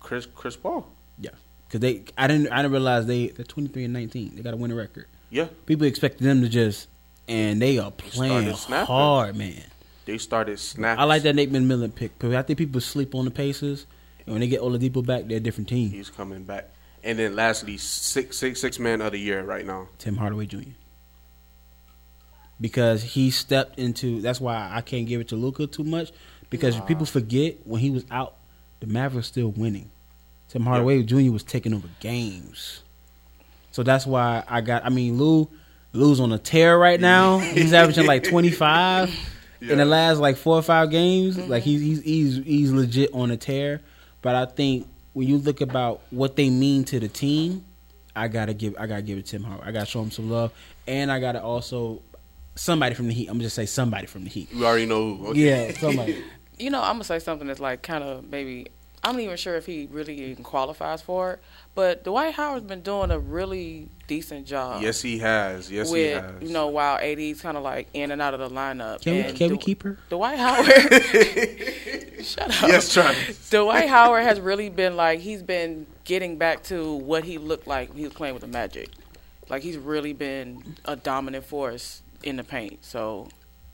Chris 0.00 0.26
Chris 0.26 0.56
Paul. 0.56 0.86
Yeah, 1.18 1.30
because 1.66 1.80
they 1.80 2.04
I 2.16 2.26
didn't 2.26 2.48
I 2.52 2.56
didn't 2.58 2.72
realize 2.72 3.06
they 3.06 3.28
they're 3.28 3.44
twenty 3.44 3.68
three 3.68 3.84
and 3.84 3.92
nineteen. 3.92 4.34
They 4.36 4.42
got 4.42 4.54
a 4.54 4.56
winning 4.56 4.76
record. 4.76 5.06
Yeah, 5.30 5.46
People 5.66 5.86
expected 5.86 6.24
them 6.24 6.40
to 6.42 6.48
just 6.48 6.88
and 7.28 7.60
they 7.60 7.78
are 7.78 7.90
playing 7.90 8.54
snapping. 8.54 8.86
hard, 8.86 9.34
man. 9.36 9.60
they 10.04 10.18
started 10.18 10.58
snapping. 10.60 11.00
I 11.00 11.04
like 11.04 11.22
that 11.22 11.34
Nate 11.34 11.50
McMillan 11.52 11.92
pick 11.94 12.16
because 12.18 12.34
I 12.34 12.42
think 12.42 12.58
people 12.58 12.80
sleep 12.80 13.14
on 13.16 13.24
the 13.24 13.30
Pacers, 13.32 13.86
and 14.24 14.32
when 14.34 14.40
they 14.40 14.46
get 14.48 14.60
Oladipo 14.60 15.04
back, 15.04 15.26
they're 15.26 15.38
a 15.38 15.40
different 15.40 15.68
team. 15.68 15.90
He's 15.90 16.08
coming 16.10 16.44
back. 16.44 16.70
And 17.02 17.18
then 17.18 17.34
lastly, 17.34 17.76
six 17.78 18.36
six 18.38 18.60
six 18.60 18.78
man 18.78 19.00
of 19.00 19.12
the 19.12 19.18
year 19.18 19.42
right 19.42 19.66
now. 19.66 19.88
Tim 19.98 20.16
Hardaway 20.16 20.46
Jr. 20.46 20.58
Because 22.60 23.02
he 23.02 23.30
stepped 23.30 23.78
into. 23.78 24.20
That's 24.22 24.40
why 24.40 24.70
I 24.72 24.80
can't 24.80 25.06
give 25.06 25.20
it 25.20 25.28
to 25.28 25.36
Luka 25.36 25.66
too 25.66 25.84
much 25.84 26.10
because 26.50 26.78
people 26.80 27.06
forget 27.06 27.56
when 27.64 27.80
he 27.80 27.90
was 27.90 28.04
out, 28.10 28.36
the 28.80 28.86
Mavericks 28.86 29.28
still 29.28 29.48
winning. 29.48 29.90
Tim 30.48 30.64
Hardaway 30.64 31.02
Jr. 31.02 31.32
was 31.32 31.42
taking 31.42 31.74
over 31.74 31.88
games, 32.00 32.82
so 33.72 33.82
that's 33.82 34.06
why 34.06 34.44
I 34.48 34.60
got. 34.60 34.84
I 34.84 34.90
mean, 34.90 35.18
Lou, 35.18 35.48
Lou's 35.92 36.20
on 36.20 36.32
a 36.32 36.38
tear 36.38 36.78
right 36.78 37.00
now. 37.00 37.38
He's 37.38 37.72
averaging 37.72 38.06
like 38.06 38.22
twenty 38.24 38.50
five 38.50 39.12
in 39.60 39.78
the 39.78 39.84
last 39.84 40.18
like 40.18 40.36
four 40.36 40.56
or 40.56 40.62
five 40.62 40.90
games. 40.90 41.36
Mm-hmm. 41.36 41.50
Like 41.50 41.62
he's 41.62 41.80
he's 41.80 42.02
he's 42.02 42.36
he's 42.44 42.72
legit 42.72 43.12
on 43.12 43.30
a 43.30 43.36
tear. 43.36 43.80
But 44.22 44.34
I 44.36 44.46
think 44.46 44.86
when 45.12 45.26
you 45.26 45.38
look 45.38 45.60
about 45.60 46.00
what 46.10 46.36
they 46.36 46.50
mean 46.50 46.84
to 46.84 47.00
the 47.00 47.08
team, 47.08 47.64
I 48.14 48.28
gotta 48.28 48.54
give 48.54 48.76
I 48.78 48.86
gotta 48.86 49.02
give 49.02 49.18
it 49.18 49.26
to 49.26 49.32
Tim 49.32 49.44
Hardaway. 49.44 49.68
I 49.68 49.72
gotta 49.72 49.86
show 49.86 50.00
him 50.00 50.10
some 50.10 50.30
love, 50.30 50.52
and 50.86 51.10
I 51.10 51.18
gotta 51.20 51.42
also 51.42 52.02
somebody 52.54 52.94
from 52.94 53.08
the 53.08 53.14
Heat. 53.14 53.28
I'm 53.28 53.34
gonna 53.34 53.44
just 53.44 53.56
say 53.56 53.66
somebody 53.66 54.06
from 54.06 54.24
the 54.24 54.30
Heat. 54.30 54.52
You 54.52 54.66
already 54.66 54.86
know 54.86 55.14
who. 55.14 55.26
Okay. 55.28 55.40
Yeah, 55.40 55.78
somebody. 55.78 56.22
You 56.58 56.70
know, 56.70 56.80
I'm 56.80 56.94
gonna 56.94 57.04
say 57.04 57.18
something 57.18 57.46
that's 57.46 57.60
like 57.60 57.82
kind 57.82 58.02
of 58.02 58.28
maybe 58.28 58.68
I'm 59.04 59.14
not 59.14 59.22
even 59.22 59.36
sure 59.36 59.54
if 59.54 59.66
he 59.66 59.88
really 59.90 60.20
even 60.30 60.42
qualifies 60.42 61.00
for 61.00 61.34
it. 61.34 61.40
But 61.76 62.02
Dwight 62.02 62.34
Howard's 62.34 62.66
been 62.66 62.80
doing 62.80 63.10
a 63.10 63.18
really 63.18 63.88
decent 64.08 64.46
job. 64.46 64.82
Yes, 64.82 65.02
he 65.02 65.18
has. 65.18 65.70
Yes, 65.70 65.88
he 65.88 65.92
with 65.92 66.22
has. 66.24 66.42
you 66.42 66.48
know 66.48 66.68
while 66.68 66.96
AD's 66.96 67.40
kind 67.40 67.56
of 67.56 67.62
like 67.62 67.88
in 67.94 68.10
and 68.10 68.20
out 68.20 68.34
of 68.34 68.40
the 68.40 68.48
lineup. 68.48 69.02
Can 69.02 69.14
we 69.14 69.20
And 69.20 69.36
can 69.36 69.50
we 69.52 69.58
keep 69.58 69.82
her? 69.84 69.98
Dwight 70.08 70.38
Howard? 70.38 70.66
Shut 72.24 72.62
up. 72.62 72.68
yes, 72.68 72.92
Travis. 72.92 73.50
Dwight 73.50 73.88
Howard 73.88 74.24
has 74.24 74.40
really 74.40 74.70
been 74.70 74.96
like 74.96 75.20
he's 75.20 75.42
been 75.42 75.86
getting 76.04 76.36
back 76.38 76.64
to 76.64 76.94
what 76.94 77.24
he 77.24 77.38
looked 77.38 77.66
like 77.66 77.90
when 77.90 77.98
he 77.98 78.04
was 78.04 78.14
playing 78.14 78.34
with 78.34 78.42
the 78.42 78.48
Magic. 78.48 78.90
Like 79.48 79.62
he's 79.62 79.76
really 79.76 80.14
been 80.14 80.76
a 80.84 80.96
dominant 80.96 81.44
force 81.44 82.02
in 82.24 82.36
the 82.36 82.44
paint. 82.44 82.84
So 82.84 83.28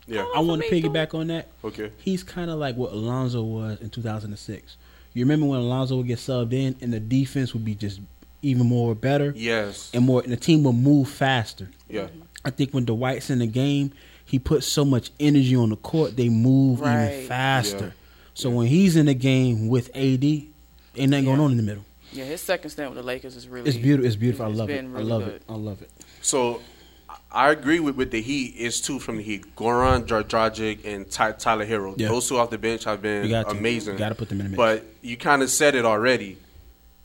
Yeah. 0.06 0.24
Oh, 0.26 0.32
I 0.36 0.40
want 0.40 0.62
to 0.62 0.68
piggyback 0.70 1.14
on 1.14 1.28
that. 1.28 1.48
Okay. 1.64 1.90
He's 1.98 2.22
kind 2.22 2.50
of 2.50 2.58
like 2.58 2.76
what 2.76 2.92
Alonzo 2.92 3.42
was 3.42 3.80
in 3.80 3.90
2006. 3.90 4.76
You 5.14 5.24
remember 5.24 5.46
when 5.46 5.60
Alonzo 5.60 5.96
would 5.98 6.06
get 6.06 6.18
subbed 6.18 6.52
in 6.52 6.74
and 6.80 6.92
the 6.92 7.00
defense 7.00 7.52
would 7.54 7.64
be 7.64 7.74
just 7.74 8.00
even 8.42 8.66
more 8.66 8.94
better 8.94 9.32
Yes. 9.36 9.90
and 9.94 10.04
more, 10.04 10.20
and 10.22 10.32
the 10.32 10.36
team 10.36 10.64
would 10.64 10.72
move 10.74 11.08
faster. 11.08 11.68
Yeah. 11.88 12.08
I 12.44 12.50
think 12.50 12.72
when 12.72 12.84
Dwight's 12.84 13.30
in 13.30 13.38
the 13.38 13.46
game, 13.46 13.92
he 14.24 14.38
puts 14.38 14.66
so 14.66 14.84
much 14.84 15.10
energy 15.20 15.54
on 15.54 15.68
the 15.70 15.76
court, 15.76 16.16
they 16.16 16.28
move 16.28 16.80
Right. 16.80 17.12
even 17.12 17.26
faster. 17.28 17.84
Yeah. 17.86 17.90
So 18.34 18.50
when 18.50 18.66
he's 18.66 18.96
in 18.96 19.06
the 19.06 19.14
game 19.14 19.68
with 19.68 19.90
AD, 19.94 20.24
ain't 20.24 21.10
nothing 21.10 21.26
going 21.26 21.38
on 21.40 21.50
in 21.52 21.56
the 21.58 21.62
middle. 21.62 21.84
yeah, 22.12 22.24
his 22.24 22.40
second 22.40 22.70
stint 22.70 22.90
with 22.90 22.96
the 22.96 23.02
Lakers 23.02 23.36
is 23.36 23.46
really 23.46 23.68
It's 23.68 23.78
beautiful. 23.78 24.06
It's 24.06 24.16
beautiful. 24.16 24.46
I 24.46 24.48
love 24.48 24.70
it. 24.70 24.82
been 24.82 24.96
I 24.96 25.00
love 25.02 25.24
good. 25.24 25.34
it. 25.34 25.42
I 25.48 25.54
love 25.54 25.80
it. 25.82 25.90
So 26.22 26.60
I- 27.32 27.48
I 27.48 27.50
agree 27.50 27.80
with, 27.80 27.96
with 27.96 28.10
the 28.10 28.20
Heat. 28.20 28.54
It's 28.58 28.80
two 28.80 28.98
from 28.98 29.16
the 29.16 29.22
Heat: 29.22 29.56
Goran 29.56 30.06
Dra- 30.06 30.24
Dragic 30.24 30.84
and 30.84 31.10
Ty- 31.10 31.32
Tyler 31.32 31.66
Herro. 31.66 31.94
Yeah. 31.96 32.08
Those 32.08 32.28
two 32.28 32.38
off 32.38 32.50
the 32.50 32.58
bench 32.58 32.84
have 32.84 33.02
been 33.02 33.28
got 33.28 33.50
amazing. 33.50 33.96
Got 33.96 34.10
to 34.10 34.14
put 34.14 34.28
them 34.28 34.40
in 34.40 34.46
the 34.46 34.50
mix. 34.50 34.56
But 34.56 34.84
you 35.02 35.16
kind 35.16 35.42
of 35.42 35.50
said 35.50 35.74
it 35.74 35.84
already 35.84 36.36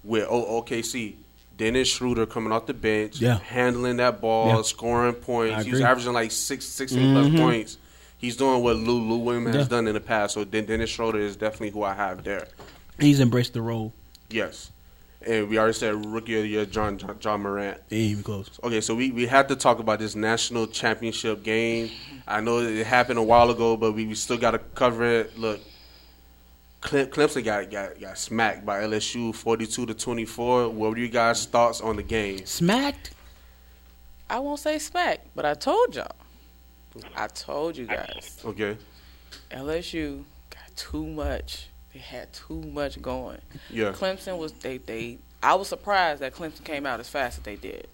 with 0.03 0.25
O- 0.29 0.61
OKC. 0.61 1.15
Dennis 1.57 1.87
Schroeder 1.87 2.27
coming 2.27 2.51
off 2.51 2.67
the 2.67 2.73
bench, 2.75 3.19
Yeah. 3.19 3.39
handling 3.39 3.97
that 3.97 4.21
ball, 4.21 4.47
Yeah. 4.57 4.61
scoring 4.61 5.13
points. 5.15 5.65
He's 5.65 5.81
averaging 5.81 6.13
like 6.13 6.29
six, 6.31 6.65
16 6.65 7.13
plus 7.13 7.27
mm-hmm. 7.27 7.37
points. 7.37 7.77
He's 8.19 8.35
doing 8.37 8.61
what 8.61 8.75
Lou 8.75 8.99
Lou 8.99 9.17
Williams 9.17 9.55
has 9.55 9.65
Yeah. 9.65 9.69
done 9.69 9.87
in 9.87 9.95
the 9.95 9.99
past. 9.99 10.35
So 10.35 10.43
Dennis 10.43 10.89
Schroeder 10.91 11.19
is 11.19 11.35
definitely 11.35 11.71
who 11.71 11.81
I 11.83 11.93
have 11.93 12.23
there. 12.23 12.47
he's 12.99 13.19
embraced 13.19 13.53
the 13.53 13.61
role. 13.61 13.93
Yes, 14.29 14.71
and 15.27 15.49
we 15.49 15.57
already 15.57 15.73
said 15.73 16.05
rookie 16.05 16.37
of 16.37 16.43
the 16.43 16.49
year, 16.49 16.65
John 16.65 16.97
John, 16.97 17.17
John 17.19 17.41
Morant. 17.41 17.77
Ain't 17.91 18.11
even 18.11 18.23
close. 18.23 18.49
Okay, 18.63 18.81
so 18.81 18.95
we, 18.95 19.11
we 19.11 19.25
had 19.27 19.47
to 19.49 19.55
talk 19.55 19.79
about 19.79 19.99
this 19.99 20.15
national 20.15 20.67
championship 20.67 21.43
game. 21.43 21.91
I 22.27 22.41
know 22.41 22.59
it 22.59 22.85
happened 22.85 23.19
a 23.19 23.23
while 23.23 23.49
ago, 23.49 23.77
but 23.77 23.91
we, 23.93 24.05
we 24.05 24.15
still 24.15 24.37
got 24.37 24.51
to 24.51 24.59
cover 24.59 25.03
it. 25.05 25.37
Look, 25.37 25.59
Cle- 26.81 27.07
Clemson 27.07 27.43
got, 27.43 27.69
got 27.69 27.99
got 27.99 28.17
smacked 28.17 28.65
by 28.65 28.81
LSU, 28.81 29.33
forty-two 29.35 29.85
to 29.87 29.93
twenty-four. 29.93 30.69
What 30.69 30.91
were 30.91 30.97
you 30.97 31.09
guys' 31.09 31.45
thoughts 31.45 31.81
on 31.81 31.95
the 31.95 32.03
game? 32.03 32.45
Smacked. 32.45 33.11
I 34.29 34.39
won't 34.39 34.59
say 34.59 34.77
smack, 34.79 35.21
but 35.35 35.45
I 35.45 35.53
told 35.53 35.95
y'all. 35.95 36.11
I 37.15 37.27
told 37.27 37.77
you 37.77 37.85
guys. 37.85 38.41
Okay, 38.43 38.77
LSU 39.51 40.23
got 40.49 40.75
too 40.75 41.05
much. 41.05 41.67
They 41.97 42.03
had 42.03 42.31
too 42.31 42.61
much 42.61 43.01
going. 43.01 43.39
yeah, 43.71 43.91
Clemson 43.91 44.37
was 44.37 44.51
they 44.51 44.77
they. 44.77 45.17
I 45.41 45.55
was 45.55 45.67
surprised 45.67 46.21
that 46.21 46.33
Clemson 46.35 46.63
came 46.63 46.85
out 46.85 46.99
as 46.99 47.09
fast 47.09 47.39
as 47.39 47.43
they 47.43 47.55
did. 47.55 47.87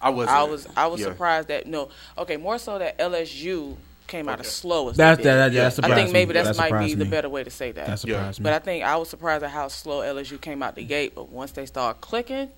I 0.00 0.08
was. 0.08 0.28
I 0.28 0.44
was 0.44 0.66
I 0.76 0.86
was 0.86 1.00
yeah. 1.00 1.08
surprised 1.08 1.48
that 1.48 1.66
no 1.66 1.90
okay 2.16 2.38
more 2.38 2.56
so 2.58 2.78
that 2.78 2.98
LSU 2.98 3.76
came 4.06 4.30
out 4.30 4.40
as 4.40 4.46
Okay. 4.46 4.50
slow 4.50 4.88
as 4.88 4.96
That's 4.96 5.18
they 5.18 5.24
that. 5.24 5.50
did. 5.50 5.58
that, 5.60 5.76
that 5.76 5.84
I 5.90 5.94
think 5.94 6.10
maybe 6.12 6.28
me. 6.32 6.40
that, 6.40 6.44
That 6.44 6.56
might 6.56 6.64
be 6.64 6.88
surprised 6.88 6.98
the 6.98 7.04
better 7.04 7.28
way 7.28 7.44
to 7.44 7.50
say 7.50 7.70
that. 7.72 7.86
That 7.86 7.98
surprised 7.98 8.42
But 8.42 8.50
me. 8.50 8.56
I 8.56 8.58
think 8.60 8.84
I 8.84 8.96
was 8.96 9.10
surprised 9.10 9.44
at 9.44 9.50
how 9.50 9.68
slow 9.68 10.00
LSU 10.00 10.40
came 10.40 10.62
out 10.62 10.74
the 10.74 10.84
gate. 10.84 11.14
But 11.14 11.28
once 11.28 11.52
they 11.52 11.66
started 11.66 12.00
clicking, 12.00 12.48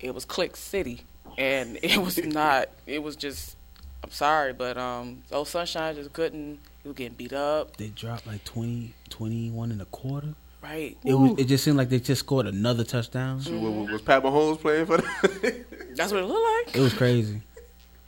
it 0.00 0.14
was 0.14 0.24
click 0.24 0.54
city, 0.56 1.02
and 1.36 1.78
it 1.82 1.98
was 1.98 2.16
not. 2.18 2.68
It 2.86 3.02
was 3.02 3.16
just. 3.16 3.56
I'm 4.04 4.12
sorry, 4.12 4.52
but 4.52 4.78
um, 4.78 5.24
old 5.32 5.48
Sunshine 5.48 5.96
just 5.96 6.12
couldn't. 6.12 6.60
He 6.84 6.88
was 6.88 6.96
getting 6.96 7.14
beat 7.16 7.32
up. 7.32 7.76
They 7.76 7.88
dropped 7.88 8.28
like 8.28 8.44
20, 8.44 8.94
21 9.08 9.72
and 9.72 9.82
a 9.82 9.86
quarter. 9.86 10.34
Right. 10.62 10.96
It 11.04 11.14
was. 11.14 11.38
It 11.38 11.44
just 11.44 11.62
seemed 11.64 11.76
like 11.76 11.88
they 11.88 12.00
just 12.00 12.20
scored 12.20 12.46
another 12.46 12.84
touchdown. 12.84 13.36
Was, 13.36 13.48
was- 13.48 13.90
was 13.90 14.02
Pat 14.02 14.22
Mahomes 14.22 14.60
playing 14.60 14.86
for 14.86 14.96
them? 14.98 15.10
That's 15.94 16.12
what 16.12 16.22
it 16.22 16.26
looked 16.26 16.66
like. 16.68 16.76
It 16.76 16.80
was 16.80 16.94
crazy. 16.94 17.40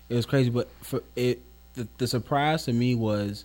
It 0.09 0.15
was 0.15 0.27
crazy, 0.27 0.51
but 0.51 0.69
for 0.83 1.03
it, 1.15 1.41
the, 1.75 1.87
the 1.99 2.07
surprise 2.09 2.65
to 2.65 2.73
me 2.73 2.97
was, 2.97 3.45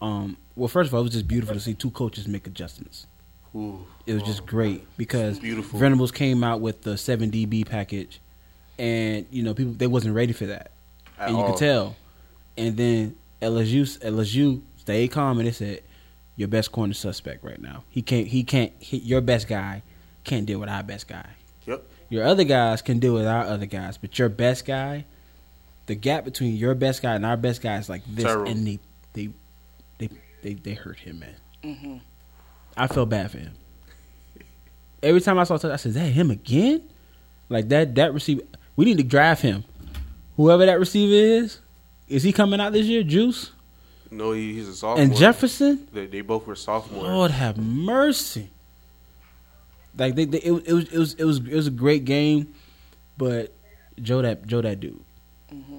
um, 0.00 0.38
well, 0.56 0.68
first 0.68 0.88
of 0.88 0.94
all, 0.94 1.00
it 1.00 1.04
was 1.04 1.12
just 1.12 1.28
beautiful 1.28 1.54
to 1.54 1.60
see 1.60 1.74
two 1.74 1.90
coaches 1.90 2.26
make 2.26 2.46
adjustments. 2.46 3.06
Ooh. 3.54 3.84
It 4.06 4.14
was 4.14 4.22
just 4.22 4.46
great 4.46 4.86
because 4.96 5.38
Beautiful. 5.38 5.78
Venables 5.78 6.10
came 6.12 6.42
out 6.42 6.60
with 6.62 6.82
the 6.82 6.96
seven 6.96 7.30
DB 7.30 7.66
package, 7.68 8.20
and 8.78 9.26
you 9.30 9.42
know 9.42 9.52
people 9.52 9.74
they 9.74 9.86
wasn't 9.86 10.14
ready 10.14 10.32
for 10.32 10.46
that, 10.46 10.70
At 11.18 11.28
and 11.28 11.36
you 11.36 11.42
all. 11.42 11.50
could 11.50 11.58
tell. 11.58 11.96
And 12.56 12.76
then 12.76 13.16
LSU 13.42 13.98
LSU 14.00 14.62
stayed 14.78 15.08
calm 15.10 15.38
and 15.38 15.46
they 15.46 15.52
said, 15.52 15.82
"Your 16.40 16.48
best 16.48 16.72
corner 16.72 16.94
suspect 16.94 17.44
right 17.44 17.60
now. 17.60 17.84
He 17.90 18.00
can't. 18.00 18.26
He 18.28 18.44
can't. 18.44 18.72
Hit 18.80 19.02
your 19.02 19.20
best 19.20 19.46
guy 19.46 19.82
can't 20.24 20.46
deal 20.46 20.58
with 20.58 20.70
our 20.70 20.82
best 20.82 21.06
guy. 21.06 21.26
Yep. 21.66 21.84
Your 22.08 22.24
other 22.24 22.44
guys 22.44 22.80
can 22.80 22.98
deal 22.98 23.12
with 23.12 23.26
our 23.26 23.44
other 23.44 23.66
guys, 23.66 23.98
but 23.98 24.18
your 24.18 24.30
best 24.30 24.64
guy, 24.64 25.04
the 25.84 25.94
gap 25.94 26.24
between 26.24 26.56
your 26.56 26.74
best 26.74 27.02
guy 27.02 27.14
and 27.14 27.26
our 27.26 27.36
best 27.36 27.60
guy 27.60 27.76
is 27.76 27.90
like 27.90 28.02
this, 28.06 28.24
Terrible. 28.24 28.50
and 28.50 28.66
they 28.66 28.78
they 29.12 29.28
they 29.98 30.08
they, 30.42 30.54
they 30.54 30.74
hurt 30.74 30.98
him, 30.98 31.18
man. 31.18 31.34
Mm-hmm. 31.62 31.96
I 32.74 32.86
felt 32.86 33.10
bad 33.10 33.30
for 33.30 33.38
him. 33.38 33.52
Every 35.02 35.20
time 35.20 35.38
I 35.38 35.44
saw 35.44 35.58
touch, 35.58 35.70
I 35.70 35.76
said, 35.76 35.90
"Is 35.90 35.94
that 35.96 36.06
him 36.06 36.30
again?" 36.30 36.88
Like 37.50 37.68
that 37.68 37.94
that 37.96 38.14
receiver. 38.14 38.42
We 38.76 38.86
need 38.86 38.96
to 38.96 39.04
draft 39.04 39.42
him. 39.42 39.64
Whoever 40.36 40.64
that 40.64 40.78
receiver 40.78 41.12
is, 41.44 41.58
is 42.08 42.22
he 42.22 42.32
coming 42.32 42.60
out 42.60 42.72
this 42.72 42.86
year? 42.86 43.02
Juice 43.02 43.52
No, 44.10 44.32
he, 44.32 44.54
he's 44.54 44.68
a 44.68 44.74
sophomore. 44.74 45.04
and 45.04 45.16
Jefferson. 45.16 45.88
They, 45.92 46.06
they 46.06 46.20
both 46.20 46.46
were 46.46 46.56
sophomores. 46.56 47.04
Lord 47.08 47.30
have 47.30 47.56
mercy. 47.58 48.50
Like 49.96 50.14
they, 50.14 50.24
they 50.24 50.38
it, 50.38 50.50
was- 50.52 50.64
it 50.64 50.72
was 50.72 50.84
it 50.92 50.98
was 50.98 51.14
it 51.14 51.24
was 51.24 51.38
it 51.38 51.54
was 51.54 51.66
a 51.66 51.70
great 51.72 52.04
game, 52.04 52.54
but 53.16 53.52
Joe 54.00 54.22
that 54.22 54.46
Joe 54.46 54.60
that 54.62 54.80
dude. 54.80 55.02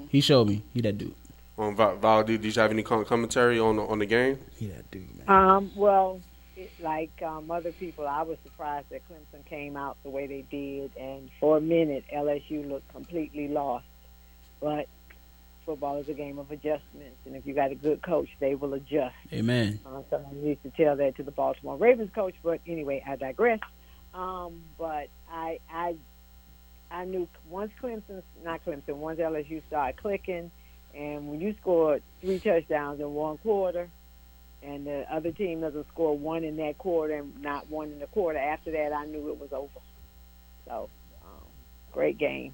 He 0.09 0.19
showed 0.19 0.47
me 0.49 0.63
he 0.73 0.81
that 0.81 0.97
dude. 0.97 1.15
Um, 1.57 1.75
Val, 1.75 1.95
Val, 1.95 2.23
did, 2.23 2.41
did 2.41 2.53
you 2.55 2.61
have 2.61 2.71
any 2.71 2.83
commentary 2.83 3.59
on 3.59 3.77
the, 3.77 3.83
on 3.83 3.99
the 3.99 4.05
game? 4.05 4.39
He 4.57 4.67
that 4.67 4.89
dude, 4.91 5.07
man. 5.25 5.29
Um, 5.29 5.71
well, 5.75 6.19
it, 6.57 6.71
like 6.81 7.11
um, 7.21 7.49
other 7.51 7.71
people, 7.71 8.05
I 8.07 8.23
was 8.23 8.37
surprised 8.43 8.87
that 8.89 9.01
Clemson 9.07 9.45
came 9.45 9.77
out 9.77 9.95
the 10.03 10.09
way 10.09 10.27
they 10.27 10.41
did, 10.51 10.91
and 10.99 11.29
for 11.39 11.57
a 11.57 11.61
minute, 11.61 12.03
LSU 12.13 12.67
looked 12.67 12.91
completely 12.91 13.47
lost. 13.47 13.85
But 14.59 14.87
football 15.65 15.97
is 15.97 16.09
a 16.09 16.13
game 16.13 16.39
of 16.39 16.51
adjustments, 16.51 17.17
and 17.25 17.35
if 17.35 17.45
you 17.45 17.53
got 17.53 17.71
a 17.71 17.75
good 17.75 18.01
coach, 18.01 18.29
they 18.39 18.55
will 18.55 18.73
adjust. 18.73 19.15
Amen. 19.31 19.79
Uh, 19.85 20.01
someone 20.09 20.43
used 20.43 20.63
to 20.63 20.69
tell 20.71 20.95
that 20.95 21.15
to 21.17 21.23
the 21.23 21.31
Baltimore 21.31 21.77
Ravens 21.77 22.11
coach, 22.13 22.35
but 22.43 22.59
anyway, 22.67 23.03
I 23.07 23.15
digress. 23.15 23.59
Um, 24.13 24.63
but 24.77 25.07
I, 25.31 25.59
I, 25.69 25.95
I 26.89 27.05
knew 27.05 27.27
once 27.49 27.71
Clemson, 27.81 28.23
not 28.43 28.63
Clemson, 28.65 28.95
once 28.95 29.19
LSU 29.19 29.61
started 29.67 30.01
clicking, 30.01 30.51
and 30.93 31.27
when 31.29 31.39
you 31.39 31.55
scored 31.61 32.03
three 32.19 32.39
touchdowns 32.39 32.99
in 32.99 33.13
one 33.13 33.37
quarter, 33.37 33.89
and 34.63 34.85
the 34.85 35.05
other 35.11 35.31
team 35.31 35.61
doesn't 35.61 35.87
score 35.87 36.17
one 36.17 36.43
in 36.43 36.57
that 36.57 36.77
quarter 36.77 37.15
and 37.15 37.41
not 37.41 37.69
one 37.69 37.91
in 37.91 37.99
the 37.99 38.07
quarter 38.07 38.37
after 38.37 38.71
that, 38.71 38.93
I 38.93 39.05
knew 39.05 39.29
it 39.29 39.39
was 39.39 39.51
over. 39.51 39.79
So, 40.67 40.89
um, 41.23 41.47
great 41.91 42.17
game. 42.17 42.53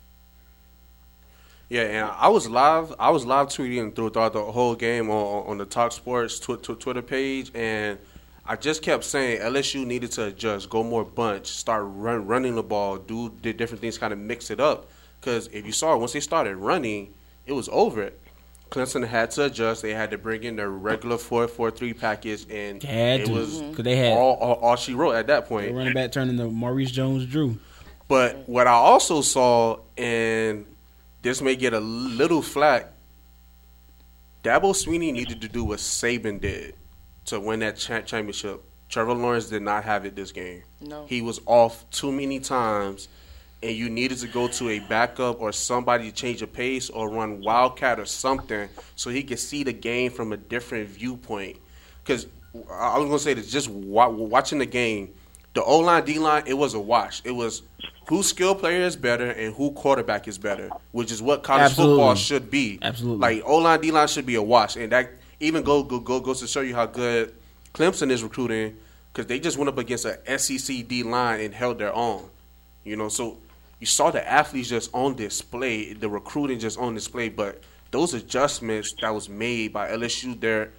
Yeah, 1.69 1.81
and 1.81 2.11
I 2.17 2.29
was 2.29 2.49
live. 2.49 2.93
I 2.97 3.09
was 3.09 3.25
live 3.25 3.47
tweeting 3.47 3.93
throughout 3.93 4.33
the 4.33 4.43
whole 4.43 4.75
game 4.75 5.09
on 5.09 5.47
on 5.47 5.57
the 5.57 5.65
Talk 5.65 5.91
Sports 5.91 6.39
tw- 6.39 6.61
tw- 6.63 6.79
Twitter 6.79 7.01
page, 7.01 7.51
and 7.53 7.97
I 8.45 8.55
just 8.55 8.81
kept 8.81 9.03
saying 9.03 9.41
LSU 9.41 9.85
needed 9.85 10.11
to 10.13 10.25
adjust, 10.25 10.69
go 10.69 10.81
more 10.81 11.03
bunch, 11.03 11.47
start 11.47 11.83
run, 11.85 12.25
running 12.25 12.55
the 12.55 12.63
ball, 12.63 12.97
do 12.97 13.33
the 13.41 13.51
different 13.51 13.81
things, 13.81 13.97
kind 13.97 14.13
of 14.13 14.19
mix 14.19 14.49
it 14.49 14.61
up. 14.61 14.89
Because 15.19 15.47
if 15.47 15.65
you 15.65 15.73
saw 15.73 15.97
once 15.97 16.13
they 16.13 16.21
started 16.21 16.55
running, 16.55 17.13
it 17.45 17.51
was 17.51 17.67
over. 17.71 18.03
It. 18.03 18.21
Clemson 18.69 19.05
had 19.05 19.31
to 19.31 19.45
adjust. 19.45 19.81
They 19.81 19.93
had 19.93 20.11
to 20.11 20.17
bring 20.17 20.43
in 20.43 20.55
their 20.55 20.69
regular 20.69 21.17
four 21.17 21.49
four 21.49 21.69
three 21.71 21.93
package, 21.93 22.45
and 22.49 22.81
it 22.81 23.25
to, 23.25 23.31
was 23.33 23.59
'cause 23.75 23.83
they 23.83 23.97
had- 23.97 24.17
all, 24.17 24.35
all, 24.35 24.55
all 24.55 24.75
she 24.77 24.93
wrote 24.93 25.13
at 25.15 25.27
that 25.27 25.43
The 25.43 25.49
point. 25.49 25.73
running 25.75 25.93
back 25.93 26.13
turned 26.13 26.29
into 26.31 26.45
Maurice 26.49 26.91
Jones-Drew. 26.91 27.57
But 28.07 28.47
what 28.47 28.67
I 28.67 28.71
also 28.71 29.19
saw, 29.19 29.79
and 29.97 30.65
this 31.21 31.41
may 31.41 31.55
get 31.55 31.73
a 31.73 31.79
little 31.79 32.41
flack, 32.41 32.91
Dabo 34.43 34.73
Swinney 34.73 35.11
needed 35.11 35.41
to 35.41 35.47
do 35.47 35.63
what 35.63 35.79
Saban 35.79 36.39
did 36.39 36.75
to 37.25 37.39
win 37.39 37.59
that 37.59 37.77
cha- 37.77 38.01
championship. 38.01 38.63
Trevor 38.89 39.13
Lawrence 39.13 39.49
did 39.49 39.61
not 39.63 39.83
have 39.83 40.05
it 40.05 40.15
this 40.15 40.31
game. 40.31 40.63
No. 40.79 41.05
He 41.07 41.21
was 41.21 41.41
off 41.45 41.89
too 41.89 42.11
many 42.11 42.39
times, 42.39 43.09
and 43.61 43.75
you 43.75 43.89
needed 43.89 44.19
to 44.19 44.27
go 44.27 44.47
to 44.47 44.69
a 44.69 44.79
backup 44.79 45.41
or 45.41 45.51
somebody 45.51 46.09
to 46.09 46.15
change 46.15 46.39
the 46.39 46.47
pace 46.47 46.89
or 46.89 47.09
run 47.09 47.41
Wildcat 47.41 47.99
or 47.99 48.05
something 48.05 48.69
so 48.95 49.09
he 49.09 49.23
could 49.23 49.39
see 49.39 49.63
the 49.63 49.73
game 49.73 50.11
from 50.11 50.31
a 50.31 50.37
different 50.37 50.87
viewpoint. 50.87 51.57
Because 52.01 52.27
I 52.71 52.97
was 52.97 53.07
going 53.07 53.11
to 53.17 53.19
say 53.19 53.33
this 53.33 53.51
just 53.51 53.67
wa- 53.67 54.07
watching 54.07 54.59
the 54.59 54.65
game, 54.65 55.13
the 55.57 55.63
O 55.63 55.79
line, 55.79 56.05
D 56.05 56.19
line, 56.19 56.43
it 56.45 56.53
was 56.53 56.75
a 56.75 56.79
wash. 56.79 57.19
It 57.25 57.31
was 57.31 57.63
who 58.07 58.21
skill 58.21 58.53
player 58.53 58.83
is 58.83 58.95
better 58.95 59.31
and 59.31 59.55
who 59.55 59.71
quarterback 59.71 60.27
is 60.27 60.37
better, 60.37 60.69
which 60.91 61.11
is 61.11 61.19
what 61.19 61.41
college 61.41 61.73
football 61.73 62.13
should 62.13 62.51
be. 62.51 62.77
Absolutely. 62.79 63.17
Like 63.17 63.43
O 63.43 63.57
line, 63.57 63.81
D 63.81 63.89
line 63.89 64.07
should 64.07 64.27
be 64.27 64.35
a 64.35 64.41
wash, 64.41 64.75
and 64.75 64.91
that 64.91 65.09
even 65.39 65.63
go 65.63 65.81
go, 65.81 65.99
go 65.99 66.19
goes 66.19 66.41
to 66.41 66.47
show 66.47 66.61
you 66.61 66.75
how 66.75 66.85
good 66.85 67.33
Clemson 67.73 68.11
is 68.11 68.21
recruiting 68.21 68.77
because 69.11 69.25
they 69.25 69.39
just 69.39 69.57
went 69.57 69.67
up 69.67 69.79
against 69.79 70.05
a 70.05 70.37
SEC 70.37 70.87
D 70.87 71.01
line 71.01 71.41
and 71.41 71.55
held 71.55 71.79
their 71.79 71.91
own. 71.91 72.29
You 72.83 72.95
know, 72.95 73.09
so 73.09 73.39
you 73.79 73.87
saw 73.87 74.11
the 74.11 74.31
athletes 74.31 74.69
just 74.69 74.91
on 74.93 75.15
display, 75.15 75.93
the 75.93 76.07
recruiting 76.07 76.59
just 76.59 76.77
on 76.77 76.93
display, 76.93 77.29
but 77.29 77.63
those 77.89 78.13
adjustments 78.13 78.93
that 79.01 79.11
was 79.11 79.27
made 79.27 79.73
by 79.73 79.89
LSU, 79.89 80.39
their 80.39 80.71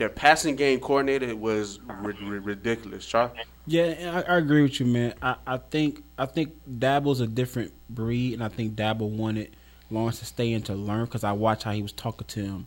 their 0.00 0.08
passing 0.08 0.56
game 0.56 0.80
coordinator 0.80 1.36
was 1.36 1.78
ri- 2.00 2.14
ri- 2.22 2.38
ridiculous. 2.38 3.06
Charles. 3.06 3.32
Yeah, 3.66 4.24
I, 4.26 4.32
I 4.34 4.36
agree 4.38 4.62
with 4.62 4.80
you, 4.80 4.86
man. 4.86 5.14
I, 5.22 5.36
I 5.46 5.58
think 5.58 6.02
I 6.18 6.26
think 6.26 6.54
Dabo's 6.78 7.20
a 7.20 7.26
different 7.26 7.72
breed, 7.88 8.34
and 8.34 8.42
I 8.42 8.48
think 8.48 8.74
Dabble 8.74 9.10
wanted 9.10 9.54
Lawrence 9.90 10.18
to 10.20 10.24
stay 10.24 10.52
in 10.52 10.62
to 10.62 10.74
learn 10.74 11.04
because 11.04 11.22
I 11.22 11.32
watched 11.32 11.62
how 11.64 11.72
he 11.72 11.82
was 11.82 11.92
talking 11.92 12.26
to 12.28 12.40
him, 12.40 12.66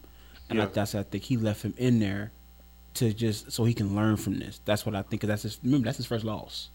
and 0.50 0.62
I, 0.62 0.66
Yeah. 0.66 0.70
that's 0.72 0.96
I 0.96 1.04
think 1.04 1.24
he 1.24 1.36
left 1.38 1.64
him 1.64 1.74
in 1.78 2.00
there 2.00 2.32
to 2.96 3.12
just 3.14 3.52
so 3.52 3.66
he 3.66 3.74
can 3.74 3.96
learn 3.96 4.16
from 4.18 4.38
this. 4.40 4.62
That's 4.64 4.86
what 4.86 4.96
I 4.96 5.02
think. 5.02 5.22
'cause 5.24 5.28
that's 5.28 5.42
his 5.44 5.60
remember 5.64 5.86
that's 5.86 5.98
his 5.98 6.06
first 6.06 6.24
loss. 6.24 6.70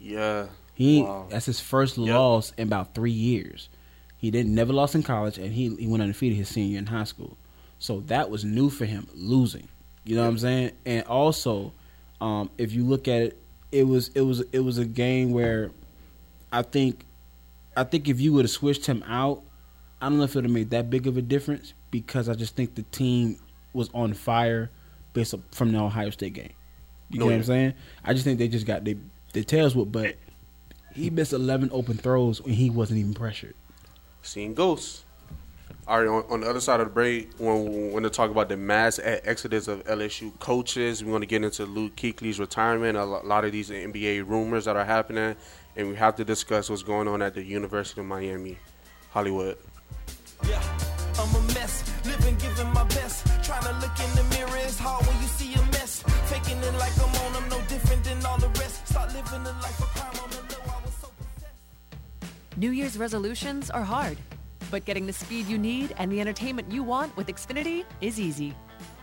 Yeah. 0.00 0.46
He 0.74 1.02
Wow. 1.02 1.26
that's 1.30 1.46
his 1.46 1.60
first 1.60 1.96
Yep. 1.96 2.08
loss 2.14 2.52
in 2.58 2.66
about 2.66 2.94
three 2.94 3.12
years. 3.12 3.68
He 4.16 4.30
didn't 4.32 4.54
never 4.54 4.72
lost 4.72 4.94
in 4.96 5.02
college, 5.04 5.38
and 5.38 5.52
he 5.54 5.74
he 5.76 5.86
went 5.86 6.02
undefeated 6.02 6.36
his 6.36 6.48
senior 6.48 6.70
year 6.70 6.78
in 6.80 6.86
high 6.86 7.04
school. 7.04 7.36
So 7.78 8.00
that 8.06 8.30
was 8.30 8.44
new 8.44 8.70
for 8.70 8.84
him, 8.84 9.06
losing. 9.14 9.68
You 10.04 10.16
know 10.16 10.22
what 10.22 10.28
I'm 10.28 10.38
saying? 10.38 10.72
And 10.84 11.04
also, 11.06 11.72
um, 12.20 12.50
if 12.58 12.72
you 12.72 12.84
look 12.84 13.08
at 13.08 13.22
it, 13.22 13.38
it 13.70 13.84
was 13.84 14.08
it 14.08 14.20
was 14.22 14.40
it 14.52 14.60
was 14.60 14.78
a 14.78 14.84
game 14.84 15.30
where 15.30 15.70
I 16.52 16.62
think 16.62 17.04
I 17.76 17.84
think 17.84 18.08
if 18.08 18.20
you 18.20 18.32
would 18.34 18.44
have 18.44 18.50
switched 18.50 18.86
him 18.86 19.02
out, 19.06 19.42
I 20.00 20.08
don't 20.08 20.18
know 20.18 20.24
if 20.24 20.30
it 20.30 20.36
would 20.36 20.44
have 20.44 20.52
made 20.52 20.70
that 20.70 20.90
big 20.90 21.06
of 21.06 21.16
a 21.16 21.22
difference 21.22 21.72
because 21.90 22.28
I 22.28 22.34
just 22.34 22.56
think 22.56 22.74
the 22.74 22.82
team 22.82 23.38
was 23.72 23.88
on 23.94 24.12
fire 24.12 24.70
based 25.14 25.34
up 25.34 25.40
from 25.54 25.72
the 25.72 25.78
Ohio 25.78 26.10
State 26.10 26.34
game. 26.34 26.52
You 27.10 27.18
No, 27.18 27.26
know 27.26 27.30
what. 27.32 27.36
I'm 27.36 27.42
saying? 27.44 27.74
I 28.04 28.12
just 28.12 28.24
think 28.24 28.38
they 28.38 28.48
just 28.48 28.66
got 28.66 28.84
they 28.84 28.96
their 29.32 29.44
tails 29.44 29.74
whipped, 29.74 29.92
but 29.92 30.16
he 30.94 31.08
missed 31.08 31.32
11 31.32 31.70
open 31.72 31.96
throws 31.96 32.42
when 32.42 32.54
he 32.54 32.68
wasn't 32.68 32.98
even 33.00 33.14
pressured. 33.14 33.54
Seeing 34.20 34.54
ghosts. 34.54 35.04
All 35.88 35.98
right, 35.98 36.06
on, 36.08 36.24
on 36.30 36.40
the 36.42 36.48
other 36.48 36.60
side 36.60 36.78
of 36.78 36.86
the 36.86 36.92
break, 36.92 37.32
when 37.38 37.90
when 37.90 38.04
to 38.04 38.10
talk 38.10 38.30
about 38.30 38.48
the 38.48 38.56
mass 38.56 39.00
exodus 39.02 39.66
of 39.66 39.82
LSU 39.84 40.38
coaches, 40.38 41.02
we 41.02 41.10
want 41.10 41.22
to 41.22 41.26
get 41.26 41.42
into 41.42 41.66
Luke 41.66 41.96
Kuechly's 41.96 42.38
retirement, 42.38 42.96
a 42.96 43.04
lot 43.04 43.44
of 43.44 43.50
these 43.50 43.68
NBA 43.68 44.28
rumors 44.28 44.66
that 44.66 44.76
are 44.76 44.84
happening, 44.84 45.34
and 45.74 45.88
we 45.88 45.96
have 45.96 46.14
to 46.16 46.24
discuss 46.24 46.70
what's 46.70 46.84
going 46.84 47.08
on 47.08 47.20
at 47.20 47.34
the 47.34 47.42
University 47.42 48.00
of 48.00 48.06
Miami, 48.06 48.58
Hollywood. 49.10 49.58
Yeah, 50.48 50.62
I'm 51.18 51.34
a 51.34 51.40
mess, 51.54 51.82
living, 52.04 52.36
giving 52.36 52.72
my 52.72 52.84
best. 52.84 53.26
Trying 53.42 53.64
to 53.64 53.72
look 53.80 53.98
in 53.98 54.14
the 54.14 54.36
mirror 54.36 54.58
is 54.58 54.78
hard 54.78 55.04
when 55.04 55.20
you 55.20 55.26
see 55.26 55.52
a 55.54 55.62
mess. 55.72 56.04
Faking 56.26 56.58
it 56.58 56.74
like 56.74 56.96
I'm 56.96 57.12
on, 57.26 57.42
I'm 57.42 57.48
no 57.48 57.60
different 57.62 58.04
than 58.04 58.24
all 58.24 58.38
the 58.38 58.48
rest. 58.60 58.86
Start 58.86 59.12
living 59.12 59.40
a 59.40 59.52
life 59.60 59.80
of 59.80 59.88
crime 59.88 60.22
on 60.22 60.30
the 60.30 60.36
low, 60.36 60.74
I 60.78 60.84
was 60.84 60.94
so 60.94 61.08
possessed. 61.18 62.56
New 62.56 62.70
Year's 62.70 62.96
resolutions 62.96 63.68
are 63.68 63.82
hard, 63.82 64.16
but 64.72 64.86
getting 64.86 65.06
the 65.06 65.12
speed 65.12 65.46
you 65.46 65.58
need 65.58 65.94
and 65.98 66.10
the 66.10 66.20
entertainment 66.20 66.72
you 66.72 66.82
want 66.82 67.14
with 67.14 67.26
Xfinity 67.26 67.84
is 68.00 68.18
easy. 68.18 68.54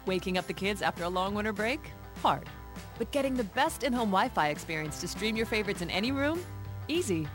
Waking 0.08 0.40
up 0.40 0.48
the 0.48 0.54
kids 0.54 0.82
after 0.82 1.04
a 1.04 1.10
long 1.10 1.36
winter 1.36 1.54
break? 1.54 1.80
Hard. 2.24 2.50
But 2.98 3.12
getting 3.12 3.36
the 3.36 3.44
best 3.44 3.84
in 3.84 3.94
home 3.94 4.10
Wi 4.10 4.30
Fi 4.30 4.48
experience 4.48 5.00
to 5.00 5.08
stream 5.08 5.38
your 5.38 5.46
favorites 5.46 5.84
in 5.84 5.92
any 5.92 6.12
room? 6.12 6.44
Easy. 6.88 7.28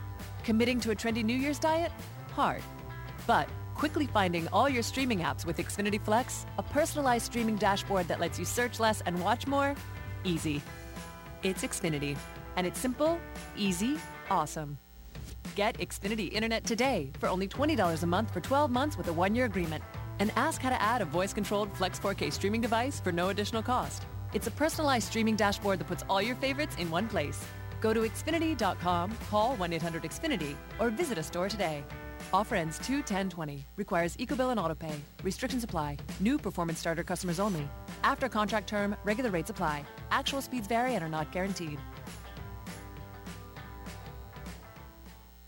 Committing 0.43 0.81
to 0.81 0.91
a 0.91 0.97
trendy 0.97 1.25
New 1.25 1.37
Year's 1.37 1.61
diet? 1.61 1.93
Hard. 2.33 2.63
But 3.25 3.49
quickly 3.77 4.09
finding 4.09 4.49
all 4.49 4.69
your 4.69 4.83
streaming 4.83 5.21
apps 5.21 5.47
with 5.47 5.59
Xfinity 5.59 6.05
Flex, 6.05 6.45
a 6.59 6.63
personalized 6.65 7.27
streaming 7.27 7.57
dashboard 7.57 8.09
that 8.09 8.19
lets 8.19 8.37
you 8.37 8.45
search 8.45 8.81
less 8.81 9.01
and 9.07 9.21
watch 9.23 9.47
more? 9.47 9.77
Easy. 10.25 10.61
It's 11.45 11.63
Xfinity. 11.63 12.19
And 12.57 12.67
it's 12.67 12.81
simple, 12.81 13.21
easy, 13.57 13.97
awesome. 14.29 14.77
Get 15.55 15.79
Xfinity 15.79 16.33
Internet 16.33 16.65
today 16.65 17.11
for 17.19 17.29
only 17.29 17.49
$20 17.49 18.03
a 18.03 18.07
month 18.07 18.31
for 18.33 18.41
12 18.41 18.71
months 18.71 18.97
with 18.97 19.09
a 19.09 19.13
one 19.13 19.35
year 19.35 19.45
agreement. 19.47 19.83
And 20.21 20.31
ask 20.37 20.63
how 20.63 20.71
to 20.71 20.81
add 20.81 21.03
a 21.03 21.05
voice 21.05 21.33
controlled 21.33 21.77
Flex 21.77 21.99
4K 21.99 22.33
streaming 22.33 22.61
device 22.61 23.01
for 23.01 23.13
no 23.13 23.29
additional 23.31 23.63
cost. 23.63 24.07
It's 24.33 24.47
a 24.47 24.51
personalized 24.51 25.09
streaming 25.09 25.37
dashboard 25.37 25.79
that 25.79 25.89
puts 25.89 26.05
all 26.09 26.23
your 26.23 26.37
favorites 26.37 26.77
in 26.79 26.91
one 26.91 27.09
place. 27.09 27.45
Go 27.81 27.93
to 27.93 28.01
Xfinity.com, 28.01 29.17
call 29.31 29.57
1 29.57 29.73
800 29.73 30.03
Xfinity, 30.03 30.55
or 30.79 30.91
visit 30.91 31.19
a 31.19 31.23
store 31.23 31.49
today. 31.49 31.85
Offer 32.33 32.57
ends 32.57 32.79
2 32.79 33.03
10 33.03 33.29
20. 33.29 33.65
Requires 33.77 34.17
EcoBill 34.17 34.51
and 34.51 34.61
AutoPay. 34.61 34.95
Restrictions 35.23 35.65
apply. 35.65 35.99
New 36.21 36.39
performance 36.39 36.79
starter 36.79 37.05
customers 37.05 37.39
only. 37.39 37.69
After 38.03 38.29
contract 38.29 38.69
term, 38.69 38.97
regular 39.05 39.31
rates 39.31 39.51
apply. 39.51 39.85
Actual 40.11 40.41
speeds 40.41 40.67
vary 40.67 40.95
and 40.95 41.05
are 41.05 41.09
not 41.09 41.31
guaranteed. 41.33 41.79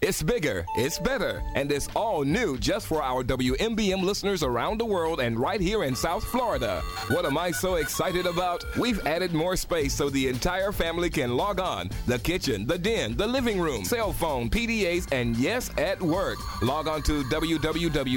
It's 0.02 0.22
bigger, 0.22 0.66
it's 0.76 0.98
better, 0.98 1.42
and 1.54 1.72
it's 1.72 1.88
all 1.96 2.22
new 2.22 2.58
just 2.58 2.86
for 2.86 3.02
our 3.02 3.24
WMBM 3.24 4.02
listeners 4.02 4.42
around 4.42 4.76
the 4.78 4.84
world 4.84 5.20
and 5.20 5.40
right 5.40 5.58
here 5.60 5.84
in 5.84 5.96
South 5.96 6.22
Florida. 6.22 6.82
What 7.08 7.24
am 7.24 7.38
I 7.38 7.50
so 7.50 7.76
excited 7.76 8.26
about? 8.26 8.62
We've 8.78 9.00
added 9.06 9.32
more 9.32 9.56
space 9.56 9.94
so 9.94 10.10
the 10.10 10.28
entire 10.28 10.70
family 10.70 11.08
can 11.08 11.34
log 11.34 11.60
on. 11.60 11.88
The 12.06 12.18
kitchen, 12.18 12.66
the 12.66 12.76
den, 12.76 13.16
the 13.16 13.26
living 13.26 13.58
room, 13.58 13.84
cell 13.86 14.12
phone, 14.12 14.50
PDAs, 14.50 15.10
and 15.12 15.34
yes, 15.38 15.70
at 15.78 15.98
work. 16.02 16.36
Log 16.62 16.88
on 16.88 17.00
to 17.04 17.22
www.wmbm.com 17.24 18.12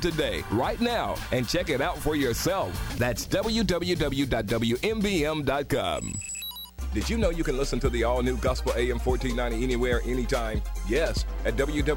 today, 0.00 0.42
right 0.50 0.80
now, 0.80 1.16
and 1.32 1.46
check 1.46 1.68
it 1.68 1.82
out 1.82 1.98
for 1.98 2.16
yourself. 2.16 2.96
That's 2.96 3.26
www.wmbm.com. 3.26 3.94
Did 6.94 7.10
you 7.10 7.18
know 7.18 7.30
you 7.30 7.42
can 7.42 7.56
listen 7.56 7.80
to 7.80 7.90
the 7.90 8.04
all 8.04 8.22
new 8.22 8.36
Gospel 8.36 8.72
AM 8.76 9.00
1490 9.00 9.64
anywhere, 9.64 10.00
anytime? 10.04 10.62
Yes, 10.86 11.24
at 11.44 11.56
www.wmbm.com. 11.56 11.92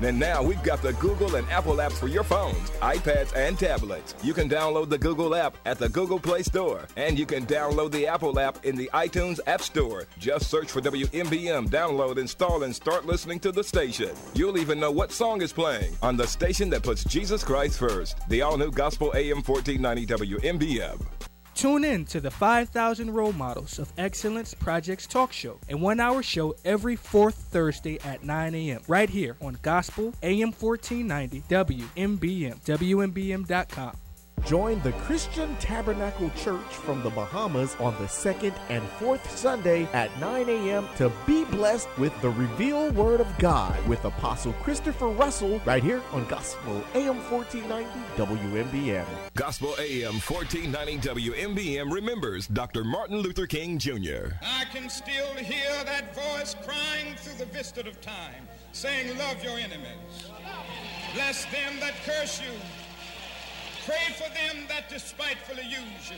And 0.00 0.18
now 0.18 0.42
we've 0.42 0.62
got 0.64 0.82
the 0.82 0.94
Google 0.94 1.36
and 1.36 1.48
Apple 1.50 1.76
apps 1.76 1.92
for 1.92 2.08
your 2.08 2.24
phones, 2.24 2.70
iPads, 2.82 3.36
and 3.36 3.56
tablets. 3.56 4.16
You 4.24 4.34
can 4.34 4.48
download 4.48 4.88
the 4.88 4.98
Google 4.98 5.36
app 5.36 5.56
at 5.66 5.78
the 5.78 5.88
Google 5.88 6.18
Play 6.18 6.42
Store, 6.42 6.88
and 6.96 7.16
you 7.16 7.26
can 7.26 7.46
download 7.46 7.92
the 7.92 8.08
Apple 8.08 8.40
app 8.40 8.64
in 8.64 8.74
the 8.74 8.90
iTunes 8.92 9.38
App 9.46 9.60
Store. 9.60 10.08
Just 10.18 10.50
search 10.50 10.72
for 10.72 10.80
WMBM, 10.80 11.68
download, 11.68 12.18
install, 12.18 12.64
and 12.64 12.74
start 12.74 13.06
listening 13.06 13.38
to 13.38 13.52
the 13.52 13.62
station. 13.62 14.10
You'll 14.34 14.58
even 14.58 14.80
know 14.80 14.90
what 14.90 15.12
song 15.12 15.42
is 15.42 15.52
playing 15.52 15.96
on 16.02 16.16
the 16.16 16.26
station 16.26 16.68
that 16.70 16.82
puts 16.82 17.04
Jesus 17.04 17.44
Christ 17.44 17.78
first. 17.78 18.18
The 18.28 18.42
all 18.42 18.58
new 18.58 18.72
Gospel 18.72 19.12
AM 19.14 19.44
1490 19.44 20.06
WMBM. 20.40 21.29
Tune 21.60 21.84
in 21.84 22.06
to 22.06 22.22
the 22.22 22.30
5,000 22.30 23.10
Role 23.10 23.34
Models 23.34 23.78
of 23.78 23.92
Excellence 23.98 24.54
Projects 24.54 25.06
talk 25.06 25.30
show, 25.30 25.58
a 25.68 25.76
one 25.76 26.00
hour 26.00 26.22
show 26.22 26.56
every 26.64 26.96
fourth 26.96 27.34
Thursday 27.34 28.00
at 28.00 28.24
9 28.24 28.54
a.m. 28.54 28.80
right 28.88 29.10
here 29.10 29.36
on 29.42 29.58
Gospel 29.60 30.14
AM 30.22 30.52
1490 30.52 31.42
WMBM, 31.50 32.58
WMBM.com. 32.64 33.94
Join 34.46 34.80
the 34.80 34.92
Christian 34.92 35.54
Tabernacle 35.56 36.30
Church 36.30 36.60
from 36.72 37.02
the 37.02 37.10
Bahamas 37.10 37.76
on 37.76 37.94
the 38.00 38.08
second 38.08 38.54
and 38.68 38.82
fourth 38.98 39.36
Sunday 39.36 39.84
at 39.92 40.16
9 40.18 40.48
a.m. 40.48 40.88
to 40.96 41.12
be 41.26 41.44
blessed 41.44 41.88
with 41.98 42.18
the 42.20 42.30
Reveal 42.30 42.90
Word 42.92 43.20
of 43.20 43.38
God 43.38 43.86
with 43.86 44.04
Apostle 44.04 44.52
Christopher 44.54 45.08
Russell 45.08 45.60
right 45.64 45.82
here 45.82 46.02
on 46.12 46.26
Gospel 46.26 46.82
AM 46.94 47.18
1490 47.30 47.90
WMBM. 48.16 49.06
Gospel 49.34 49.74
AM 49.78 50.14
1490 50.20 50.98
WMBM 50.98 51.92
remembers 51.92 52.46
Dr. 52.48 52.82
Martin 52.82 53.18
Luther 53.18 53.46
King 53.46 53.78
Jr. 53.78 54.34
I 54.42 54.64
can 54.72 54.88
still 54.88 55.34
hear 55.34 55.70
that 55.84 56.14
voice 56.14 56.56
crying 56.64 57.14
through 57.16 57.38
the 57.38 57.52
vista 57.52 57.86
of 57.86 58.00
time, 58.00 58.48
saying, 58.72 59.16
Love 59.18 59.42
your 59.44 59.58
enemies. 59.58 60.30
Bless 61.14 61.44
them 61.46 61.78
that 61.80 61.94
curse 62.04 62.40
you. 62.40 62.52
Pray 63.86 64.12
for 64.14 64.28
them 64.34 64.66
that 64.68 64.88
despitefully 64.88 65.64
use 65.64 66.10
you. 66.10 66.16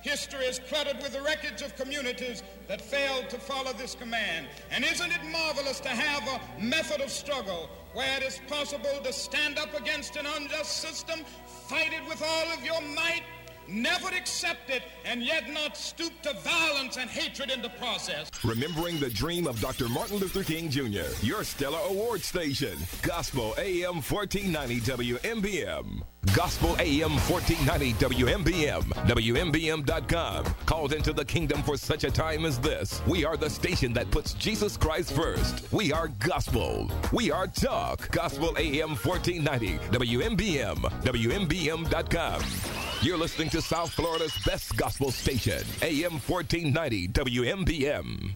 History 0.00 0.46
is 0.46 0.58
cluttered 0.58 0.96
with 0.98 1.12
the 1.12 1.22
records 1.22 1.62
of 1.62 1.76
communities 1.76 2.42
that 2.68 2.80
failed 2.80 3.28
to 3.30 3.38
follow 3.38 3.72
this 3.72 3.94
command. 3.94 4.46
And 4.70 4.84
isn't 4.84 5.10
it 5.10 5.24
marvelous 5.30 5.80
to 5.80 5.88
have 5.88 6.22
a 6.28 6.62
method 6.62 7.00
of 7.00 7.10
struggle 7.10 7.68
where 7.92 8.16
it 8.16 8.22
is 8.22 8.40
possible 8.48 9.00
to 9.02 9.12
stand 9.12 9.58
up 9.58 9.74
against 9.78 10.16
an 10.16 10.26
unjust 10.26 10.78
system, 10.78 11.20
fight 11.68 11.92
it 11.92 12.06
with 12.08 12.22
all 12.22 12.52
of 12.52 12.64
your 12.64 12.80
might, 12.94 13.22
never 13.68 14.08
accept 14.08 14.70
it, 14.70 14.82
and 15.04 15.22
yet 15.22 15.50
not 15.50 15.76
stoop 15.76 16.12
to 16.22 16.32
violence 16.40 16.96
and 16.96 17.08
hatred 17.08 17.50
in 17.50 17.62
the 17.62 17.70
process? 17.70 18.30
Remembering 18.44 18.98
the 19.00 19.10
dream 19.10 19.46
of 19.46 19.60
Dr. 19.60 19.88
Martin 19.88 20.18
Luther 20.18 20.42
King 20.42 20.70
Jr., 20.70 21.06
your 21.22 21.44
Stellar 21.44 21.78
Award 21.88 22.20
station. 22.22 22.76
Gospel 23.02 23.54
AM 23.58 24.02
1490 24.02 24.80
WMBM. 24.80 26.02
Gospel 26.34 26.74
AM 26.80 27.12
1490 27.12 27.92
WMBM. 27.94 28.82
WMBM.com. 29.06 30.44
Called 30.66 30.92
into 30.92 31.12
the 31.12 31.24
kingdom 31.24 31.62
for 31.62 31.76
such 31.76 32.04
a 32.04 32.10
time 32.10 32.44
as 32.44 32.58
this. 32.58 33.02
We 33.06 33.24
are 33.24 33.36
the 33.36 33.50
station 33.50 33.92
that 33.92 34.10
puts 34.10 34.34
Jesus 34.34 34.76
Christ 34.76 35.12
first. 35.12 35.70
We 35.72 35.92
are 35.92 36.08
gospel. 36.08 36.90
We 37.12 37.30
are 37.30 37.46
talk. 37.46 38.10
Gospel 38.10 38.54
AM 38.58 38.96
1490 38.96 39.78
WMBM. 39.90 40.76
WMBM.com. 41.02 42.83
You're 43.04 43.18
listening 43.18 43.50
to 43.50 43.60
South 43.60 43.92
Florida's 43.92 44.32
best 44.46 44.78
gospel 44.78 45.10
station, 45.10 45.62
AM 45.82 46.12
1490 46.12 47.08
WMBM. 47.08 48.34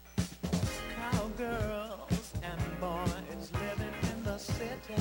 Cowgirls 1.11 2.35
and 2.43 2.61
boys 2.79 3.51
living 3.55 3.95
in 4.03 4.25
the 4.25 4.37
city. 4.37 4.95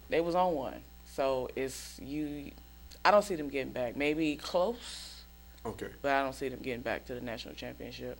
they 0.09 0.19
was 0.21 0.35
on 0.35 0.53
one. 0.53 0.81
So 1.05 1.49
it's 1.55 1.99
you. 2.01 2.51
I 3.05 3.11
don't 3.11 3.23
see 3.23 3.35
them 3.35 3.49
getting 3.49 3.71
back. 3.71 3.95
Maybe 3.95 4.35
close, 4.35 5.23
Okay. 5.65 5.87
but 6.01 6.11
I 6.11 6.23
don't 6.23 6.33
see 6.33 6.49
them 6.49 6.59
getting 6.61 6.81
back 6.81 7.05
to 7.05 7.13
the 7.13 7.21
national 7.21 7.53
championship. 7.55 8.17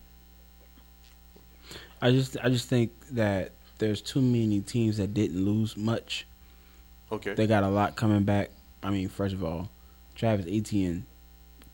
I 2.02 2.12
just 2.12 2.38
I 2.44 2.50
just 2.50 2.70
think 2.70 2.92
that 3.12 3.52
there's 3.80 4.02
too 4.02 4.22
many 4.22 4.62
teams 4.62 4.98
that 4.98 5.14
didn't 5.14 5.44
lose 5.44 5.76
much. 5.76 6.28
Okay. 7.12 7.34
They 7.34 7.48
got 7.48 7.64
a 7.64 7.70
lot 7.70 7.96
coming 7.96 8.24
back. 8.24 8.52
I 8.84 8.92
mean, 8.92 9.10
first 9.10 9.34
of 9.34 9.44
all, 9.44 9.70
Travis 10.16 10.46
Etienne, 10.48 11.06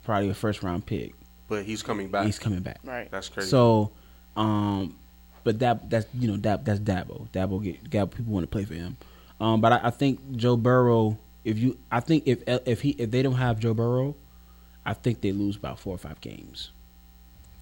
probably 0.05 0.29
a 0.29 0.33
first 0.33 0.63
round 0.63 0.85
pick. 0.85 1.13
But 1.47 1.65
he's 1.65 1.83
coming 1.83 2.09
back. 2.09 2.25
He's 2.25 2.39
coming 2.39 2.61
back. 2.61 2.79
Right. 2.83 3.09
That's 3.11 3.29
crazy. 3.29 3.49
So, 3.49 3.91
um, 4.35 4.97
but 5.43 5.59
that 5.59 5.89
that's 5.89 6.07
you 6.13 6.31
know 6.31 6.37
that 6.37 6.65
that's 6.65 6.79
Dabo. 6.79 7.29
Dabo 7.29 7.63
get 7.63 7.89
Dabo, 7.89 8.11
people 8.11 8.33
want 8.33 8.43
to 8.43 8.47
play 8.47 8.65
for 8.65 8.73
him. 8.73 8.97
Um, 9.39 9.61
but 9.61 9.73
I, 9.73 9.81
I 9.83 9.89
think 9.89 10.35
Joe 10.35 10.57
Burrow. 10.57 11.17
If 11.43 11.59
you, 11.59 11.77
I 11.91 11.99
think 11.99 12.23
if 12.25 12.41
if 12.47 12.81
he 12.81 12.91
if 12.91 13.11
they 13.11 13.21
don't 13.21 13.35
have 13.35 13.59
Joe 13.59 13.73
Burrow, 13.73 14.15
I 14.85 14.93
think 14.93 15.21
they 15.21 15.31
lose 15.31 15.57
about 15.57 15.77
four 15.77 15.93
or 15.93 15.99
five 15.99 16.19
games. 16.21 16.71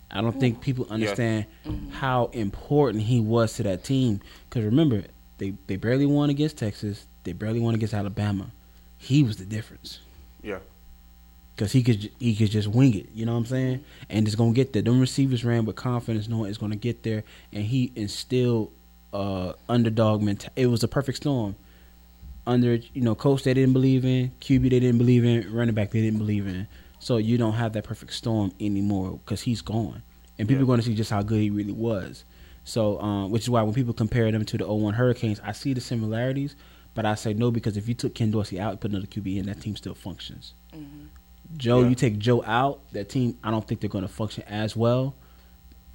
I 0.10 0.22
don't 0.22 0.40
think 0.40 0.62
people 0.62 0.86
understand 0.92 1.48
how 1.92 2.26
important 2.34 3.04
he 3.04 3.20
was 3.20 3.54
to 3.56 3.64
that 3.64 3.84
team. 3.84 4.22
Because 4.48 4.64
remember, 4.64 5.04
they 5.40 5.56
they 5.68 5.76
barely 5.76 6.06
won 6.06 6.30
against 6.30 6.58
Texas. 6.58 7.08
They 7.24 7.34
barely 7.34 7.60
won 7.60 7.74
against 7.76 7.94
Alabama. 7.94 8.52
He 8.98 9.24
was 9.24 9.36
the 9.36 9.46
difference 9.46 10.00
yeah. 10.44 10.60
Because 11.56 11.72
he 11.72 11.84
could 11.84 12.10
he 12.20 12.36
could 12.36 12.50
just 12.52 12.68
wing 12.68 12.94
it. 12.96 13.10
You 13.14 13.26
know 13.26 13.34
what 13.34 13.40
I'm 13.40 13.46
saying? 13.46 13.84
And 14.10 14.28
it's 14.28 14.36
gonna 14.36 14.54
get 14.54 14.74
there. 14.74 14.82
Them 14.82 15.00
receivers 15.00 15.44
ran 15.46 15.66
with 15.66 15.76
confidence, 15.76 16.28
knowing 16.28 16.50
it's 16.50 16.58
gonna 16.58 16.76
get 16.76 17.04
there, 17.04 17.24
and 17.52 17.64
he 17.64 17.92
instilled 17.96 18.72
uh, 19.14 19.54
underdog 19.70 20.22
mentality. 20.22 20.62
It 20.62 20.68
was 20.68 20.84
a 20.84 20.88
perfect 20.88 21.18
storm. 21.18 21.56
Under 22.46 22.76
you 22.76 23.02
know, 23.02 23.16
coach 23.16 23.44
they 23.44 23.54
didn't 23.54 23.74
believe 23.74 24.04
in, 24.04 24.32
QB 24.42 24.64
they 24.64 24.80
didn't 24.80 24.98
believe 24.98 25.24
in, 25.24 25.54
running 25.54 25.74
back 25.76 25.92
they 25.92 26.02
didn't 26.02 26.20
believe 26.20 26.46
in. 26.48 26.68
So 27.00 27.18
you 27.18 27.38
don't 27.38 27.54
have 27.54 27.74
that 27.74 27.84
perfect 27.86 28.14
storm 28.14 28.52
anymore 28.60 29.20
because 29.24 29.42
he's 29.42 29.62
gone, 29.62 30.04
and 30.38 30.48
people 30.48 30.62
Yeah. 30.62 30.64
are 30.64 30.68
going 30.68 30.80
to 30.80 30.86
see 30.86 30.96
just 30.96 31.12
how 31.12 31.22
good 31.22 31.40
he 31.42 31.50
really 31.50 31.72
was. 31.74 32.24
So, 32.66 33.00
um, 33.02 33.30
which 33.32 33.44
is 33.44 33.50
why 33.50 33.62
when 33.62 33.74
people 33.74 33.94
compare 33.94 34.32
them 34.32 34.46
to 34.46 34.58
the 34.58 34.66
01 34.66 34.94
Hurricanes, 34.94 35.40
I 35.44 35.52
see 35.52 35.74
the 35.74 35.82
similarities, 35.82 36.56
but 36.96 37.06
I 37.06 37.16
say 37.16 37.34
no 37.34 37.52
because 37.52 37.76
if 37.76 37.88
you 37.90 37.94
took 37.94 38.16
Ken 38.16 38.32
Dorsey 38.32 38.58
out, 38.60 38.72
and 38.72 38.80
put 38.82 38.92
another 38.92 39.08
QB 39.08 39.38
in, 39.38 39.46
that 39.48 39.60
team 39.62 39.76
still 39.76 39.94
functions. 39.96 40.54
Joe, 41.58 41.82
Yeah. 41.82 41.90
you 41.90 41.96
take 41.96 42.18
Joe 42.18 42.44
out, 42.44 42.82
that 42.94 43.10
team, 43.10 43.38
I 43.44 43.52
don't 43.52 43.68
think 43.68 43.82
they're 43.82 43.90
going 43.90 44.04
to 44.04 44.08
function 44.08 44.44
as 44.48 44.76
well. 44.76 45.16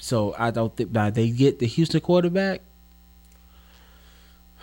So 0.00 0.34
I 0.38 0.50
don't 0.52 0.74
think 0.76 0.92
now 0.92 1.10
they 1.10 1.30
get 1.30 1.58
the 1.58 1.66
Houston 1.66 2.00
quarterback. 2.00 2.60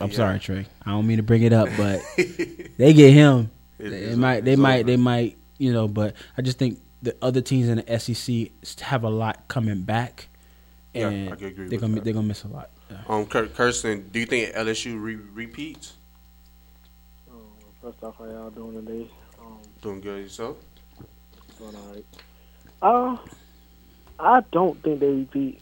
I'm 0.00 0.10
Yeah. 0.10 0.16
sorry, 0.16 0.38
Trey. 0.40 0.66
I 0.84 0.90
don't 0.90 1.06
mean 1.06 1.16
to 1.18 1.22
bring 1.22 1.42
it 1.42 1.52
up, 1.52 1.68
but 1.76 2.00
they 2.16 2.92
get 2.92 3.12
him. 3.12 3.50
It- 3.78 3.90
they 3.90 3.96
it's- 4.02 4.16
might, 4.16 4.44
they 4.44 4.56
might, 4.56 4.80
over. 4.80 4.84
they 4.84 4.96
might, 4.96 5.38
you 5.58 5.72
know. 5.72 5.88
But 5.88 6.14
I 6.36 6.42
just 6.42 6.58
think 6.58 6.78
the 7.02 7.16
other 7.22 7.40
teams 7.40 7.68
in 7.68 7.78
the 7.86 7.98
SEC 7.98 8.80
have 8.82 9.04
a 9.04 9.10
lot 9.10 9.46
coming 9.48 9.82
back, 9.82 10.28
Yeah, 10.94 11.08
and 11.08 11.30
I 11.32 11.36
could 11.36 11.48
agree 11.48 11.68
they're 11.68 11.78
gonna 11.78 11.94
that. 11.96 12.04
they're 12.04 12.12
gonna 12.14 12.26
miss 12.26 12.44
a 12.44 12.48
lot. 12.48 12.70
Yeah. 12.90 12.98
Um, 13.08 13.26
Kir- 13.26 13.46
Kirsten, 13.48 14.08
do 14.12 14.20
you 14.20 14.26
think 14.26 14.54
LSU 14.54 15.00
re- 15.00 15.16
repeats? 15.16 15.94
First 17.82 18.02
off, 18.02 18.16
how 18.18 18.24
y'all 18.24 18.50
doing 18.50 18.84
today? 18.86 19.10
Doing 19.84 20.00
good 20.00 20.22
yourself? 20.22 20.56
doing 21.58 21.76
all 21.76 21.92
right. 21.92 22.06
Uh, 22.80 23.16
I 24.18 24.40
don't 24.50 24.82
think 24.82 24.98
they 24.98 25.08
repeat 25.08 25.60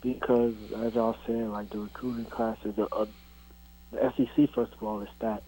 because, 0.00 0.54
as 0.76 0.94
y'all 0.94 1.16
saying, 1.26 1.50
like 1.50 1.68
the 1.70 1.80
recruiting 1.80 2.26
classes, 2.26 2.76
the, 2.76 2.86
uh, 2.94 3.06
the 3.90 4.12
SEC 4.16 4.54
first 4.54 4.72
of 4.72 4.82
all 4.84 5.00
is 5.00 5.08
stacked. 5.16 5.42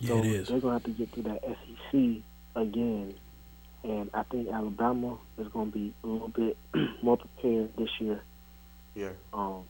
Yeah, 0.00 0.08
so 0.08 0.18
it 0.18 0.26
is. 0.26 0.48
They're 0.48 0.60
gonna 0.60 0.74
have 0.74 0.84
to 0.84 0.90
get 0.90 1.12
through 1.12 1.22
that 1.22 1.42
SEC 1.42 2.22
again, 2.56 3.14
and 3.84 4.10
I 4.12 4.22
think 4.24 4.50
Alabama 4.50 5.16
is 5.38 5.48
gonna 5.48 5.70
be 5.70 5.94
a 6.04 6.06
little 6.06 6.28
bit 6.28 6.58
more 7.02 7.16
prepared 7.16 7.74
this 7.78 7.88
year. 8.00 8.20
Yeah. 8.94 9.12
Um, 9.32 9.62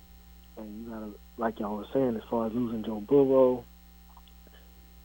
and 0.56 0.86
you 0.86 0.90
gotta, 0.90 1.10
like 1.36 1.60
y'all 1.60 1.76
were 1.76 1.86
saying, 1.92 2.16
as 2.16 2.22
far 2.28 2.48
as 2.48 2.52
losing 2.52 2.82
Joe 2.82 3.00
Burrow 3.00 3.64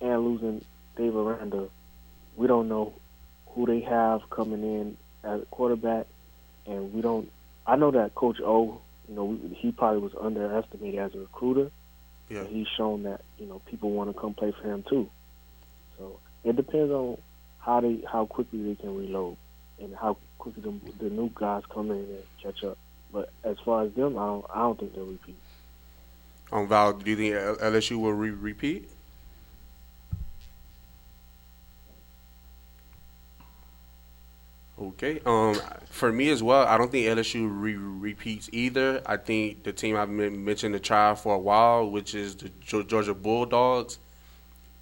and 0.01 0.25
losing 0.25 0.65
Dave 0.97 1.15
Aranda, 1.15 1.69
we 2.35 2.47
don't 2.47 2.67
know 2.67 2.93
who 3.47 3.65
they 3.65 3.81
have 3.81 4.29
coming 4.29 4.63
in 4.63 4.97
as 5.23 5.41
a 5.41 5.45
quarterback, 5.45 6.07
and 6.65 6.93
we 6.93 7.01
don't. 7.01 7.31
I 7.65 7.75
know 7.75 7.91
that 7.91 8.15
Coach 8.15 8.39
O, 8.41 8.81
you 9.07 9.15
know, 9.15 9.37
he 9.55 9.71
probably 9.71 9.99
was 10.01 10.13
underestimated 10.19 10.99
as 10.99 11.15
a 11.15 11.19
recruiter. 11.19 11.71
Yeah. 12.29 12.41
But 12.41 12.51
he's 12.51 12.67
shown 12.67 13.03
that 13.03 13.21
you 13.37 13.45
know 13.45 13.61
people 13.65 13.91
want 13.91 14.13
to 14.13 14.19
come 14.19 14.33
play 14.33 14.51
for 14.51 14.67
him 14.67 14.83
too. 14.89 15.09
So 15.97 16.19
it 16.43 16.55
depends 16.55 16.91
on 16.91 17.17
how 17.59 17.81
they 17.81 18.03
how 18.11 18.25
quickly 18.25 18.63
they 18.63 18.75
can 18.75 18.97
reload 18.97 19.37
and 19.79 19.95
how 19.95 20.17
quickly 20.37 20.63
the, 20.63 21.03
the 21.03 21.09
new 21.09 21.31
guys 21.33 21.63
come 21.71 21.91
in 21.91 21.97
and 21.97 22.23
catch 22.41 22.63
up. 22.63 22.77
But 23.11 23.29
as 23.43 23.57
far 23.63 23.83
as 23.83 23.93
them, 23.93 24.17
I 24.17 24.25
don't 24.25 24.45
I 24.53 24.59
don't 24.59 24.79
think 24.79 24.95
they'll 24.95 25.05
repeat. 25.05 25.37
Um, 26.51 26.67
Val, 26.67 26.93
do 26.93 27.09
you 27.09 27.17
think 27.17 27.33
LSU 27.59 27.99
will 27.99 28.13
re- 28.13 28.29
repeat? 28.29 28.89
Okay. 34.79 35.21
Um, 35.25 35.55
for 35.89 36.11
me 36.11 36.29
as 36.29 36.43
well, 36.43 36.67
I 36.67 36.77
don't 36.77 36.91
think 36.91 37.07
LSU 37.07 37.47
re- 37.49 37.75
repeats 37.75 38.49
either. 38.51 39.01
I 39.05 39.17
think 39.17 39.63
the 39.63 39.71
team 39.71 39.95
I've 39.95 40.15
been 40.15 40.43
mentioned 40.43 40.73
to 40.73 40.79
try 40.79 41.15
for 41.15 41.35
a 41.35 41.39
while, 41.39 41.89
which 41.89 42.13
is 42.13 42.35
the 42.35 42.49
Georgia 42.59 43.13
Bulldogs, 43.13 43.99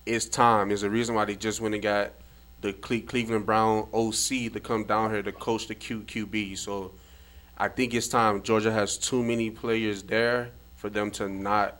it's 0.05 0.25
time. 0.25 0.69
There's 0.69 0.83
a 0.83 0.89
reason 0.89 1.13
why 1.13 1.25
they 1.25 1.35
just 1.35 1.61
went 1.61 1.75
and 1.75 1.83
got 1.83 2.11
the 2.61 2.73
Cle- 2.73 3.01
Cleveland 3.01 3.45
Brown 3.45 3.87
OC 3.93 4.51
to 4.53 4.59
come 4.59 4.85
down 4.85 5.11
here 5.11 5.21
to 5.21 5.31
coach 5.31 5.67
the 5.67 5.75
Q- 5.75 6.01
QB. 6.01 6.57
So 6.57 6.91
I 7.57 7.67
think 7.67 7.93
it's 7.93 8.07
time. 8.07 8.41
Georgia 8.41 8.71
has 8.71 8.97
too 8.97 9.23
many 9.23 9.51
players 9.51 10.01
there 10.01 10.49
for 10.75 10.89
them 10.89 11.11
to 11.11 11.29
not, 11.29 11.79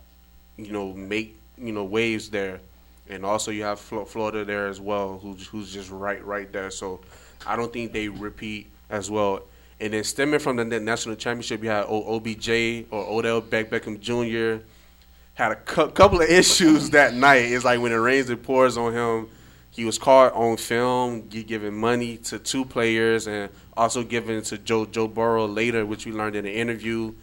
you 0.55 0.71
know, 0.71 0.93
make 0.93 1.37
you 1.57 1.71
know 1.71 1.83
waves 1.83 2.29
there, 2.29 2.61
and 3.09 3.25
also 3.25 3.51
you 3.51 3.63
have 3.63 3.79
Flo- 3.79 4.05
Florida 4.05 4.45
there 4.45 4.67
as 4.67 4.79
well, 4.79 5.17
who's 5.19 5.47
who's 5.47 5.73
just 5.73 5.89
right 5.89 6.23
right 6.23 6.51
there. 6.53 6.69
So 6.69 7.01
I 7.45 7.55
don't 7.55 7.71
think 7.71 7.93
they 7.93 8.09
repeat 8.09 8.71
as 8.89 9.09
well. 9.09 9.43
And 9.79 9.93
then 9.93 10.03
stemming 10.03 10.39
from 10.39 10.55
the 10.55 10.79
national 10.79 11.15
championship, 11.15 11.63
you 11.63 11.69
had 11.69 11.85
OBJ 11.85 12.87
or 12.91 13.05
Odell 13.05 13.41
Beck 13.41 13.69
Beckham 13.69 13.99
Jr. 13.99 14.63
had 15.33 15.51
a 15.51 15.55
cou- 15.55 15.89
couple 15.89 16.21
of 16.21 16.29
issues 16.29 16.91
that 16.91 17.13
night. 17.13 17.51
It's 17.51 17.65
like 17.65 17.81
when 17.81 17.91
it 17.91 17.95
rains, 17.95 18.29
it 18.29 18.43
pours 18.43 18.77
on 18.77 18.93
him. 18.93 19.29
He 19.71 19.85
was 19.85 19.97
caught 19.97 20.33
on 20.33 20.57
film 20.57 21.27
giving 21.27 21.73
money 21.73 22.17
to 22.17 22.37
two 22.37 22.63
players 22.63 23.27
and 23.27 23.49
also 23.75 24.03
giving 24.03 24.41
to 24.43 24.57
Joe 24.59 24.85
Joe 24.85 25.07
Burrow 25.07 25.47
later, 25.47 25.83
which 25.83 26.05
we 26.05 26.11
learned 26.11 26.35
in 26.35 26.45
an 26.45 26.53
interview 26.53 27.13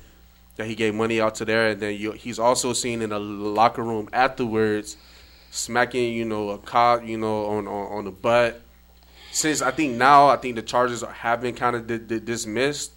that 0.57 0.67
he 0.67 0.75
gave 0.75 0.95
money 0.95 1.21
out 1.21 1.37
to 1.37 1.45
there. 1.45 1.69
And 1.69 1.81
then 1.81 1.97
you, 1.97 2.13
he's 2.13 2.41
also 2.41 2.73
seen 2.73 3.03
in 3.03 3.11
the 3.11 3.21
locker 3.21 3.85
room 3.85 4.09
afterwards 4.13 4.97
smacking, 5.53 6.13
you 6.13 6.25
know, 6.25 6.51
a 6.51 6.59
cop, 6.59 7.07
you 7.07 7.17
know, 7.17 7.47
on 7.47 7.69
on, 7.69 7.93
on 7.93 8.05
the 8.05 8.11
butt. 8.11 8.61
Since 9.33 9.63
I 9.63 9.71
think 9.71 9.97
now, 9.97 10.29
I 10.29 10.37
think 10.37 10.57
the 10.57 10.63
charges 10.63 11.03
have 11.03 11.41
been 11.41 11.55
kind 11.55 11.77
of 11.77 11.87
di- 11.87 11.99
di- 11.99 12.21
dismissed. 12.21 12.93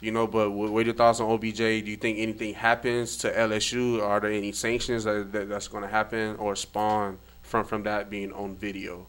You 0.00 0.12
know, 0.12 0.26
but 0.26 0.50
what 0.50 0.70
are 0.70 0.82
your 0.82 0.94
thoughts 0.94 1.20
on 1.20 1.30
OBJ? 1.30 1.56
Do 1.56 1.64
you 1.90 1.96
think 1.96 2.18
anything 2.18 2.52
happens 2.54 3.16
to 3.18 3.32
LSU? 3.32 4.02
Are 4.02 4.20
there 4.20 4.30
any 4.30 4.52
sanctions 4.52 5.04
that, 5.04 5.32
that 5.32 5.48
that's 5.48 5.68
going 5.68 5.82
to 5.82 5.88
happen 5.88 6.36
or 6.36 6.54
spawn 6.54 7.18
from 7.42 7.64
from 7.64 7.82
that 7.84 8.10
being 8.10 8.32
on 8.32 8.56
video? 8.56 9.06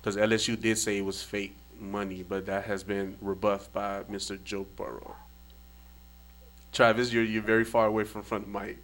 Because 0.00 0.16
LSU 0.16 0.60
did 0.60 0.78
say 0.78 0.98
it 0.98 1.04
was 1.04 1.22
fake 1.22 1.56
money, 1.78 2.24
but 2.28 2.46
that 2.46 2.64
has 2.64 2.82
been 2.82 3.16
rebuffed 3.20 3.72
by 3.72 4.02
Mr. 4.10 4.42
Joe 4.42 4.66
Burrow. 4.76 5.14
Travis, 6.72 7.12
you're 7.12 7.24
you're 7.24 7.42
very 7.42 7.64
far 7.64 7.86
away 7.86 8.04
from 8.04 8.22
front 8.22 8.46
of 8.46 8.50
mic. 8.50 8.78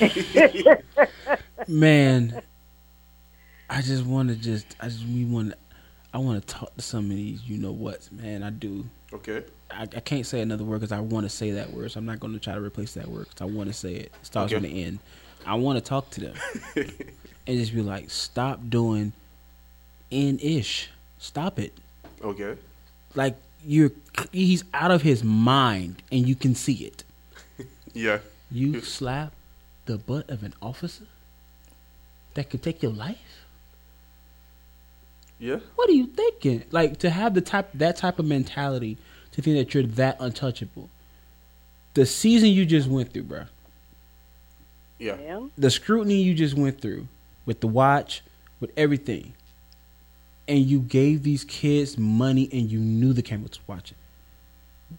Man, 1.68 2.42
I 3.70 3.82
just 3.82 4.04
want 4.04 4.28
to 4.30 4.34
just 4.34 4.66
I 4.80 4.86
just 4.88 5.04
we 5.06 5.24
want 5.24 5.52
to 5.52 5.56
I 6.12 6.18
want 6.18 6.40
to 6.44 6.54
talk 6.54 6.74
to 6.76 6.82
some 6.82 7.04
of 7.10 7.16
these 7.16 7.42
you 7.48 7.56
know 7.56 7.70
what's 7.72 8.10
man 8.10 8.42
I 8.42 8.50
do. 8.50 8.84
Okay. 9.12 9.44
I, 9.70 9.82
I 9.82 10.00
can't 10.00 10.26
say 10.26 10.40
another 10.40 10.64
word 10.64 10.80
because 10.80 10.90
I 10.92 10.98
want 11.00 11.24
to 11.26 11.30
say 11.30 11.52
that 11.52 11.70
word, 11.72 11.92
so 11.92 11.98
I'm 11.98 12.06
not 12.06 12.18
going 12.18 12.32
to 12.32 12.40
try 12.40 12.54
to 12.54 12.60
replace 12.60 12.94
that 12.94 13.06
word 13.08 13.28
because 13.28 13.40
I 13.40 13.44
want 13.44 13.68
to 13.68 13.72
say 13.72 13.94
it. 13.94 14.06
It 14.06 14.12
starts 14.22 14.52
Okay. 14.52 14.60
with 14.60 14.86
an 14.88 14.98
I 15.46 15.54
want 15.54 15.78
to 15.78 15.84
talk 15.84 16.10
to 16.10 16.20
them 16.20 16.34
and 17.46 17.58
just 17.58 17.72
be 17.74 17.80
like, 17.80 18.10
stop 18.10 18.60
doing 18.68 19.12
N 20.10 20.38
ish. 20.42 20.90
Stop 21.18 21.58
it. 21.60 21.72
Okay. 22.22 22.56
Like 23.14 23.36
you're 23.64 23.92
he's 24.32 24.64
out 24.74 24.90
of 24.90 25.02
his 25.02 25.22
mind 25.22 26.02
and 26.10 26.26
you 26.28 26.34
can 26.34 26.54
see 26.54 26.74
it. 26.84 27.04
Yeah. 27.92 28.18
You 28.52 28.80
slap 28.82 29.32
the 29.86 29.98
butt 29.98 30.28
of 30.30 30.42
an 30.44 30.54
officer 30.62 31.06
that 32.34 32.48
could 32.50 32.62
take 32.62 32.82
your 32.82 32.92
life. 32.92 33.18
Yeah. 35.40 35.58
What 35.74 35.88
are 35.88 35.94
you 35.94 36.06
thinking? 36.06 36.64
Like 36.70 36.98
to 36.98 37.10
have 37.10 37.34
the 37.34 37.40
type 37.40 37.70
that 37.74 37.96
type 37.96 38.18
of 38.18 38.26
mentality 38.26 38.98
to 39.32 39.42
think 39.42 39.56
that 39.56 39.74
you're 39.74 39.84
that 39.84 40.18
untouchable. 40.20 40.90
The 41.94 42.06
season 42.06 42.50
you 42.50 42.66
just 42.66 42.88
went 42.88 43.12
through, 43.12 43.24
bro. 43.24 43.44
Yeah. 44.98 45.46
The 45.56 45.70
scrutiny 45.70 46.22
you 46.22 46.34
just 46.34 46.54
went 46.54 46.80
through 46.80 47.08
with 47.46 47.60
the 47.60 47.66
watch, 47.66 48.22
with 48.60 48.70
everything. 48.76 49.32
And 50.46 50.58
you 50.58 50.80
gave 50.80 51.22
these 51.22 51.44
kids 51.44 51.96
money 51.96 52.48
and 52.52 52.70
you 52.70 52.78
knew 52.78 53.12
the 53.12 53.22
camera 53.22 53.48
was 53.48 53.60
watching. 53.66 53.96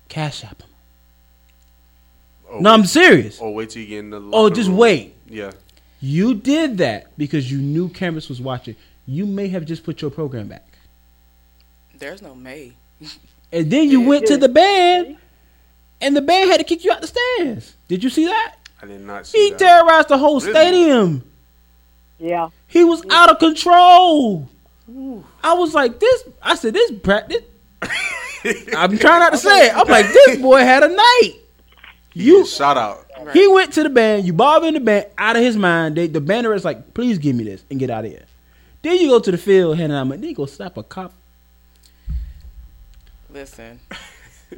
Cash 0.10 0.44
app 0.44 0.58
them. 0.58 0.70
Or 2.50 2.56
oh, 2.56 2.60
No, 2.60 2.74
I'm 2.74 2.86
serious. 2.86 3.40
Oh, 3.42 3.52
wait 3.52 3.70
till 3.70 3.82
you 3.82 3.88
get 3.88 4.00
in 4.00 4.10
the. 4.10 4.22
Oh, 4.34 4.50
just 4.50 4.70
room. 4.70 4.78
wait. 4.78 5.16
Yeah. 5.28 5.52
You 6.00 6.34
did 6.34 6.80
that 6.80 7.16
because 7.18 7.52
you 7.52 7.60
knew 7.60 7.90
cameras 7.90 8.28
was 8.28 8.42
watching. 8.42 8.76
You 9.06 9.26
may 9.26 9.48
have 9.50 9.66
just 9.66 9.84
put 9.84 10.02
your 10.02 10.12
program 10.12 10.48
back. 10.48 10.68
There's 11.98 12.22
no 12.22 12.36
May. 12.36 12.74
And 13.54 13.70
then 13.70 13.90
you 13.90 14.00
went 14.00 14.28
to 14.28 14.38
the 14.38 14.48
band, 14.48 15.18
and 16.00 16.16
the 16.16 16.22
band 16.22 16.50
had 16.50 16.60
to 16.60 16.64
kick 16.64 16.86
you 16.86 16.92
out 16.94 17.02
the 17.02 17.08
stands. 17.08 17.76
Did 17.90 18.02
you 18.02 18.10
see 18.10 18.24
that? 18.26 18.56
I 18.82 18.86
did 18.86 19.02
not 19.02 19.28
see 19.28 19.38
He 19.44 19.50
that. 19.50 19.60
terrorized 19.60 20.08
the 20.08 20.18
whole 20.18 20.40
Really? 20.40 20.54
stadium. 20.54 21.30
Yeah. 22.18 22.48
He 22.68 22.86
was 22.86 23.04
out 23.12 23.30
of 23.30 23.40
control. 23.40 24.48
I 25.44 25.54
was 25.54 25.74
like, 25.74 26.00
this. 26.00 26.24
I 26.42 26.56
said, 26.56 26.74
this 26.76 26.92
practice. 27.04 27.42
I'm 28.74 28.98
trying 28.98 29.20
not 29.20 29.34
to 29.34 29.38
say 29.38 29.68
it. 29.68 29.76
I'm 29.76 29.88
like, 29.90 30.06
this 30.14 30.38
boy 30.38 30.60
had 30.62 30.84
a 30.84 30.88
night. 30.88 31.34
You 32.14 32.46
shout 32.46 32.78
out. 32.78 33.06
He 33.34 33.48
went 33.50 33.74
to 33.74 33.84
the 33.84 33.90
band. 33.90 34.26
You 34.26 34.32
bothering 34.32 34.76
the 34.76 34.80
band 34.80 35.08
out 35.18 35.36
of 35.36 35.42
his 35.44 35.58
mind. 35.58 35.96
They, 35.98 36.08
the 36.08 36.22
banner 36.22 36.54
is 36.54 36.64
like, 36.64 36.94
please 36.94 37.18
give 37.18 37.36
me 37.36 37.44
this 37.44 37.66
and 37.70 37.80
get 37.82 37.90
out 37.90 38.06
of 38.06 38.12
here. 38.12 38.24
Then 38.82 38.98
you 38.98 39.10
go 39.10 39.20
to 39.20 39.32
the 39.32 39.38
field, 39.38 39.78
handing 39.78 39.98
out 39.98 40.06
money. 40.06 40.22
Then 40.22 40.30
you 40.30 40.36
go 40.36 40.46
slap 40.46 40.78
a 40.78 40.84
cop. 40.84 41.14
Listen. 43.30 43.80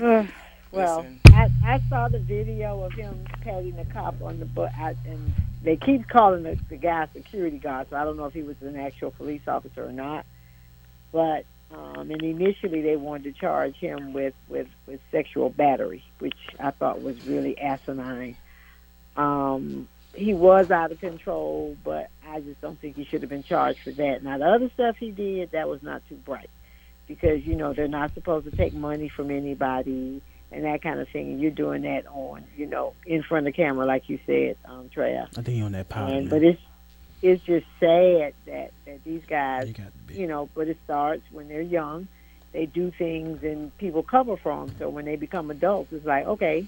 Uh, 0.01 0.25
well, 0.71 1.01
Listen. 1.01 1.21
I, 1.27 1.51
I 1.63 1.81
saw 1.87 2.07
the 2.07 2.17
video 2.17 2.81
of 2.81 2.93
him 2.93 3.27
patting 3.41 3.75
the 3.75 3.85
cop 3.85 4.19
on 4.23 4.39
the 4.39 4.45
butt, 4.45 4.71
I, 4.75 4.95
and 5.05 5.31
they 5.61 5.75
keep 5.75 6.07
calling 6.07 6.41
the, 6.41 6.57
the 6.67 6.77
guy 6.77 7.07
security 7.13 7.59
guard. 7.59 7.91
So 7.91 7.95
I 7.95 8.03
don't 8.03 8.17
know 8.17 8.25
if 8.25 8.33
he 8.33 8.41
was 8.41 8.55
an 8.61 8.75
actual 8.75 9.11
police 9.11 9.43
officer 9.47 9.85
or 9.85 9.91
not. 9.91 10.25
But 11.11 11.45
um, 11.71 12.11
and 12.11 12.21
initially 12.21 12.81
they 12.81 12.95
wanted 12.95 13.35
to 13.35 13.39
charge 13.39 13.75
him 13.75 14.13
with 14.13 14.33
with 14.47 14.67
with 14.87 14.99
sexual 15.11 15.49
battery, 15.49 16.03
which 16.19 16.37
I 16.59 16.71
thought 16.71 17.01
was 17.01 17.23
really 17.25 17.57
asinine. 17.59 18.35
Um, 19.15 19.87
he 20.13 20.33
was 20.33 20.71
out 20.71 20.91
of 20.91 20.99
control, 20.99 21.75
but 21.83 22.09
I 22.27 22.39
just 22.39 22.61
don't 22.61 22.79
think 22.79 22.95
he 22.95 23.05
should 23.05 23.21
have 23.21 23.29
been 23.29 23.43
charged 23.43 23.79
for 23.79 23.91
that. 23.91 24.23
Now 24.23 24.37
the 24.37 24.45
other 24.45 24.69
stuff 24.73 24.97
he 24.97 25.11
did, 25.11 25.51
that 25.51 25.67
was 25.67 25.81
not 25.81 26.01
too 26.07 26.15
bright 26.15 26.49
because 27.07 27.45
you 27.45 27.55
know 27.55 27.73
they're 27.73 27.87
not 27.87 28.13
supposed 28.13 28.49
to 28.49 28.55
take 28.55 28.73
money 28.73 29.09
from 29.09 29.31
anybody 29.31 30.21
and 30.51 30.65
that 30.65 30.81
kind 30.81 30.99
of 30.99 31.09
thing. 31.09 31.31
And 31.31 31.41
you're 31.41 31.51
doing 31.51 31.81
that 31.81 32.05
on, 32.07 32.45
you 32.55 32.67
know, 32.67 32.93
in 33.05 33.23
front 33.23 33.47
of 33.47 33.53
the 33.53 33.57
camera, 33.57 33.85
like 33.85 34.07
you 34.07 34.19
said, 34.25 34.57
um, 34.65 34.89
Treya. 34.89 35.27
I 35.37 35.41
think 35.41 35.47
he 35.57 35.61
on 35.61 35.71
that 35.73 35.89
powder. 35.89 36.13
And 36.13 36.29
but 36.29 36.43
it's 36.43 36.61
it's 37.21 37.43
just 37.43 37.65
sad 37.79 38.33
that 38.45 38.71
that 38.85 39.03
these 39.03 39.23
guys, 39.27 39.73
you 40.11 40.27
know, 40.27 40.49
but 40.53 40.67
it 40.67 40.77
starts 40.83 41.23
when 41.31 41.47
they're 41.47 41.61
young, 41.61 42.07
they 42.51 42.65
do 42.65 42.91
things 42.91 43.43
and 43.43 43.75
people 43.77 44.03
cover 44.03 44.37
for 44.37 44.65
them. 44.65 44.75
So 44.77 44.89
when 44.89 45.05
they 45.05 45.15
become 45.15 45.49
adults, 45.49 45.91
it's 45.91 46.05
like, 46.05 46.25
okay, 46.25 46.67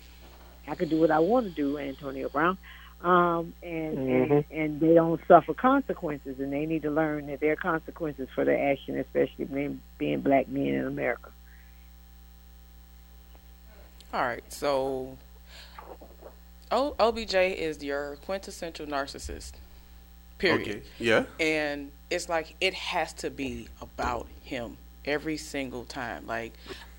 I 0.68 0.76
can 0.76 0.90
do 0.90 1.00
what 1.00 1.12
I 1.12 1.20
want 1.20 1.46
to 1.46 1.52
do, 1.52 1.78
Antonio 1.78 2.30
Brown. 2.30 2.58
Um, 3.02 3.54
and, 3.62 3.98
and 4.00 4.32
Mhm. 4.32 4.46
and 4.52 4.80
they 4.80 4.94
don't 4.96 5.22
suffer 5.28 5.54
consequences, 5.54 6.40
and 6.40 6.52
they 6.52 6.66
need 6.66 6.82
to 6.84 6.90
learn 6.90 7.28
that 7.28 7.40
there 7.40 7.52
are 7.52 7.56
consequences 7.58 8.28
for 8.34 8.44
their 8.46 8.72
action, 8.72 8.98
especially 8.98 9.46
being 9.46 9.82
being 9.98 10.22
black 10.22 10.48
men 10.48 10.68
in 10.68 10.86
America. 10.88 11.30
All 14.14 14.22
right, 14.22 14.44
so 14.52 15.18
o- 16.72 16.96
OBJ 17.00 17.36
is 17.36 17.84
your 17.84 18.16
quintessential 18.26 18.86
narcissist. 18.86 19.54
Period. 20.38 20.62
Okay. 20.62 20.82
Yeah. 21.00 21.26
And 21.40 21.92
it's 22.10 22.28
like 22.30 22.56
it 22.62 22.74
has 22.74 23.14
to 23.14 23.30
be 23.30 23.68
about 23.82 24.28
him 24.44 24.78
every 25.06 25.38
single 25.38 25.84
time. 25.86 26.26
Like 26.28 26.54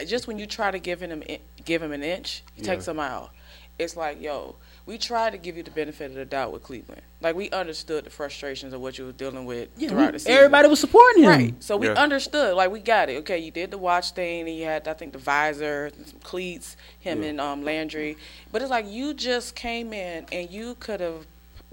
just 0.07 0.26
when 0.26 0.38
you 0.38 0.47
try 0.47 0.70
to 0.70 0.78
give 0.78 1.01
him 1.01 1.22
give 1.64 1.82
him 1.82 1.92
an 1.92 2.03
inch, 2.03 2.42
he 2.55 2.62
Yeah. 2.62 2.72
takes 2.74 2.86
a 2.88 2.94
mile. 2.94 3.30
It's 3.78 3.97
like, 3.97 4.20
yo, 4.22 4.57
we 4.87 4.97
tried 4.99 5.30
to 5.30 5.39
give 5.39 5.57
you 5.57 5.62
the 5.64 5.70
benefit 5.70 6.07
of 6.12 6.14
the 6.14 6.24
doubt 6.24 6.53
with 6.53 6.62
Cleveland. 6.62 7.03
Like 7.20 7.34
we 7.34 7.51
understood 7.51 8.05
the 8.05 8.11
frustrations 8.11 8.72
of 8.72 8.80
what 8.80 8.97
you 8.99 9.05
were 9.07 9.12
dealing 9.12 9.45
with 9.45 9.68
Yeah, 9.76 9.89
throughout 9.89 10.07
we- 10.07 10.12
the 10.12 10.18
season. 10.20 10.32
everybody 10.32 10.68
was 10.68 10.78
supporting 10.80 11.24
him. 11.24 11.28
Right. 11.30 11.55
So 11.62 11.76
we 11.76 11.89
Yeah. 11.89 11.95
understood. 11.95 12.55
Like 12.55 12.70
we 12.70 12.78
got 12.80 13.11
it. 13.11 13.16
Okay, 13.18 13.39
you 13.39 13.51
did 13.51 13.70
the 13.72 13.78
watch 13.78 14.12
thing, 14.12 14.49
and 14.49 14.57
you 14.57 14.64
had 14.64 14.87
I 14.87 14.95
think 14.95 15.12
the 15.12 15.18
visor, 15.18 15.91
some 16.07 16.20
cleats, 16.20 16.76
him 17.01 17.22
Yeah. 17.22 17.30
and 17.30 17.41
um, 17.41 17.64
Landry. 17.64 18.16
But 18.53 18.62
it's 18.62 18.70
like 18.70 18.87
you 18.89 19.12
just 19.12 19.55
came 19.57 19.93
in 19.93 20.26
and 20.30 20.51
you 20.51 20.76
could 20.78 21.01
have. 21.01 21.26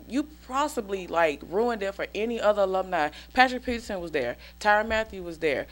You 0.05 0.23
possibly 0.47 1.07
like 1.07 1.41
ruined 1.49 1.81
it 1.81 1.93
for 1.95 2.07
any 2.13 2.41
other 2.41 2.63
alumni. 2.63 3.09
Patrick 3.33 3.63
Peterson 3.63 4.01
was 4.01 4.11
there. 4.11 4.35
Tyrann 4.59 4.87
Mathieu 4.89 5.23
was 5.23 5.37
there. 5.39 5.65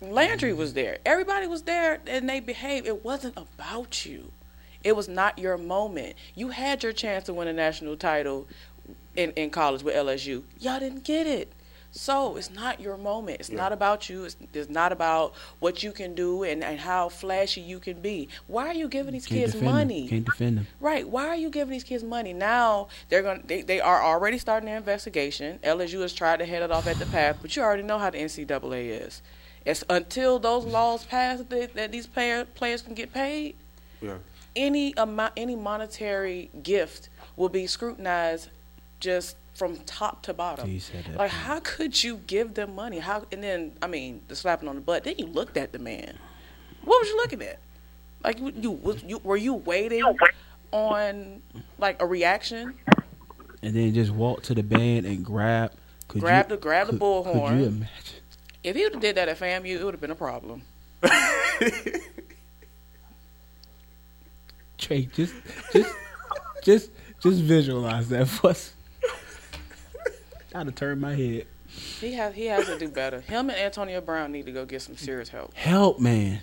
Landry 0.00 0.52
was 0.52 0.74
there. 0.74 0.98
Everybody 1.04 1.46
was 1.48 1.62
there, 1.62 2.00
and 2.06 2.28
they 2.28 2.38
behaved. 2.38 2.86
It 2.86 3.04
wasn't 3.04 3.36
about 3.36 4.06
you. 4.06 4.30
It 4.86 4.94
was 4.94 5.08
not 5.08 5.36
your 5.36 5.58
moment. 5.58 6.14
You 6.36 6.50
had 6.50 6.84
your 6.84 6.92
chance 6.92 7.24
to 7.24 7.34
win 7.34 7.48
a 7.48 7.52
national 7.52 7.96
title 7.96 8.46
in, 9.16 9.32
in 9.32 9.50
college 9.50 9.82
with 9.82 9.96
LSU. 9.96 10.44
Y'all 10.60 10.78
didn't 10.78 11.02
get 11.02 11.26
it. 11.26 11.52
So 11.90 12.36
it's 12.36 12.52
not 12.52 12.78
your 12.80 12.96
moment. 12.96 13.40
It's 13.40 13.50
not 13.50 13.72
about 13.72 14.08
you. 14.08 14.26
It's, 14.26 14.36
it's 14.54 14.70
not 14.70 14.92
about 14.92 15.34
what 15.58 15.82
you 15.82 15.90
can 15.90 16.14
do 16.14 16.44
and, 16.44 16.62
and 16.62 16.78
how 16.78 17.08
flashy 17.08 17.62
you 17.62 17.80
can 17.80 18.00
be. 18.00 18.28
Why 18.46 18.68
are 18.68 18.74
you 18.74 18.86
giving 18.86 19.12
these 19.12 19.26
Can't 19.26 19.50
kids 19.50 19.60
money? 19.60 20.02
Him. 20.02 20.08
Can't 20.08 20.24
defend 20.24 20.58
them. 20.58 20.66
Right. 20.78 21.08
Why 21.08 21.26
are 21.26 21.36
you 21.36 21.50
giving 21.50 21.72
these 21.72 21.82
kids 21.82 22.04
money? 22.04 22.32
Now 22.32 22.86
they're 23.08 23.22
going 23.22 23.42
they, 23.44 23.62
they 23.62 23.80
are 23.80 24.04
already 24.04 24.38
starting 24.38 24.68
their 24.68 24.76
investigation. 24.76 25.58
LSU 25.64 26.02
has 26.02 26.12
tried 26.12 26.38
to 26.38 26.46
head 26.46 26.62
it 26.62 26.70
off 26.70 26.86
at 26.86 27.00
the 27.00 27.06
path, 27.06 27.38
but 27.42 27.56
you 27.56 27.62
already 27.62 27.82
know 27.82 27.98
how 27.98 28.10
the 28.10 28.18
NCAA 28.18 29.04
is. 29.04 29.20
It's 29.64 29.82
until 29.90 30.38
those 30.38 30.64
laws 30.64 31.04
pass 31.04 31.40
that, 31.40 31.74
that 31.74 31.90
these 31.90 32.06
player, 32.06 32.44
players 32.44 32.82
can 32.82 32.94
get 32.94 33.12
paid 33.12 33.56
Yeah. 34.00 34.18
Any 34.56 34.92
amount, 34.96 35.34
any 35.36 35.54
monetary 35.54 36.50
gift 36.62 37.08
will 37.36 37.48
be 37.48 37.66
scrutinized 37.66 38.48
just 38.98 39.36
from 39.54 39.76
top 39.86 40.22
to 40.22 40.34
bottom. 40.34 40.68
He 40.68 40.78
said 40.78 41.04
that. 41.04 41.16
Like, 41.16 41.30
how 41.30 41.60
could 41.60 42.02
you 42.02 42.16
give 42.26 42.54
them 42.54 42.74
money? 42.74 42.98
How 42.98 43.24
and 43.30 43.42
then, 43.42 43.72
I 43.80 43.86
mean, 43.86 44.22
the 44.28 44.34
slapping 44.36 44.68
on 44.68 44.74
the 44.74 44.80
butt. 44.80 45.04
Then 45.04 45.14
you 45.18 45.26
looked 45.26 45.56
at 45.56 45.72
the 45.72 45.78
man. 45.78 46.18
What 46.84 47.00
was 47.00 47.08
you 47.08 47.16
looking 47.16 47.42
at? 47.42 47.58
Like, 48.24 48.38
you, 48.38 48.52
you 48.56 48.70
was 48.72 49.02
you 49.04 49.18
were 49.22 49.36
you 49.36 49.54
waiting 49.54 50.02
on 50.72 51.42
like 51.78 52.00
a 52.02 52.06
reaction? 52.06 52.74
And 53.62 53.74
then 53.74 53.94
just 53.94 54.10
walk 54.12 54.42
to 54.44 54.54
the 54.54 54.62
band 54.62 55.06
and 55.06 55.24
grab. 55.24 55.72
Could 56.08 56.20
Grab 56.20 56.46
you, 56.50 56.56
the- 56.56 56.62
grab 56.62 56.86
the 56.88 56.92
bullhorn. 56.94 57.48
Could 57.50 57.58
you 57.60 57.66
imagine? 57.66 58.20
If 58.62 58.76
he 58.76 58.82
would 58.84 58.92
have 58.94 59.02
did 59.02 59.16
that 59.16 59.28
at 59.28 59.38
FAMU, 59.38 59.66
it 59.80 59.84
would 59.84 59.94
have 59.94 60.00
been 60.00 60.10
a 60.10 60.14
problem. 60.16 60.62
Trey, 64.86 65.08
just, 65.12 65.34
just, 65.72 65.92
just, 66.62 66.90
just 67.20 67.40
visualize 67.40 68.08
that 68.10 68.28
for 68.28 68.50
us. 68.50 68.72
I'd 70.54 70.66
have 70.66 70.74
turned 70.76 71.00
my 71.00 71.14
head. 71.14 71.46
He 72.00 72.12
has 72.12 72.32
he 72.34 72.46
has 72.46 72.66
to 72.66 72.78
do 72.78 72.88
better. 72.88 73.20
Him 73.20 73.50
and 73.50 73.58
Antonio 73.58 74.00
Brown 74.00 74.30
need 74.30 74.46
to 74.46 74.52
go 74.52 74.64
get 74.64 74.82
some 74.82 74.96
serious 74.96 75.28
help. 75.28 75.52
Help, 75.54 75.98
man. 75.98 76.40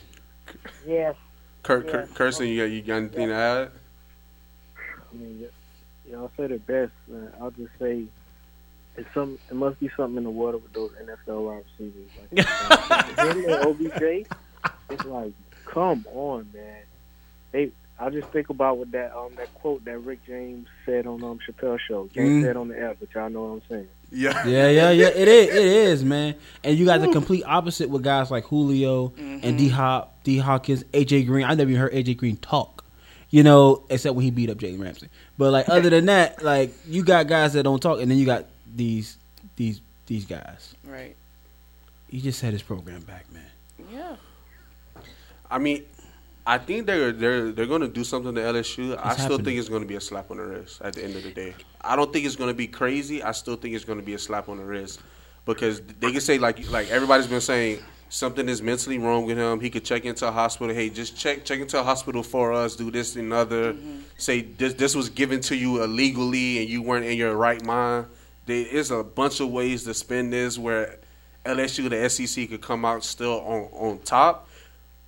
Yes. 0.85 1.15
Kurt, 1.63 1.85
Yeah. 1.85 1.91
Kurt 1.91 2.13
Kirsten, 2.15 2.47
you 2.47 2.61
got 2.61 2.71
you 2.71 2.81
got 2.81 2.95
anything 2.97 3.29
to 3.29 3.33
add? 3.33 3.71
I 4.77 5.15
mean, 5.15 5.39
y- 5.43 6.11
y'all 6.11 6.29
said 6.35 6.51
it 6.51 6.67
best. 6.67 6.91
Man. 7.07 7.31
I'll 7.41 7.51
just 7.51 7.71
say 7.79 8.03
it's 8.97 9.07
some. 9.13 9.39
It 9.49 9.55
must 9.55 9.79
be 9.79 9.89
something 9.95 10.17
in 10.17 10.23
the 10.25 10.29
water 10.29 10.57
with 10.57 10.73
those 10.73 10.91
NFL 11.01 11.45
wide 11.47 11.63
receivers. 11.79 12.09
Like, 12.33 13.17
him 13.17 13.67
OBJ, 13.69 14.27
it's 14.89 15.05
like, 15.05 15.31
come 15.65 16.05
on, 16.13 16.49
man. 16.53 16.81
They. 17.53 17.71
I 17.99 18.09
just 18.09 18.27
think 18.29 18.49
about 18.49 18.77
what 18.77 18.91
that 18.91 19.15
um 19.15 19.35
that 19.37 19.53
quote 19.55 19.85
that 19.85 19.99
Rick 19.99 20.25
James 20.25 20.67
said 20.85 21.05
on 21.07 21.23
um 21.23 21.39
Chappelle 21.47 21.79
show. 21.79 22.09
Can't 22.13 22.27
Mm. 22.27 22.41
say 22.43 22.49
it 22.49 22.57
on 22.57 22.67
the 22.67 22.77
air, 22.77 22.95
but 22.99 23.09
y'all 23.13 23.29
know 23.29 23.43
what 23.43 23.49
I'm 23.53 23.61
saying. 23.69 23.87
Yeah. 24.11 24.47
Yeah, 24.47 24.69
yeah, 24.69 24.89
yeah. 24.91 25.07
It 25.07 25.27
is. 25.27 25.47
It 25.49 25.65
is, 25.65 26.03
man. 26.03 26.35
And 26.63 26.77
you 26.77 26.85
got 26.85 27.01
the 27.01 27.07
complete 27.09 27.43
opposite 27.45 27.89
with 27.89 28.03
guys 28.03 28.29
like 28.31 28.45
Julio 28.45 29.13
and 29.17 29.57
D 29.57 29.69
Hop, 29.69 30.23
D 30.23 30.37
Hawkins, 30.37 30.83
AJ 30.85 31.25
Green. 31.27 31.45
I 31.45 31.53
never 31.55 31.69
even 31.69 31.81
heard 31.81 31.93
AJ 31.93 32.17
Green 32.17 32.37
talk. 32.37 32.83
You 33.29 33.41
know, 33.41 33.83
except 33.89 34.15
when 34.15 34.23
he 34.25 34.29
beat 34.31 34.49
up 34.51 34.57
Jalen 34.57 34.79
Ramsey. 34.79 35.09
But 35.39 35.51
like 35.51 35.67
other 35.69 35.89
than 35.89 36.05
that, 36.05 36.43
like 36.43 36.71
you 36.87 37.03
got 37.03 37.27
guys 37.27 37.53
that 37.53 37.63
don't 37.63 37.81
talk, 37.81 37.99
and 37.99 38.09
then 38.11 38.17
you 38.17 38.25
got 38.25 38.45
these 38.75 39.17
these 39.55 39.81
these 40.07 40.25
guys. 40.25 40.75
Right. 40.85 41.15
He 42.09 42.21
just 42.21 42.41
had 42.41 42.53
his 42.53 42.61
program 42.61 43.01
back, 43.01 43.25
man. 43.33 43.43
Yeah. 43.91 44.15
I 45.49 45.57
mean, 45.57 45.83
I 46.45 46.57
think 46.57 46.85
they're 46.87 47.11
they're 47.11 47.51
they're 47.51 47.65
going 47.65 47.81
to 47.81 47.87
do 47.87 48.03
something 48.03 48.35
to 48.35 48.41
LSU. 48.41 48.97
I 49.01 49.13
still 49.13 49.23
happening. 49.23 49.45
think 49.45 49.59
it's 49.59 49.69
going 49.69 49.81
to 49.81 49.87
be 49.87 49.95
a 49.95 50.01
slap 50.01 50.29
on 50.29 50.37
the 50.37 50.43
wrist 50.43 50.81
at 50.81 50.93
the 50.93 51.03
end 51.03 51.15
of 51.15 51.23
the 51.23 51.31
day. 51.31 51.55
I 51.81 51.95
don't 51.95 52.11
think 52.11 52.25
it's 52.25 52.35
going 52.35 52.49
to 52.49 52.53
be 52.53 52.67
crazy. 52.67 53.23
I 53.23 53.31
still 53.31 53.55
think 53.55 53.75
it's 53.75 53.85
going 53.85 53.99
to 53.99 54.05
be 54.05 54.13
a 54.13 54.19
slap 54.19 54.49
on 54.49 54.57
the 54.57 54.65
wrist 54.65 55.01
because 55.45 55.81
they 55.81 56.11
can 56.11 56.21
say 56.21 56.37
like 56.37 56.69
like 56.69 56.89
everybody's 56.89 57.27
been 57.27 57.41
saying 57.41 57.79
something 58.09 58.47
is 58.47 58.61
mentally 58.61 58.97
wrong 58.97 59.25
with 59.25 59.37
him. 59.37 59.59
He 59.59 59.69
could 59.69 59.85
check 59.85 60.05
into 60.05 60.27
a 60.27 60.31
hospital. 60.31 60.73
Hey, 60.73 60.89
just 60.89 61.17
check 61.17 61.45
check 61.45 61.59
into 61.59 61.79
a 61.79 61.83
hospital 61.83 62.23
for 62.23 62.51
us. 62.51 62.75
Do 62.75 62.91
this 62.91 63.15
and 63.15 63.31
other. 63.31 63.73
Mm-hmm. 63.73 63.99
Say 64.17 64.41
this 64.41 64.73
this 64.73 64.95
was 64.95 65.09
given 65.09 65.39
to 65.41 65.55
you 65.55 65.81
illegally 65.81 66.59
and 66.59 66.69
you 66.69 66.81
weren't 66.81 67.05
in 67.05 67.17
your 67.17 67.35
right 67.35 67.63
mind. 67.63 68.07
There 68.45 68.67
is 68.67 68.91
a 68.91 69.03
bunch 69.03 69.39
of 69.39 69.49
ways 69.49 69.85
to 69.85 69.93
spin 69.93 70.29
this 70.29 70.59
where 70.59 70.99
LSU 71.45 71.89
the 71.89 72.09
SEC 72.09 72.49
could 72.49 72.61
come 72.61 72.83
out 72.83 73.03
still 73.03 73.39
on 73.41 73.61
on 73.71 73.99
top, 73.99 74.49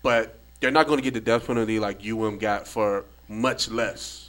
but 0.01 0.34
they're 0.59 0.71
not 0.71 0.87
going 0.87 0.97
to 0.97 1.03
get 1.03 1.13
the 1.13 1.21
death 1.21 1.47
penalty 1.47 1.79
like 1.79 2.05
UM 2.05 2.37
got 2.37 2.67
for 2.67 3.05
much 3.27 3.69
less. 3.69 4.21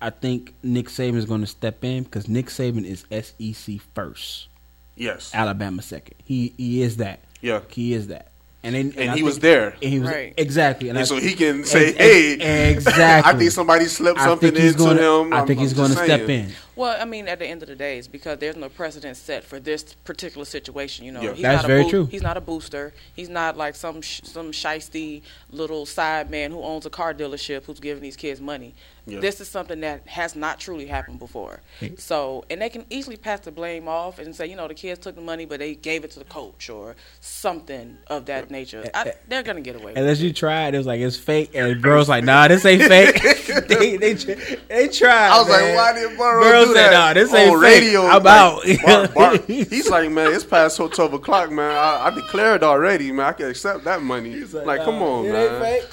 I 0.00 0.10
think 0.10 0.54
Nick 0.62 0.86
Saban 0.86 1.16
is 1.16 1.24
going 1.24 1.40
to 1.40 1.46
step 1.48 1.82
in 1.84 2.04
because 2.04 2.28
Nick 2.28 2.46
Saban 2.46 2.84
is 2.84 3.04
SEC 3.10 3.80
first, 3.94 4.46
Yes. 4.94 5.32
Alabama 5.34 5.82
second. 5.82 6.14
He 6.24 6.52
he 6.56 6.82
is 6.82 6.98
that. 6.98 7.20
Yeah. 7.40 7.60
he 7.68 7.92
is 7.92 8.06
that. 8.06 8.30
And 8.62 8.74
then, 8.74 8.92
And 8.96 9.10
I 9.12 9.16
he 9.16 9.22
was 9.24 9.38
there. 9.40 9.70
And 9.82 9.92
he 9.92 9.98
was 10.00 10.10
Right. 10.10 10.34
exactly. 10.36 10.88
And 10.90 10.98
I- 10.98 11.04
so 11.04 11.16
he 11.16 11.34
can 11.34 11.64
say, 11.64 11.88
ex- 11.90 11.98
"Hey, 11.98 12.70
exactly." 12.72 13.32
I 13.34 13.36
think 13.36 13.50
somebody 13.52 13.86
slipped 13.86 14.20
something 14.20 14.54
into 14.54 14.74
gonna- 14.78 15.22
him. 15.22 15.32
I 15.32 15.44
think 15.46 15.58
I'm 15.58 15.64
he's 15.64 15.74
going 15.74 15.90
to 15.90 15.96
step 16.04 16.28
in. 16.28 16.52
Well, 16.78 16.96
I 17.00 17.04
mean, 17.04 17.26
at 17.26 17.40
the 17.40 17.46
end 17.46 17.62
of 17.62 17.68
the 17.68 17.74
day, 17.74 17.98
it's 17.98 18.06
because 18.06 18.38
there's 18.38 18.54
no 18.54 18.68
precedent 18.68 19.16
set 19.16 19.42
for 19.42 19.58
this 19.58 19.82
particular 20.04 20.44
situation. 20.44 21.04
You 21.04 21.10
know, 21.12 21.22
Yeah. 21.22 21.32
he's 21.32 21.42
That's 21.42 21.62
not 21.62 21.64
a 21.64 21.66
very 21.66 21.82
boo- 21.82 21.90
true. 21.90 22.04
He's 22.06 22.22
not 22.22 22.36
a 22.36 22.40
booster. 22.40 22.94
He's 23.14 23.28
not 23.28 23.56
like 23.56 23.74
some 23.74 24.00
sh- 24.00 24.20
some 24.22 24.52
shisty 24.52 25.22
little 25.50 25.86
side 25.86 26.30
man 26.30 26.52
who 26.52 26.62
owns 26.62 26.86
a 26.86 26.90
car 26.90 27.12
dealership 27.12 27.64
who's 27.64 27.80
giving 27.80 28.02
these 28.02 28.16
kids 28.16 28.40
money. 28.40 28.76
Yeah. 29.06 29.20
This 29.20 29.40
is 29.40 29.48
something 29.48 29.80
that 29.80 30.06
has 30.06 30.36
not 30.36 30.60
truly 30.60 30.84
happened 30.86 31.18
before. 31.18 31.62
Mm-hmm. 31.80 31.94
So, 31.96 32.44
and 32.50 32.60
they 32.60 32.68
can 32.68 32.84
easily 32.90 33.16
pass 33.16 33.40
the 33.40 33.50
blame 33.50 33.88
off 33.88 34.18
and 34.18 34.36
say, 34.36 34.46
you 34.46 34.54
know, 34.54 34.68
the 34.68 34.74
kids 34.74 35.00
took 35.00 35.14
the 35.14 35.22
money, 35.22 35.46
but 35.46 35.60
they 35.60 35.74
gave 35.74 36.04
it 36.04 36.10
to 36.10 36.18
the 36.18 36.26
coach 36.26 36.68
or 36.68 36.94
something 37.20 37.96
of 38.08 38.26
that 38.26 38.50
nature. 38.50 38.84
I, 38.94 39.14
they're 39.26 39.42
gonna 39.42 39.62
get 39.62 39.76
away. 39.76 39.86
with 39.86 39.96
it. 39.96 40.00
Unless 40.00 40.20
you 40.20 40.32
tried, 40.32 40.74
it 40.74 40.78
was 40.78 40.86
like 40.86 41.00
it's 41.00 41.16
fake, 41.16 41.52
and 41.54 41.80
Burrow's 41.80 42.08
like, 42.08 42.22
"Nah, 42.24 42.48
this 42.48 42.64
ain't 42.66 42.82
fake." 42.82 43.22
they, 43.68 43.96
they 43.96 44.14
tr- 44.14 44.32
they 44.68 44.88
tried. 44.88 45.30
I 45.30 45.38
was 45.38 45.48
man. 45.48 45.74
like, 45.74 45.76
why 45.76 45.92
did 45.98 46.18
Burrow, 46.18 46.42
Burrow 46.42 46.67
do 46.68 46.74
said, 46.74 46.90
that 46.90 46.92
"Nah, 46.92 47.12
this 47.14 47.34
ain't 47.34 47.50
on 47.50 47.60
fake. 47.62 47.82
radio?" 47.82 48.02
I'm 48.06 48.22
Like, 48.22 48.36
out." 48.36 48.62
Bart- 48.84 49.14
Bart- 49.14 49.44
he's 49.46 49.88
like, 49.90 50.10
man, 50.10 50.32
it's 50.32 50.44
past 50.44 50.76
twelve 50.76 51.12
o'clock, 51.12 51.50
man. 51.50 51.70
I, 51.76 52.06
I 52.06 52.10
declared 52.14 52.62
already, 52.62 53.10
man. 53.12 53.26
I 53.26 53.32
can 53.32 53.50
accept 53.50 53.84
that 53.84 54.02
money. 54.02 54.34
like, 54.40 54.82
come 54.84 55.02
on, 55.02 55.26
it 55.26 55.32
man. 55.32 55.52
ain't 55.52 55.62
fake. 55.62 55.90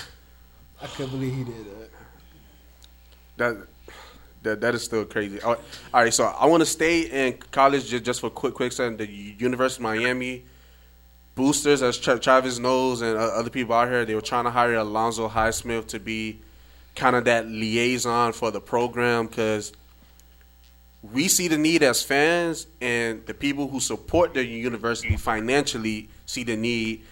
I 0.81 0.87
couldn't 0.87 1.11
believe 1.11 1.33
he 1.35 1.43
did 1.43 1.65
that. 1.65 1.89
That 3.37 3.67
that 4.43 4.61
that 4.61 4.75
is 4.75 4.83
still 4.83 5.05
crazy. 5.05 5.41
All 5.41 5.55
all 5.93 6.03
right, 6.03 6.13
so 6.13 6.25
I 6.25 6.45
want 6.45 6.61
to 6.61 6.65
stay 6.65 7.01
in 7.01 7.33
college 7.51 7.87
just, 7.89 8.03
just 8.03 8.21
for 8.21 8.29
quick 8.29 8.53
quick 8.53 8.71
second. 8.71 8.99
The 8.99 9.07
University 9.07 9.79
of 9.79 9.83
Miami 9.83 10.45
boosters, 11.35 11.81
as 11.81 11.97
Tra- 11.97 12.19
Travis 12.19 12.59
knows, 12.59 13.01
and 13.01 13.17
uh, 13.17 13.21
other 13.21 13.49
people 13.49 13.75
out 13.75 13.89
here, 13.89 14.05
they 14.05 14.15
were 14.15 14.21
trying 14.21 14.45
to 14.45 14.51
hire 14.51 14.75
Alonzo 14.75 15.27
Highsmith 15.27 15.87
to 15.87 15.99
be 15.99 16.39
kind 16.95 17.15
of 17.15 17.25
that 17.25 17.47
liaison 17.47 18.31
for 18.31 18.51
the 18.51 18.61
program 18.61 19.27
because 19.27 19.73
we 21.11 21.27
see 21.27 21.47
the 21.47 21.57
need 21.57 21.83
as 21.83 22.01
fans, 22.01 22.67
and 22.81 23.25
the 23.25 23.33
people 23.33 23.67
who 23.67 23.79
support 23.79 24.33
the 24.33 24.45
university 24.45 25.17
financially 25.17 26.09
see 26.25 26.43
the 26.43 26.55
need, 26.55 27.03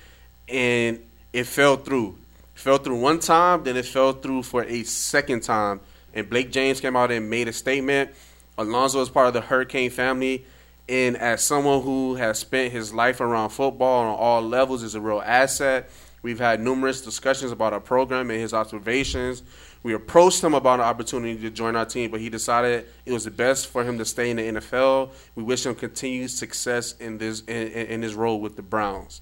and 0.48 1.00
it 1.32 1.46
fell 1.46 1.78
through. 1.78 2.18
Fell 2.54 2.78
through 2.78 3.00
one 3.00 3.20
time, 3.20 3.64
then 3.64 3.76
it 3.78 3.86
fell 3.86 4.14
through 4.14 4.44
for 4.44 4.64
a 4.64 4.84
second 4.84 5.42
time. 5.42 5.80
And 6.14 6.30
Blake 6.30 6.52
James 6.52 6.80
came 6.80 6.96
out 6.96 7.12
and 7.12 7.30
made 7.30 7.48
a 7.48 7.54
statement. 7.54 8.12
Alonzo 8.58 9.02
is 9.02 9.10
part 9.10 9.28
of 9.28 9.34
the 9.34 9.42
Hurricane 9.42 9.90
family. 9.90 10.46
And 10.88 11.18
as 11.18 11.42
someone 11.42 11.82
who 11.82 12.16
has 12.16 12.40
spent 12.40 12.72
his 12.72 12.94
life 12.94 13.22
around 13.22 13.50
football 13.50 14.06
on 14.06 14.16
all 14.20 14.42
levels, 14.42 14.84
is 14.84 14.96
a 14.96 15.02
real 15.02 15.22
asset. 15.26 15.90
We've 16.22 16.40
had 16.40 16.62
numerous 16.62 17.02
discussions 17.02 17.52
about 17.52 17.74
our 17.74 17.80
program 17.80 18.30
and 18.30 18.40
his 18.40 18.54
observations. 18.54 19.44
We 19.84 19.94
approached 19.94 20.42
him 20.42 20.54
about 20.54 20.80
an 20.80 20.86
opportunity 20.86 21.40
to 21.42 21.50
join 21.50 21.76
our 21.76 21.86
team, 21.86 22.10
but 22.10 22.22
he 22.22 22.30
decided 22.30 22.86
it 23.06 23.12
was 23.12 23.26
the 23.26 23.32
best 23.32 23.68
for 23.68 23.84
him 23.84 23.98
to 23.98 24.06
stay 24.06 24.30
in 24.30 24.38
the 24.38 24.44
NFL. 24.62 25.12
We 25.36 25.44
wish 25.44 25.66
him 25.66 25.76
continued 25.76 26.32
success 26.32 26.94
in 26.94 27.18
this 27.18 27.42
in, 27.42 27.68
in, 27.68 28.02
his 28.02 28.16
role 28.16 28.40
with 28.40 28.56
the 28.56 28.62
Browns. 28.62 29.22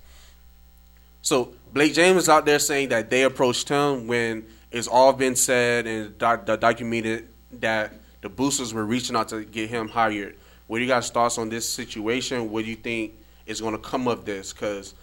So 1.23 1.53
Blake 1.73 1.93
James 1.93 2.23
is 2.23 2.29
out 2.29 2.45
there 2.45 2.59
saying 2.59 2.89
that 2.89 3.09
they 3.09 3.23
approached 3.23 3.69
him 3.69 4.05
when 4.05 4.45
it's 4.71 4.87
all 4.87 5.13
been 5.13 5.35
said 5.35 5.87
and 5.87 6.15
doc- 6.19 6.45
documented 6.45 7.27
that 7.53 7.93
the 8.21 8.29
boosters 8.29 8.71
were 8.71 8.85
reaching 8.85 9.15
out 9.15 9.29
to 9.29 9.43
get 9.43 9.69
him 9.69 9.87
hired. 9.87 10.37
What 10.67 10.77
are 10.77 10.83
you 10.83 10.87
guys' 10.87 11.09
thoughts 11.09 11.39
on 11.39 11.49
this 11.49 11.67
situation? 11.67 12.51
What 12.51 12.65
do 12.65 12.69
you 12.69 12.75
think 12.75 13.13
is 13.47 13.61
going 13.61 13.73
to 13.73 13.81
come 13.81 14.07
of 14.07 14.25
this? 14.25 14.53
Because 14.53 14.93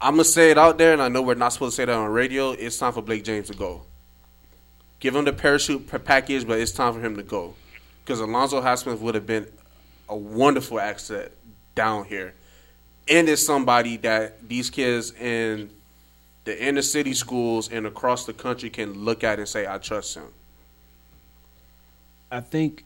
I'm 0.00 0.12
gonna 0.12 0.24
say 0.24 0.52
it 0.52 0.58
out 0.58 0.78
there, 0.78 0.92
and 0.92 1.02
I 1.02 1.08
know 1.08 1.22
we're 1.22 1.34
not 1.34 1.52
supposed 1.52 1.74
to 1.74 1.82
say 1.82 1.86
that 1.86 1.92
on 1.92 2.08
radio. 2.10 2.52
It's 2.52 2.78
time 2.78 2.92
for 2.92 3.02
Blake 3.02 3.24
James 3.24 3.48
to 3.48 3.54
go. 3.54 3.82
Give 5.00 5.14
him 5.14 5.24
the 5.24 5.32
parachute 5.32 5.86
package, 6.04 6.46
but 6.46 6.58
it's 6.58 6.72
time 6.72 6.94
for 6.94 7.00
him 7.00 7.16
to 7.16 7.22
go. 7.22 7.54
Because 8.04 8.20
Alonzo 8.20 8.60
Highsmith 8.60 8.98
would 9.00 9.14
have 9.14 9.26
been 9.26 9.46
a 10.08 10.16
wonderful 10.16 10.80
asset 10.80 11.32
down 11.74 12.04
here, 12.04 12.34
and 13.08 13.28
it's 13.28 13.44
somebody 13.44 13.96
that 13.98 14.48
these 14.48 14.70
kids 14.70 15.12
in 15.12 15.70
the 16.44 16.64
inner 16.64 16.82
city 16.82 17.12
schools 17.14 17.70
and 17.70 17.86
across 17.86 18.24
the 18.26 18.32
country 18.32 18.70
can 18.70 18.92
look 18.94 19.22
at 19.22 19.38
and 19.38 19.48
say, 19.48 19.66
"I 19.66 19.78
trust 19.78 20.14
him." 20.16 20.32
I 22.30 22.40
think 22.40 22.84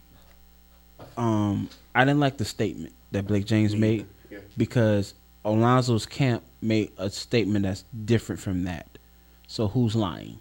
um, 1.16 1.68
I 1.94 2.04
didn't 2.04 2.20
like 2.20 2.36
the 2.38 2.44
statement 2.44 2.92
that 3.12 3.26
Blake 3.26 3.44
James 3.44 3.74
made 3.74 4.06
Yeah. 4.30 4.38
because 4.56 5.14
Alonzo's 5.44 6.06
camp 6.06 6.42
made 6.60 6.92
a 6.96 7.10
statement 7.10 7.64
that's 7.64 7.84
different 8.04 8.40
from 8.40 8.64
that. 8.64 8.98
So 9.46 9.68
who's 9.68 9.94
lying? 9.96 10.38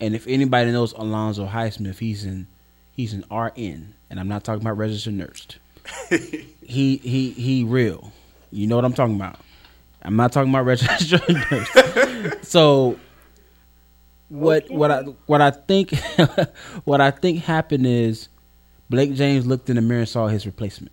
And 0.00 0.14
if 0.14 0.26
anybody 0.26 0.70
knows 0.72 0.92
Alonzo 0.92 1.46
Highsmith, 1.46 1.98
he's 1.98 2.24
in 2.24 2.46
he's 2.92 3.12
an 3.14 3.24
RN, 3.30 3.94
and 4.10 4.20
I'm 4.20 4.28
not 4.28 4.44
talking 4.44 4.62
about 4.62 4.76
registered 4.76 5.14
nurse. 5.14 5.46
he 6.10 6.96
he 6.96 7.30
he 7.30 7.64
real. 7.64 8.12
You 8.50 8.66
know 8.66 8.76
what 8.76 8.84
I'm 8.84 8.92
talking 8.94 9.16
about. 9.16 9.38
I'm 10.02 10.16
not 10.16 10.32
talking 10.32 10.50
about 10.50 10.64
registered 10.66 11.22
nurse. 11.28 12.48
so 12.48 12.98
what 14.28 14.70
what 14.70 14.90
I 14.90 15.02
what 15.26 15.40
I 15.40 15.50
think 15.50 15.94
what 16.84 17.00
I 17.00 17.10
think 17.10 17.42
happened 17.44 17.86
is 17.86 18.28
Blake 18.90 19.14
James 19.14 19.46
looked 19.46 19.68
in 19.70 19.76
the 19.76 19.82
mirror 19.82 20.00
and 20.00 20.08
saw 20.08 20.28
his 20.28 20.46
replacement 20.46 20.92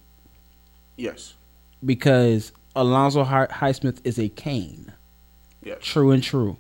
Yes. 0.98 1.34
because 1.84 2.52
Alonzo 2.76 3.24
Hi- 3.24 3.48
Highsmith 3.48 4.00
is 4.04 4.18
a 4.20 4.30
cane. 4.30 4.92
Yes. 5.64 5.78
True 5.82 6.12
and 6.12 6.24
true. 6.24 6.58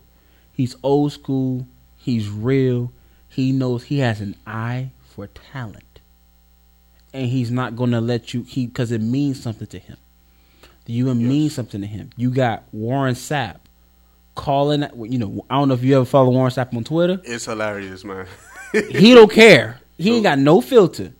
He's 0.51 0.75
old 0.83 1.11
school. 1.13 1.67
He's 2.05 2.29
real. 2.29 2.91
He 3.27 3.51
knows 3.51 3.85
he 3.85 3.97
has 3.97 4.21
an 4.21 4.35
eye 4.45 4.91
for 5.09 5.25
talent, 5.25 6.01
and 7.11 7.27
he's 7.27 7.49
not 7.49 7.75
going 7.75 7.89
to 7.89 7.99
let 7.99 8.31
you. 8.31 8.43
He 8.43 8.67
because 8.67 8.91
it 8.91 9.01
means 9.01 9.41
something 9.41 9.65
to 9.65 9.79
him. 9.79 9.97
The 10.85 10.93
UN 10.93 11.27
means 11.27 11.55
something 11.55 11.81
to 11.81 11.87
him. 11.87 12.11
You 12.15 12.29
got 12.29 12.61
Warren 12.71 13.15
Sapp 13.15 13.57
calling. 14.35 14.87
You 14.99 15.17
know, 15.17 15.45
I 15.49 15.55
don't 15.55 15.67
know 15.67 15.73
if 15.73 15.83
you 15.83 15.95
ever 15.95 16.05
follow 16.05 16.29
Warren 16.29 16.51
Sapp 16.51 16.75
on 16.75 16.83
Twitter. 16.83 17.19
It's 17.23 17.45
hilarious, 17.45 18.03
man. 18.03 18.27
he 18.71 19.15
don't 19.15 19.31
care. 19.31 19.79
He 19.97 20.13
ain't 20.13 20.23
got 20.23 20.37
no 20.37 20.59
filter. 20.59 21.13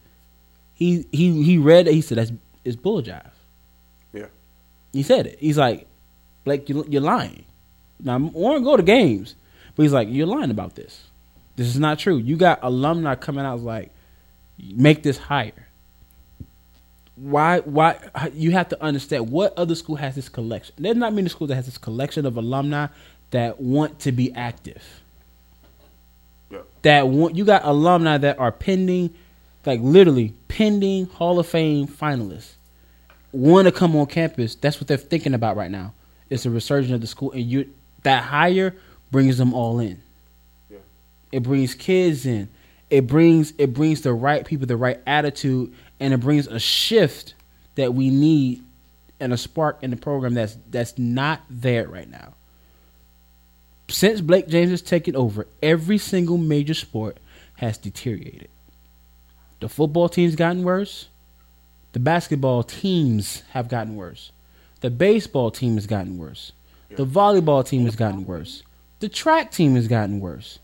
He 0.76 1.08
he 1.12 1.42
he 1.44 1.58
read 1.58 1.88
it. 1.88 1.94
He 1.94 2.02
said 2.02 2.20
that's 2.20 2.32
it's 2.64 2.76
bull 2.76 3.02
jive. 3.02 3.32
Yeah. 4.14 4.28
He 4.94 5.02
said 5.02 5.26
it. 5.26 5.40
He's 5.40 5.58
like, 5.58 5.88
Blake, 6.44 6.70
you, 6.70 6.86
you're 6.90 7.02
lying. 7.02 7.46
Now, 8.04 8.18
Warren 8.18 8.64
go 8.64 8.76
to 8.76 8.84
games, 8.84 9.36
but 9.76 9.84
he's 9.84 9.94
like, 9.94 10.08
you're 10.10 10.28
lying 10.28 10.52
about 10.52 10.76
this. 10.76 11.06
This 11.56 11.68
is 11.68 11.80
not 11.80 12.00
true. 12.00 12.18
You 12.18 12.36
got 12.36 12.60
alumni 12.62 13.16
coming 13.16 13.46
out 13.46 13.60
like, 13.62 13.92
make 14.58 15.04
this 15.04 15.18
higher. 15.18 15.68
Why? 17.16 17.60
Why? 17.62 17.98
You 18.34 18.52
have 18.52 18.70
to 18.70 18.84
understand 18.84 19.30
what 19.30 19.58
other 19.58 19.76
school 19.76 19.96
has 19.96 20.16
this 20.16 20.28
collection. 20.28 20.76
There's 20.78 20.98
not 20.98 21.14
many 21.14 21.30
schools 21.30 21.48
that 21.50 21.56
has 21.56 21.66
this 21.66 21.78
collection 21.78 22.26
of 22.26 22.36
alumni 22.36 22.88
that 23.32 23.62
want 23.62 24.00
to 24.00 24.12
be 24.12 24.34
active. 24.34 24.84
Yeah. 26.50 26.60
That 26.82 27.08
want 27.08 27.36
you 27.36 27.46
got 27.46 27.64
alumni 27.64 28.18
that 28.18 28.38
are 28.38 28.52
pending, 28.52 29.14
like 29.66 29.80
literally 29.82 30.34
pending 30.50 31.06
Hall 31.06 31.40
of 31.40 31.48
Fame 31.48 31.88
finalists 31.88 32.56
want 33.36 33.66
to 33.66 33.72
come 33.72 33.96
on 33.96 34.06
campus, 34.06 34.56
that's 34.56 34.80
what 34.80 34.88
they're 34.88 34.98
thinking 34.98 35.34
about 35.34 35.58
right 35.58 35.70
now. 35.70 35.94
It's 36.30 36.46
a 36.46 36.50
resurgence 36.50 36.94
of 36.94 37.02
the 37.02 37.08
school, 37.08 37.32
and 37.34 37.44
you 37.44 37.70
that 38.04 38.24
hire 38.24 38.76
brings 39.12 39.38
them 39.38 39.54
all 39.54 39.80
in. 39.80 40.02
Yeah. 40.70 40.78
It 41.32 41.44
brings 41.44 41.74
kids 41.74 42.26
in. 42.26 42.50
It 42.90 43.08
brings 43.08 43.54
it 43.58 43.74
brings 43.74 44.02
the 44.02 44.14
right 44.14 44.46
people, 44.46 44.68
the 44.68 44.78
right 44.78 45.02
attitude, 45.08 45.74
and 46.00 46.14
it 46.14 46.20
brings 46.20 46.48
a 46.48 46.60
shift 46.60 47.34
that 47.76 47.94
we 47.94 48.10
need 48.10 48.64
and 49.20 49.34
a 49.34 49.38
spark 49.38 49.80
in 49.82 49.90
the 49.92 49.98
program 49.98 50.34
that's 50.34 50.58
that's 50.70 50.98
not 50.98 51.42
there 51.50 51.88
right 51.88 52.10
now. 52.10 52.34
Since 53.88 54.22
Blake 54.22 54.48
James 54.48 54.72
has 54.72 54.82
taken 54.82 55.16
over, 55.16 55.48
every 55.62 55.98
single 55.98 56.38
major 56.38 56.74
sport 56.74 57.18
has 57.58 57.78
deteriorated. 57.78 58.50
The 59.60 59.70
football 59.70 60.10
team's 60.10 60.36
gotten 60.36 60.64
worse. 60.64 61.08
The 61.94 62.00
basketball 62.00 62.64
teams 62.64 63.44
have 63.52 63.70
gotten 63.70 63.96
worse. 63.96 64.32
The 64.82 64.90
baseball 64.90 65.50
team 65.50 65.76
has 65.76 65.88
gotten 65.88 66.18
worse. 66.18 66.52
The 66.90 67.06
volleyball 67.06 67.66
team 67.66 67.86
has 67.86 67.96
gotten 67.96 68.26
worse. 68.26 68.64
The 69.06 69.10
track 69.10 69.52
team 69.52 69.76
has 69.76 69.88
gotten 69.88 70.20
worse. 70.20 70.58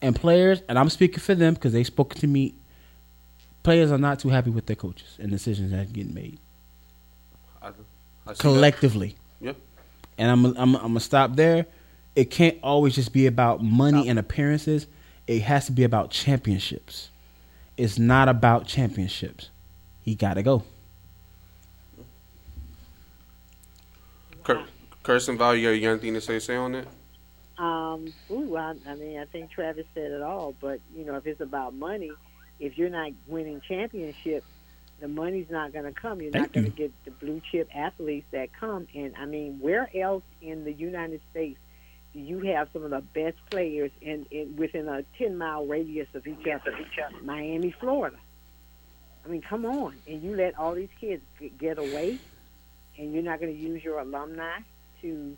And 0.00 0.14
players, 0.14 0.62
and 0.68 0.78
I'm 0.78 0.88
speaking 0.90 1.18
for 1.18 1.34
them 1.34 1.54
because 1.54 1.72
they 1.72 1.82
spoke 1.82 2.14
to 2.14 2.28
me, 2.28 2.54
players 3.64 3.90
are 3.90 3.98
not 3.98 4.20
too 4.20 4.28
happy 4.28 4.50
with 4.50 4.66
their 4.66 4.76
coaches 4.76 5.16
and 5.18 5.28
decisions 5.28 5.72
that 5.72 5.80
are 5.80 5.90
getting 5.90 6.14
made 6.14 6.38
I, 7.60 7.66
I 7.66 7.70
see 7.70 7.74
that. 8.26 8.38
collectively. 8.38 9.16
Yep. 9.40 9.56
And 10.18 10.30
I'm 10.30 10.44
I'm 10.56 10.76
I'm 10.76 10.82
gonna 10.82 11.00
stop 11.00 11.34
there. 11.34 11.66
It 12.14 12.30
can't 12.30 12.58
always 12.62 12.94
just 12.94 13.12
be 13.12 13.26
about 13.26 13.60
money 13.60 14.08
and 14.08 14.20
appearances. 14.20 14.86
It 15.26 15.42
has 15.42 15.66
to 15.66 15.72
be 15.72 15.82
about 15.82 16.12
championships. 16.12 17.10
It's 17.76 17.98
not 17.98 18.28
about 18.28 18.68
championships. 18.68 19.50
He 20.02 20.14
got 20.14 20.34
to 20.34 20.44
go. 20.44 20.62
Kir- 24.44 24.66
Kirsten 25.02 25.36
Val, 25.36 25.56
you 25.56 25.66
got 25.66 25.72
you 25.72 25.80
got 25.80 25.90
anything 25.90 26.14
to 26.14 26.20
say 26.20 26.38
say 26.38 26.54
on 26.54 26.70
that? 26.70 26.86
Um, 27.60 28.14
ooh, 28.30 28.56
I, 28.56 28.74
I 28.86 28.94
mean, 28.94 29.18
I 29.18 29.26
think 29.26 29.50
Travis 29.50 29.84
said 29.94 30.10
it 30.12 30.22
all. 30.22 30.54
But 30.58 30.80
you 30.96 31.04
know, 31.04 31.16
if 31.16 31.26
it's 31.26 31.42
about 31.42 31.74
money, 31.74 32.10
if 32.58 32.78
you're 32.78 32.88
not 32.88 33.12
winning 33.26 33.60
championships, 33.60 34.46
the 34.98 35.08
money's 35.08 35.50
not 35.50 35.72
going 35.72 35.84
to 35.84 35.92
come. 35.92 36.22
You're 36.22 36.32
not 36.32 36.52
Thank 36.52 36.52
going 36.54 36.66
you. 36.66 36.72
to 36.72 36.76
get 36.76 37.04
the 37.04 37.10
blue 37.10 37.42
chip 37.52 37.68
athletes 37.74 38.26
that 38.30 38.52
come. 38.58 38.88
And 38.94 39.14
I 39.16 39.26
mean, 39.26 39.58
where 39.60 39.90
else 39.94 40.24
in 40.40 40.64
the 40.64 40.72
United 40.72 41.20
States 41.30 41.58
do 42.12 42.18
you 42.18 42.40
have 42.40 42.68
some 42.72 42.82
of 42.82 42.90
the 42.90 43.00
best 43.00 43.36
players 43.50 43.90
in, 44.00 44.26
in 44.30 44.56
within 44.56 44.88
a 44.88 45.04
10 45.18 45.36
mile 45.36 45.66
radius 45.66 46.08
of 46.14 46.26
each 46.26 46.46
other? 46.48 46.76
Miami, 47.22 47.74
Florida. 47.78 48.16
I 49.24 49.28
mean, 49.28 49.42
come 49.42 49.66
on. 49.66 49.96
And 50.08 50.22
you 50.22 50.34
let 50.34 50.58
all 50.58 50.74
these 50.74 50.88
kids 50.98 51.22
get 51.58 51.78
away, 51.78 52.18
and 52.98 53.12
you're 53.12 53.22
not 53.22 53.38
going 53.38 53.54
to 53.54 53.58
use 53.60 53.84
your 53.84 53.98
alumni 53.98 54.60
to. 55.02 55.36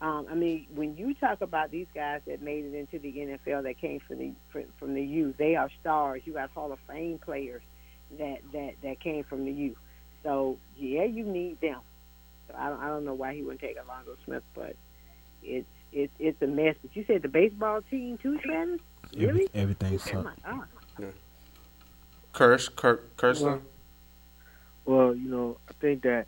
Um, 0.00 0.26
I 0.30 0.34
mean, 0.34 0.66
when 0.74 0.96
you 0.96 1.14
talk 1.14 1.40
about 1.40 1.70
these 1.70 1.88
guys 1.92 2.20
that 2.26 2.40
made 2.40 2.64
it 2.64 2.74
into 2.74 2.98
the 3.00 3.12
NFL 3.12 3.64
that 3.64 3.78
came 3.78 4.00
from 4.00 4.18
the 4.18 4.32
from, 4.50 4.64
from 4.78 4.94
the 4.94 5.02
U, 5.02 5.34
they 5.36 5.56
are 5.56 5.68
stars. 5.80 6.22
You 6.24 6.34
got 6.34 6.50
Hall 6.50 6.72
of 6.72 6.78
Fame 6.88 7.18
players 7.18 7.62
that 8.18 8.38
that 8.52 8.74
that 8.82 9.00
came 9.00 9.24
from 9.24 9.44
the 9.44 9.52
U. 9.52 9.76
So 10.22 10.58
yeah, 10.76 11.04
you 11.04 11.24
need 11.24 11.60
them. 11.60 11.80
So 12.46 12.54
I 12.56 12.68
don't 12.68 12.80
I 12.80 12.88
don't 12.88 13.04
know 13.04 13.14
why 13.14 13.34
he 13.34 13.42
wouldn't 13.42 13.60
take 13.60 13.76
Alonzo 13.76 14.16
Smith, 14.24 14.44
but 14.54 14.76
it's 15.42 15.66
it's 15.92 16.12
it's 16.20 16.40
a 16.42 16.46
mess. 16.46 16.76
But 16.80 16.94
you 16.94 17.04
said 17.06 17.22
the 17.22 17.28
baseball 17.28 17.82
team 17.82 18.18
too, 18.18 18.38
Travis? 18.38 18.80
Really? 19.16 19.48
Everything 19.54 19.98
Oh 20.14 20.22
my 20.22 20.32
God. 20.44 20.66
Kirsch, 22.32 22.68
Kir- 22.68 23.02
Kirsten. 23.16 23.62
Well, 24.84 24.98
well, 25.06 25.14
you 25.14 25.28
know, 25.28 25.58
I 25.68 25.72
think 25.80 26.02
that 26.02 26.26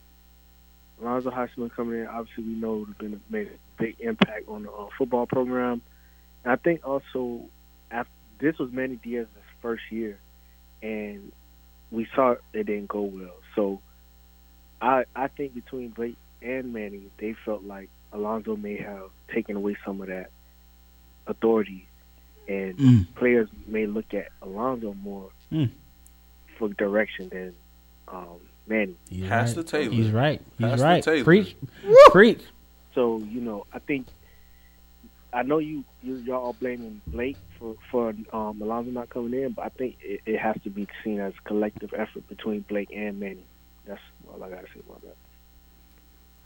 Alonzo 1.00 1.30
Highsmith 1.30 1.72
coming 1.74 2.00
in, 2.00 2.06
obviously 2.06 2.44
we 2.44 2.50
know 2.54 2.74
it 2.74 2.78
would 2.80 2.88
have 2.88 2.98
been 2.98 3.20
made 3.30 3.48
a 3.48 3.82
big 3.82 3.96
impact 4.00 4.48
on 4.48 4.64
the 4.64 4.70
uh, 4.70 4.88
football 4.98 5.26
program. 5.26 5.80
And 6.44 6.52
I 6.52 6.56
think 6.56 6.86
also 6.86 7.42
after 7.90 8.10
this 8.38 8.58
was 8.58 8.70
Manny 8.72 8.96
Diaz's 8.96 9.28
first 9.62 9.82
year, 9.90 10.18
and 10.82 11.32
we 11.90 12.06
saw 12.14 12.32
it 12.52 12.66
didn't 12.66 12.88
go 12.88 13.02
well. 13.02 13.36
So 13.54 13.80
I 14.80 15.04
I 15.14 15.28
think 15.28 15.54
between 15.54 15.88
Blake 15.90 16.16
and 16.42 16.72
Manny, 16.72 17.02
they 17.18 17.34
felt 17.44 17.64
like 17.64 17.88
Alonzo 18.12 18.56
may 18.56 18.76
have 18.78 19.10
taken 19.32 19.56
away 19.56 19.76
some 19.84 20.00
of 20.00 20.08
that 20.08 20.30
authority, 21.26 21.86
and 22.48 22.76
Mm. 22.78 23.14
players 23.14 23.48
may 23.66 23.86
look 23.86 24.12
at 24.14 24.28
Alonzo 24.42 24.94
more 24.94 25.30
Mm. 25.52 25.70
for 26.58 26.68
direction 26.70 27.28
than 27.28 27.54
um, 28.08 28.40
Manny. 28.70 28.94
He's 29.10 29.28
Pass 29.28 29.54
right. 29.56 29.66
Taylor. 29.66 29.90
He's 29.92 30.10
right. 30.10 30.40
He's 30.58 30.68
Pass 30.68 30.78
the 30.78 30.84
right. 30.84 31.02
Taylor. 31.04 31.24
Preach. 31.24 31.56
Preach. 32.06 32.40
So 32.94 33.18
you 33.18 33.40
know, 33.42 33.66
I 33.72 33.80
think 33.80 34.06
I 35.32 35.42
know 35.42 35.58
you, 35.58 35.84
you 36.02 36.14
y'all 36.16 36.46
are 36.46 36.54
blaming 36.54 37.00
Blake 37.08 37.36
for 37.58 37.76
for 37.90 38.14
um, 38.32 38.62
Alonzo 38.62 38.90
not 38.92 39.10
coming 39.10 39.34
in, 39.42 39.52
but 39.52 39.64
I 39.66 39.68
think 39.68 39.96
it, 40.00 40.20
it 40.24 40.38
has 40.38 40.56
to 40.64 40.70
be 40.70 40.86
seen 41.04 41.20
as 41.20 41.34
a 41.38 41.48
collective 41.48 41.92
effort 41.96 42.26
between 42.28 42.60
Blake 42.60 42.90
and 42.94 43.20
Manny. 43.20 43.44
That's 43.86 44.00
all 44.32 44.42
I 44.42 44.48
gotta 44.48 44.66
say 44.74 44.80
about 44.86 45.02
that. 45.02 45.16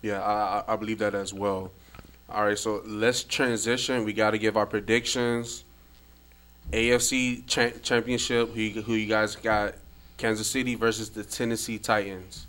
Yeah, 0.02 0.20
I, 0.22 0.60
I- 0.66 0.72
I 0.72 0.76
believe 0.76 0.98
that 0.98 1.14
as 1.14 1.32
well. 1.32 1.70
All 2.28 2.44
right, 2.44 2.58
so 2.58 2.82
let's 2.86 3.22
transition. 3.22 4.04
We 4.04 4.12
got 4.14 4.30
to 4.30 4.38
give 4.38 4.56
our 4.56 4.64
predictions. 4.66 5.64
AFC 6.72 7.46
cha- 7.46 7.78
Championship. 7.82 8.50
Who 8.54 8.60
you, 8.60 8.82
who 8.82 8.94
you 8.94 9.06
guys 9.06 9.36
got? 9.36 9.74
Kansas 10.16 10.48
City 10.48 10.74
versus 10.74 11.10
the 11.10 11.24
Tennessee 11.24 11.78
Titans. 11.78 12.46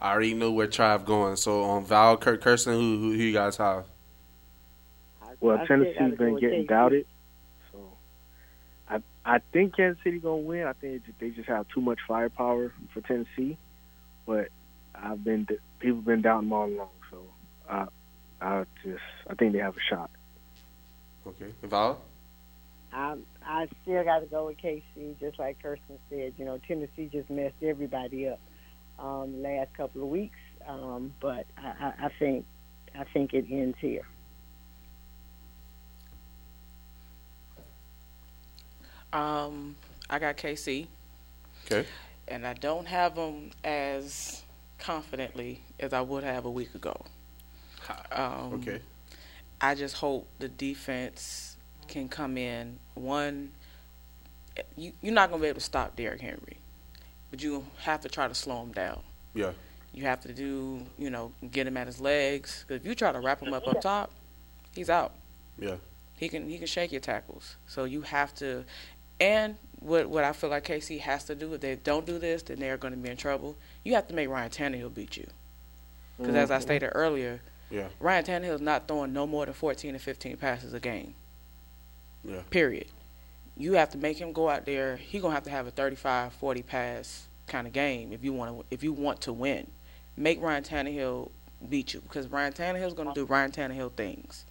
I 0.00 0.12
already 0.12 0.34
know 0.34 0.52
where 0.52 0.66
Trav 0.66 1.04
going. 1.04 1.36
So 1.36 1.64
on 1.64 1.84
Val 1.84 2.16
Kirk 2.16 2.42
Kirsten, 2.42 2.74
who, 2.74 2.98
who 2.98 3.12
who 3.12 3.16
you 3.16 3.32
guys 3.32 3.56
have? 3.56 3.86
Well, 5.40 5.58
I 5.58 5.66
Tennessee's 5.66 6.18
been 6.18 6.38
getting 6.38 6.64
KC. 6.64 6.68
doubted, 6.68 7.06
so 7.72 7.78
I 8.88 9.00
I 9.24 9.40
think 9.52 9.76
Kansas 9.76 10.02
City 10.02 10.18
gonna 10.18 10.36
win. 10.36 10.66
I 10.66 10.72
think 10.72 11.02
they 11.18 11.30
just 11.30 11.48
have 11.48 11.66
too 11.68 11.80
much 11.80 11.98
firepower 12.06 12.72
for 12.92 13.00
Tennessee, 13.02 13.58
but 14.26 14.48
I've 14.94 15.22
been 15.22 15.46
people 15.78 16.00
been 16.00 16.22
doubting 16.22 16.48
them 16.48 16.52
all 16.52 16.66
along. 16.66 16.88
So 17.10 17.18
I 17.68 17.86
I 18.40 18.64
just 18.82 19.02
I 19.28 19.34
think 19.34 19.52
they 19.52 19.58
have 19.58 19.76
a 19.76 19.80
shot. 19.88 20.10
Okay, 21.26 21.52
Val. 21.62 22.00
I 22.92 23.16
I 23.44 23.68
still 23.82 24.04
got 24.04 24.20
to 24.20 24.26
go 24.26 24.46
with 24.46 24.58
KC, 24.58 25.18
just 25.20 25.38
like 25.38 25.60
Kirsten 25.62 25.98
said. 26.10 26.34
You 26.36 26.44
know, 26.44 26.58
Tennessee 26.66 27.08
just 27.12 27.30
messed 27.30 27.62
everybody 27.62 28.28
up 28.28 28.40
um, 28.98 29.42
last 29.42 29.74
couple 29.76 30.02
of 30.02 30.08
weeks, 30.08 30.38
um, 30.66 31.14
but 31.20 31.46
I, 31.56 31.66
I, 31.80 32.06
I 32.06 32.08
think 32.18 32.46
I 32.94 33.04
think 33.12 33.32
it 33.34 33.46
ends 33.50 33.76
here. 33.80 34.06
Um, 39.12 39.76
I 40.10 40.18
got 40.18 40.36
KC, 40.36 40.88
Okay. 41.66 41.88
and 42.28 42.46
I 42.46 42.54
don't 42.54 42.86
have 42.86 43.14
them 43.16 43.50
as 43.64 44.42
confidently 44.78 45.62
as 45.80 45.92
I 45.92 46.00
would 46.00 46.24
have 46.24 46.44
a 46.44 46.50
week 46.50 46.74
ago. 46.74 47.06
Um, 48.12 48.52
Okay. 48.52 48.80
I 49.60 49.74
just 49.74 49.96
hope 49.96 50.28
the 50.38 50.48
defense 50.48 51.55
can 51.88 52.08
come 52.08 52.36
in. 52.38 52.78
One, 52.94 53.52
you, 54.76 54.92
you're 55.02 55.14
not 55.14 55.30
going 55.30 55.40
to 55.40 55.44
be 55.44 55.48
able 55.48 55.60
to 55.60 55.64
stop 55.64 55.96
Derrick 55.96 56.20
Henry, 56.20 56.58
but 57.30 57.42
you 57.42 57.66
have 57.82 58.00
to 58.02 58.08
try 58.08 58.28
to 58.28 58.34
slow 58.34 58.62
him 58.62 58.72
down. 58.72 59.00
Yeah. 59.34 59.52
You 59.92 60.02
have 60.04 60.20
to 60.22 60.32
do, 60.32 60.82
you 60.98 61.10
know, 61.10 61.32
get 61.50 61.66
him 61.66 61.76
at 61.76 61.86
his 61.86 62.00
legs. 62.00 62.64
'Cause 62.68 62.76
if 62.78 62.86
you 62.86 62.94
try 62.94 63.12
to 63.12 63.20
wrap 63.20 63.40
him 63.42 63.54
up 63.54 63.66
up 63.66 63.80
top, 63.80 64.10
he's 64.74 64.90
out. 64.90 65.12
Yeah. 65.58 65.76
He 66.18 66.28
can 66.28 66.48
he 66.48 66.58
can 66.58 66.66
shake 66.66 66.92
your 66.92 67.00
tackles. 67.00 67.56
So 67.66 67.84
you 67.84 68.02
have 68.02 68.34
to, 68.36 68.64
and 69.20 69.56
what 69.80 70.08
what 70.08 70.24
I 70.24 70.32
feel 70.32 70.50
like 70.50 70.64
KC 70.64 71.00
has 71.00 71.24
to 71.24 71.34
do 71.34 71.52
if 71.54 71.60
they 71.60 71.76
don't 71.76 72.04
do 72.06 72.18
this, 72.18 72.42
then 72.42 72.58
they're 72.58 72.76
going 72.76 72.92
to 72.94 72.98
be 72.98 73.08
in 73.10 73.16
trouble. 73.16 73.56
You 73.84 73.94
have 73.94 74.06
to 74.08 74.14
make 74.14 74.28
Ryan 74.28 74.50
Tannehill 74.50 74.92
beat 74.94 75.16
you. 75.16 75.26
Because 76.18 76.34
as 76.34 76.50
I 76.50 76.58
Mhm. 76.58 76.62
stated 76.62 76.90
earlier, 76.94 77.40
Yeah. 77.70 77.88
Ryan 78.00 78.24
Tannehill 78.24 78.54
is 78.54 78.60
not 78.60 78.88
throwing 78.88 79.12
no 79.12 79.26
more 79.26 79.44
than 79.44 79.54
14 79.54 79.92
to 79.94 79.98
15 79.98 80.36
passes 80.38 80.72
a 80.72 80.80
game. 80.80 81.14
Yeah. 82.26 82.40
Period. 82.50 82.86
You 83.56 83.74
have 83.74 83.90
to 83.90 83.98
make 83.98 84.18
him 84.18 84.32
go 84.32 84.48
out 84.48 84.66
there. 84.66 84.96
He 84.96 85.18
gonna 85.18 85.34
have 85.34 85.44
to 85.44 85.50
have 85.50 85.66
a 85.66 85.70
35, 85.70 86.32
40 86.34 86.62
pass 86.62 87.26
kind 87.46 87.66
of 87.66 87.72
game 87.72 88.12
if 88.12 88.24
you 88.24 88.32
want 88.32 88.58
to 88.58 88.66
if 88.70 88.82
you 88.82 88.92
want 88.92 89.20
to 89.22 89.32
win. 89.32 89.66
Make 90.16 90.42
Ryan 90.42 90.62
Tannehill 90.62 91.30
beat 91.68 91.94
you 91.94 92.00
because 92.00 92.28
Ryan 92.28 92.52
Tannehill's 92.52 92.94
gonna 92.94 93.14
do 93.14 93.24
Ryan 93.24 93.50
Tannehill 93.50 93.92
things. 93.92 94.44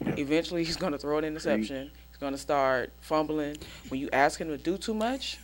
Eventually, 0.00 0.64
he's 0.64 0.76
gonna 0.76 0.98
throw 0.98 1.18
an 1.18 1.24
interception. 1.24 1.90
He's 2.08 2.16
gonna 2.18 2.38
start 2.38 2.92
fumbling. 3.00 3.56
When 3.88 4.00
you 4.00 4.08
ask 4.12 4.40
him 4.40 4.48
to 4.48 4.58
do 4.58 4.76
too 4.76 4.94
much, 4.94 5.38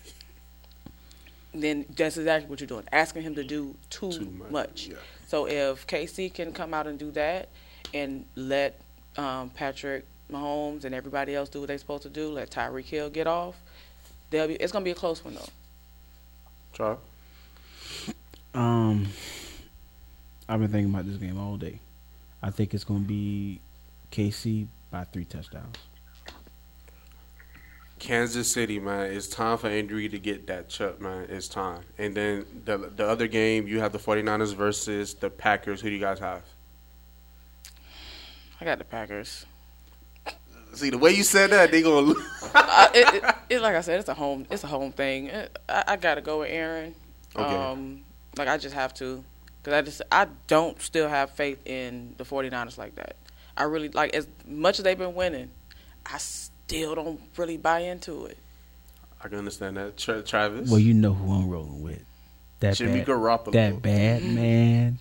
then 1.52 1.84
that's 1.94 2.16
exactly 2.16 2.48
what 2.48 2.60
you're 2.60 2.68
doing. 2.68 2.84
Asking 2.92 3.22
him 3.22 3.34
to 3.36 3.44
do 3.44 3.74
too, 3.90 4.10
much. 4.50 4.90
So 5.26 5.46
if 5.46 5.86
KC 5.86 6.32
can 6.32 6.52
come 6.52 6.74
out 6.74 6.86
and 6.86 6.98
do 6.98 7.10
that, 7.12 7.48
and 7.92 8.24
let 8.34 8.80
um, 9.16 9.50
Patrick 9.50 10.04
Mahomes 10.34 10.84
and 10.84 10.94
everybody 10.94 11.34
else 11.34 11.48
do 11.48 11.60
what 11.60 11.68
they're 11.68 11.78
supposed 11.78 12.02
to 12.02 12.08
do, 12.08 12.28
let 12.28 12.50
Tyreek 12.50 12.84
Hill 12.84 13.10
get 13.10 13.26
off, 13.26 13.56
they'll 14.30 14.48
be. 14.48 14.54
It's 14.54 14.72
gonna 14.72 14.84
be 14.84 14.90
a 14.90 14.94
close 14.94 15.24
one 15.24 15.34
though. 15.34 15.48
Trav. 16.74 16.98
Um, 18.54 19.08
I've 20.48 20.60
been 20.60 20.70
thinking 20.70 20.92
about 20.92 21.06
this 21.06 21.16
game 21.16 21.38
all 21.38 21.56
day. 21.56 21.80
I 22.42 22.50
think 22.50 22.74
it's 22.74 22.84
going 22.84 23.02
to 23.02 23.08
be 23.08 23.60
KC 24.12 24.66
by 24.90 25.04
three 25.04 25.24
touchdowns. 25.24 25.76
Kansas 27.98 28.52
City, 28.52 28.78
man, 28.78 29.12
it's 29.12 29.28
time 29.28 29.56
for 29.56 29.68
Andrew 29.68 30.06
to 30.06 30.18
get 30.18 30.46
that 30.48 30.68
chip, 30.68 31.00
man. 31.00 31.26
It's 31.30 31.48
time. 31.48 31.84
And 31.96 32.14
then 32.14 32.44
the 32.66 32.76
the 32.76 33.08
other 33.08 33.26
game, 33.26 33.66
you 33.66 33.80
have 33.80 33.92
the 33.92 33.98
49ers 33.98 34.54
versus 34.54 35.14
the 35.14 35.30
Packers. 35.30 35.80
Who 35.80 35.88
do 35.88 35.94
you 35.94 36.00
guys 36.00 36.18
have? 36.18 36.42
I 38.60 38.64
got 38.66 38.76
the 38.76 38.84
Packers. 38.84 39.46
See, 40.74 40.90
the 40.90 40.98
way 40.98 41.12
you 41.12 41.22
said 41.22 41.50
that, 41.50 41.70
they 41.70 41.82
going 41.82 42.06
to 42.06 42.12
lose. 42.12 42.50
uh, 42.54 42.88
it, 42.94 43.14
it, 43.14 43.34
it, 43.50 43.60
like 43.60 43.74
I 43.76 43.80
said, 43.80 44.00
it's 44.00 44.08
a 44.08 44.14
home. 44.14 44.46
It's 44.50 44.64
a 44.64 44.66
home 44.66 44.92
thing. 44.92 45.26
It, 45.26 45.58
I, 45.68 45.84
I 45.88 45.96
gotta 45.96 46.20
go 46.20 46.40
with 46.40 46.50
Aaron. 46.50 46.94
Okay. 47.36 47.54
Um, 47.54 48.04
like 48.36 48.48
I 48.48 48.58
just 48.58 48.74
have 48.74 48.94
to, 48.94 49.24
because 49.62 49.74
I 49.74 49.82
just 49.82 50.02
I 50.10 50.26
don't 50.46 50.80
still 50.80 51.08
have 51.08 51.30
faith 51.30 51.64
in 51.66 52.14
the 52.16 52.24
49ers 52.24 52.78
like 52.78 52.94
that. 52.96 53.16
I 53.56 53.64
really 53.64 53.88
like 53.88 54.14
as 54.14 54.26
much 54.46 54.78
as 54.78 54.84
they've 54.84 54.98
been 54.98 55.14
winning, 55.14 55.50
I 56.06 56.18
still 56.18 56.94
don't 56.94 57.20
really 57.36 57.56
buy 57.56 57.80
into 57.80 58.26
it. 58.26 58.38
I 59.22 59.28
can 59.28 59.38
understand 59.38 59.76
that. 59.76 59.96
Tra- 59.96 60.22
Travis? 60.22 60.70
Well, 60.70 60.80
you 60.80 60.92
know 60.92 61.14
who 61.14 61.32
I'm 61.32 61.48
rolling 61.48 61.82
with. 61.82 62.04
That 62.60 62.76
Jimmy 62.76 63.00
bad, 63.00 63.08
Garoppolo. 63.08 63.52
That 63.52 63.82
bad 63.82 64.22
man, 64.22 64.98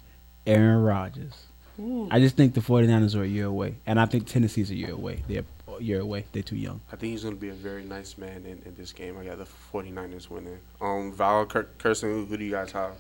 Aaron 0.47 0.82
Rodgers. 0.82 1.34
Ooh. 1.80 2.07
I 2.11 2.19
just 2.19 2.36
think 2.36 2.53
the 2.53 2.61
49ers 2.61 3.15
are 3.15 3.24
a 3.24 3.28
year 3.28 3.45
away. 3.45 3.76
And 3.86 3.99
I 3.99 4.05
think 4.05 4.28
Tennessee's 4.28 4.69
a 4.69 4.76
year 4.76 4.91
away. 4.91 5.24
They're 5.28 5.41
a 5.41 5.53
year 5.80 6.01
away. 6.01 6.26
They're 6.32 6.43
too 6.43 6.55
young. 6.55 6.82
I 6.91 6.95
think 6.95 7.11
he's 7.11 7.24
going 7.24 7.36
to 7.36 7.41
be 7.41 7.49
a 7.49 7.53
very 7.53 7.84
nice 7.84 8.17
man 8.17 8.45
in, 8.45 8.61
in 8.65 8.76
this 8.78 8.91
game. 8.91 9.17
I 9.17 9.26
got 9.26 9.38
the 9.38 9.47
49ers 9.74 10.30
winning. 10.30 10.59
Um, 10.82 11.11
Val 11.11 11.45
Kir- 11.45 11.69
Kirsten, 11.78 12.09
who, 12.09 12.26
who 12.26 12.38
do 12.38 12.43
you 12.43 12.51
guys 12.51 12.71
have? 12.71 12.95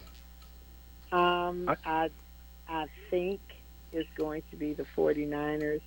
Um, 1.11 1.69
I 1.85 2.09
I 2.67 2.87
think 3.09 3.39
it's 3.91 4.09
going 4.17 4.41
to 4.49 4.55
be 4.55 4.73
the 4.73 4.85
49ers, 4.97 5.81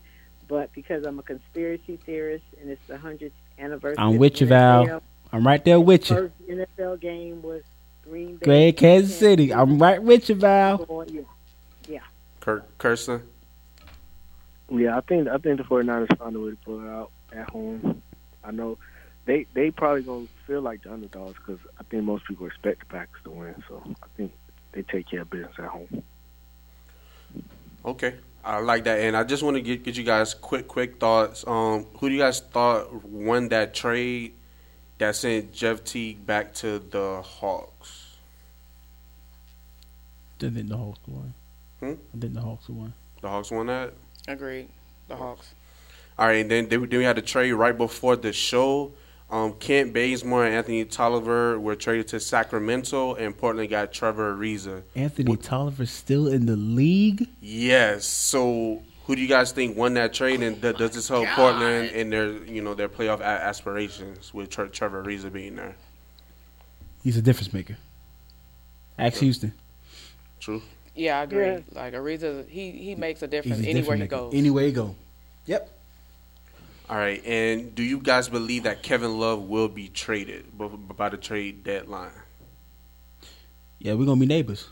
but 0.47 0.73
because 0.73 1.05
I'm 1.05 1.19
a 1.19 1.23
conspiracy 1.23 1.99
theorist 2.07 2.45
and 2.61 2.71
it's 2.71 2.87
the 2.87 2.95
100th 2.95 3.33
anniversary. 3.59 3.97
I'm 3.99 4.19
with 4.19 4.41
you, 4.41 4.47
Val. 4.47 5.03
I'm 5.33 5.47
right 5.47 5.65
there 5.65 5.81
with 5.81 6.09
you. 6.09 6.17
First 6.17 6.49
NFL 6.49 7.01
game 7.01 7.43
was 7.43 7.63
Green 8.05 8.37
Bay. 8.37 8.45
Great 8.45 8.77
Kansas 8.77 9.19
City. 9.19 9.53
I'm 9.53 9.79
right 9.81 10.01
with 10.01 10.29
you, 10.29 10.37
Val. 10.37 11.05
Yeah. 11.09 11.23
yeah. 11.89 11.99
Kirk, 12.41 12.79
Kirsten? 12.79 13.23
Yeah, 14.71 14.97
I 14.97 15.01
think 15.01 15.29
I 15.29 15.39
think 15.39 15.59
the 15.59 15.65
49ers 15.65 16.19
found 16.19 16.37
a 16.37 16.41
way 16.41 16.51
to 16.51 16.57
pull 16.57 16.85
it 16.85 16.89
out 16.89 17.11
at 17.33 17.51
home. 17.51 18.03
I 18.43 18.51
know 18.51 18.79
they 19.25 19.47
they 19.55 19.71
probably 19.71 20.03
gonna 20.03 20.27
feel 20.47 20.61
like 20.61 20.83
the 20.83 20.93
underdogs 20.93 21.37
because 21.39 21.61
I 21.79 21.83
think 21.85 22.05
most 22.05 22.25
people 22.27 22.47
expect 22.47 22.81
the 22.81 22.87
Packers 22.87 23.23
to 23.25 23.31
win. 23.31 23.63
So 23.69 23.83
I 24.03 24.07
think 24.17 24.33
they 24.73 24.83
take 24.83 25.09
care 25.09 25.23
of 25.23 25.31
business 25.31 25.55
at 25.59 25.67
home. 25.67 26.03
Okay. 27.85 28.17
I 28.45 28.61
like 28.61 28.85
that. 28.85 29.01
And 29.01 29.17
I 29.17 29.25
just 29.25 29.43
want 29.43 29.57
to 29.57 29.61
get, 29.61 29.83
get 29.83 29.97
you 29.97 30.05
guys 30.05 30.33
quick, 30.33 30.69
quick 30.69 31.01
thoughts. 31.01 31.45
Um, 31.47 31.87
who 31.99 32.09
do 32.09 32.15
you 32.15 32.21
guys 32.21 32.39
thought 32.39 33.05
won 33.05 33.49
that 33.49 33.75
trade 33.75 34.35
that 34.99 35.17
sent 35.17 35.53
Jeff 35.53 35.83
Teague 35.83 36.25
back 36.25 36.55
to 36.55 36.79
the 36.79 37.23
Hawks? 37.23 38.17
I 40.41 40.51
think 40.51 40.69
the 40.69 40.77
Hawks 40.77 41.01
won. 41.09 41.35
Hmm? 41.81 41.87
I 41.87 42.21
think 42.21 42.35
the 42.35 42.41
Hawks 42.41 42.69
won. 42.69 42.93
The 43.21 43.29
Hawks 43.29 43.51
won 43.51 43.67
that? 43.67 43.95
Agreed. 44.29 44.69
The 45.09 45.17
Hawks. 45.17 45.55
All 46.19 46.27
right, 46.27 46.41
and 46.41 46.51
then 46.51 46.69
then 46.69 46.81
we 46.89 47.05
had 47.05 47.19
a 47.19 47.23
trade 47.23 47.53
right 47.53 47.77
before 47.77 48.17
the 48.17 48.33
show. 48.33 48.93
Um, 49.29 49.55
Kent 49.55 49.93
Bazemore 49.93 50.47
and 50.47 50.55
Anthony 50.55 50.85
Tolliver 50.85 51.59
were 51.59 51.75
traded 51.75 52.09
to 52.09 52.21
Sacramento, 52.21 53.15
and 53.15 53.37
Portland 53.37 53.69
got 53.71 53.93
Trevor 53.93 54.37
Ariza. 54.37 54.83
Anthony 54.95 55.37
Tolliver's 55.37 55.91
still 55.91 56.29
in 56.29 56.47
the 56.47 56.55
league. 56.57 57.29
Yes. 57.41 58.05
So, 58.07 58.83
who 59.05 59.17
do 59.17 59.21
you 59.23 59.27
guys 59.29 59.51
think 59.53 59.77
won 59.77 59.95
that 59.95 60.15
trade, 60.15 60.43
and 60.43 60.61
th- 60.63 60.77
does 60.77 60.93
this 60.93 61.09
help 61.09 61.27
Portland 61.31 61.91
in 61.91 62.11
their 62.11 62.31
you 62.45 62.63
know 62.63 62.75
their 62.75 62.89
playoff 62.89 63.21
a- 63.21 63.25
aspirations 63.25 64.33
with 64.33 64.49
Tre- 64.51 64.69
Trevor 64.69 65.03
Ariza 65.05 65.33
being 65.33 65.57
there? 65.57 65.75
He's 67.03 67.17
a 67.17 67.23
difference 67.23 67.53
maker. 67.53 67.77
Ask 68.99 69.19
Houston. 69.21 69.53
True. 70.41 70.63
Yeah, 70.97 71.21
I 71.21 71.23
agree. 71.25 71.45
Yeah. 71.45 71.61
Like 71.73 71.95
Ariza, 71.95 72.49
he 72.49 72.71
he 72.73 72.95
makes 72.95 73.23
a 73.23 73.27
difference 73.29 73.65
a 73.65 73.69
anywhere 73.69 73.97
he 73.97 74.07
goes. 74.07 74.35
Anywhere 74.35 74.65
he 74.65 74.73
go. 74.73 74.95
Yep. 75.47 75.73
All 76.89 76.97
right, 76.97 77.21
and 77.27 77.75
do 77.75 77.83
you 77.83 77.99
guys 77.99 78.29
believe 78.29 78.63
that 78.63 78.83
Kevin 78.83 79.19
Love 79.19 79.43
will 79.43 79.67
be 79.69 79.89
traded 79.89 80.57
b- 80.57 80.69
b- 80.69 80.95
by 80.97 81.09
the 81.09 81.17
trade 81.17 81.65
deadline? 81.65 82.13
Yeah, 83.81 83.95
we're 83.95 84.07
gonna 84.07 84.21
be 84.21 84.27
neighbors. 84.27 84.69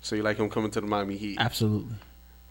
So 0.00 0.16
you 0.16 0.22
like 0.22 0.38
him 0.38 0.48
coming 0.48 0.70
to 0.70 0.80
the 0.80 0.86
Miami 0.86 1.16
Heat? 1.16 1.36
Absolutely. 1.38 1.96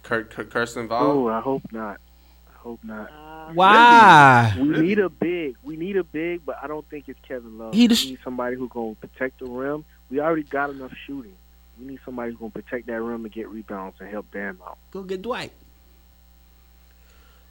Kurt, 0.04 0.30
Kurt 0.30 0.52
Kirsten 0.52 0.88
Oh, 0.92 1.28
I 1.28 1.40
hope 1.40 1.64
not. 1.72 2.00
I 2.48 2.58
hope 2.58 2.80
not. 2.84 3.10
Uh, 3.10 3.54
Why? 3.54 4.56
We 4.60 4.68
need 4.82 5.00
a 5.00 5.10
big. 5.10 5.56
We 5.64 5.76
need 5.76 5.98
a 5.98 6.04
big, 6.04 6.46
but 6.46 6.58
I 6.62 6.68
don't 6.68 6.88
think 6.90 7.06
it's 7.08 7.20
Kevin 7.28 7.58
Love. 7.58 7.74
He 7.74 7.82
we 7.84 7.88
just- 7.88 8.06
need 8.06 8.20
somebody 8.24 8.56
who's 8.56 8.70
going 8.70 8.96
to 8.96 9.02
protect 9.08 9.40
the 9.40 9.46
rim. 9.46 9.84
We 10.12 10.20
already 10.20 10.44
got 10.44 10.70
enough 10.70 10.92
shooting. 11.08 11.36
We 11.80 11.86
need 11.88 12.00
somebody 12.06 12.32
who's 12.32 12.40
going 12.40 12.52
to 12.52 12.62
protect 12.62 12.88
that 12.88 13.02
rim 13.02 13.26
and 13.26 13.34
get 13.34 13.50
rebounds 13.50 13.98
and 14.00 14.10
help 14.10 14.30
Bam 14.32 14.60
out. 14.66 14.78
Go 14.92 15.04
get 15.04 15.22
Dwight. 15.22 15.52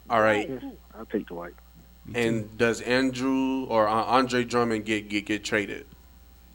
All 0.08 0.20
right. 0.20 0.48
Yes, 0.48 0.62
I'll 0.96 1.06
take 1.06 1.26
Dwight. 1.26 1.54
And 2.14 2.56
does 2.58 2.80
Andrew 2.82 3.64
or 3.64 3.88
uh, 3.88 3.92
Andre 4.04 4.44
Drummond 4.44 4.84
get 4.84 5.08
get, 5.08 5.24
get 5.26 5.42
traded? 5.44 5.86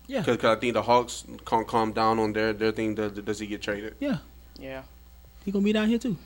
Yeah. 0.05 0.21
Because 0.21 0.43
I 0.45 0.59
think 0.59 0.73
the 0.73 0.83
Hawks 0.83 1.25
can't 1.45 1.67
calm 1.67 1.91
down 1.91 2.19
on 2.19 2.33
their 2.33 2.53
their 2.53 2.71
thing. 2.71 2.93
Does, 2.95 3.13
does 3.13 3.39
he 3.39 3.47
get 3.47 3.61
traded? 3.61 3.95
Yeah. 3.99 4.17
Yeah, 4.59 4.81
He 5.45 5.51
gonna 5.51 5.63
be 5.63 5.71
down 5.71 5.87
here 5.87 5.97
too. 5.97 6.17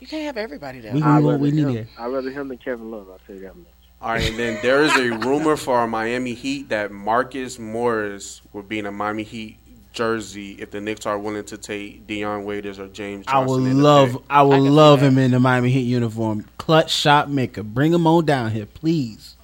you 0.00 0.06
can't 0.06 0.24
have 0.24 0.38
everybody 0.38 0.80
there. 0.80 0.94
We 0.94 1.02
I'd 1.02 1.22
rather 1.22 1.36
we 1.36 1.50
need 1.50 1.68
him. 1.68 1.88
I'd 1.98 2.06
rather 2.06 2.30
him 2.30 2.48
than 2.48 2.56
Kevin 2.56 2.90
Love. 2.90 3.08
I'll 3.10 3.18
tell 3.26 3.36
you 3.36 3.42
that 3.42 3.54
much. 3.54 3.66
All 4.00 4.08
right, 4.12 4.26
and 4.26 4.38
then 4.38 4.58
there 4.62 4.82
is 4.84 4.96
a 4.96 5.10
rumor 5.18 5.54
for 5.56 5.76
our 5.76 5.86
Miami 5.86 6.32
Heat 6.32 6.70
that 6.70 6.90
Marcus 6.90 7.58
Morris 7.58 8.40
will 8.54 8.62
be 8.62 8.78
in 8.78 8.86
a 8.86 8.90
Miami 8.92 9.22
Heat 9.24 9.58
jersey 9.92 10.52
if 10.52 10.70
the 10.70 10.80
Knicks 10.80 11.06
are 11.06 11.18
willing 11.18 11.44
to 11.44 11.58
take 11.58 12.06
Dion 12.06 12.44
Waiters 12.44 12.78
or 12.78 12.88
James. 12.88 13.24
I 13.28 13.40
would 13.40 13.62
love. 13.62 14.22
I 14.28 14.42
would 14.42 14.56
can 14.56 14.74
love 14.74 15.00
him 15.00 15.18
in 15.18 15.32
the 15.32 15.40
Miami 15.40 15.70
Heat 15.70 15.82
uniform. 15.82 16.46
Clutch 16.58 16.90
shot 16.92 17.30
maker. 17.30 17.62
Bring 17.62 17.92
him 17.92 18.06
on 18.06 18.24
down 18.24 18.50
here, 18.50 18.66
please. 18.66 19.36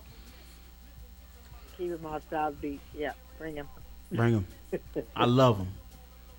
Keep 1.77 1.93
him 1.93 2.07
on 2.07 2.21
South 2.31 2.61
Beach. 2.61 2.81
Yeah, 2.97 3.13
bring 3.39 3.57
him. 3.57 3.69
Bring 4.13 4.33
him. 4.33 4.47
I 5.17 5.25
love 5.25 5.59
him. 5.59 5.69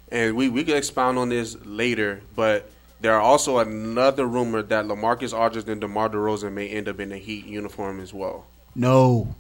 And 0.10 0.36
we 0.36 0.50
we 0.50 0.64
can 0.64 0.78
expound 0.78 1.18
on 1.18 1.30
this 1.30 1.58
later, 1.66 2.22
but 2.36 2.70
there 3.02 3.14
are 3.14 3.22
also 3.22 3.60
another 3.60 4.26
rumor 4.26 4.62
that 4.62 4.86
LaMarcus 4.86 5.38
Aldridge 5.38 5.68
and 5.68 5.82
DeMar 5.82 6.10
DeRozan 6.10 6.54
may 6.54 6.70
end 6.70 6.88
up 6.88 7.00
in 7.00 7.10
the 7.10 7.18
Heat 7.18 7.46
uniform 7.46 8.00
as 8.00 8.14
well. 8.14 8.46
No. 8.74 9.36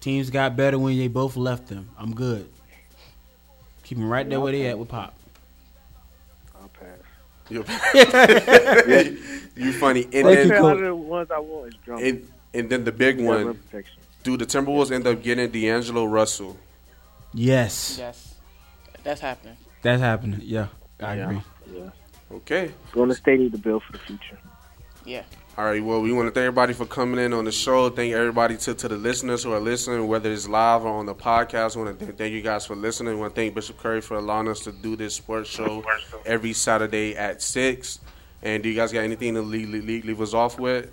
Teams 0.00 0.30
got 0.30 0.56
better 0.56 0.78
when 0.78 0.96
they 0.96 1.08
both 1.08 1.36
left 1.36 1.68
them. 1.68 1.90
I'm 1.98 2.14
good. 2.14 2.48
Keep 3.88 3.96
them 3.96 4.10
right 4.10 4.28
there 4.28 4.38
where 4.38 4.52
they 4.52 4.66
at 4.66 4.78
with 4.78 4.90
Pop. 4.90 5.14
I'll 6.60 6.68
pass. 6.68 6.98
You, 7.48 7.64
you 9.56 9.72
funny. 9.72 10.02
And 10.02 10.12
Thank 10.12 10.24
then, 10.24 10.48
you, 10.48 10.62
One 10.62 10.72
of 10.74 10.80
the 10.80 10.94
ones 10.94 11.30
I 11.30 11.38
want 11.38 11.68
is 11.68 11.74
Drummond. 11.86 12.06
and, 12.06 12.32
and 12.52 12.68
then 12.70 12.84
the 12.84 12.92
big 12.92 13.16
He 13.18 13.24
one. 13.24 13.58
Do 14.24 14.36
the 14.36 14.44
Timberwolves 14.44 14.90
end 14.92 15.06
up 15.06 15.22
getting 15.22 15.50
D'Angelo 15.50 16.04
Russell? 16.04 16.58
Yes. 17.32 17.96
Yes, 17.98 18.34
that's 19.02 19.22
happening. 19.22 19.56
That's 19.80 20.02
happening. 20.02 20.40
Yeah. 20.42 20.66
I 21.00 21.14
Yeah. 21.16 21.24
agree. 21.24 21.40
Yeah. 21.72 21.90
Okay. 22.32 22.70
Golden 22.92 23.16
State 23.16 23.40
need 23.40 23.52
to 23.52 23.58
build 23.58 23.82
for 23.84 23.92
the 23.92 24.00
future. 24.00 24.36
Yeah. 25.06 25.22
All 25.58 25.64
right. 25.64 25.82
Well, 25.82 26.00
we 26.00 26.12
want 26.12 26.28
to 26.28 26.30
thank 26.30 26.46
everybody 26.46 26.72
for 26.72 26.86
coming 26.86 27.18
in 27.18 27.32
on 27.32 27.44
the 27.44 27.50
show. 27.50 27.90
Thank 27.90 28.14
everybody 28.14 28.56
to, 28.58 28.74
to 28.74 28.86
the 28.86 28.96
listeners 28.96 29.42
who 29.42 29.52
are 29.52 29.58
listening, 29.58 30.06
whether 30.06 30.30
it's 30.30 30.46
live 30.46 30.84
or 30.84 30.90
on 30.90 31.06
the 31.06 31.16
podcast. 31.16 31.74
We 31.74 31.82
want 31.82 31.98
to 31.98 32.12
thank 32.12 32.32
you 32.32 32.42
guys 32.42 32.64
for 32.64 32.76
listening. 32.76 33.14
We 33.14 33.20
want 33.22 33.34
to 33.34 33.40
thank 33.40 33.56
Bishop 33.56 33.76
Curry 33.76 34.00
for 34.00 34.18
allowing 34.18 34.46
us 34.46 34.60
to 34.60 34.72
do 34.72 34.94
this 34.94 35.16
sports 35.16 35.50
show 35.50 35.84
every 36.24 36.52
Saturday 36.52 37.16
at 37.16 37.42
six. 37.42 37.98
And 38.40 38.62
do 38.62 38.68
you 38.68 38.76
guys 38.76 38.92
got 38.92 39.00
anything 39.00 39.34
to 39.34 39.42
leave, 39.42 39.68
leave, 39.68 40.04
leave 40.04 40.20
us 40.20 40.32
off 40.32 40.60
with? 40.60 40.92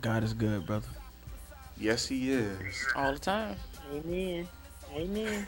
God 0.00 0.22
is 0.22 0.32
good, 0.32 0.64
brother. 0.64 0.86
Yes, 1.76 2.06
he 2.06 2.30
is. 2.30 2.86
All 2.94 3.14
the 3.14 3.18
time. 3.18 3.56
Amen. 3.92 4.46
Amen. 4.94 5.44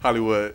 Hollywood. 0.00 0.54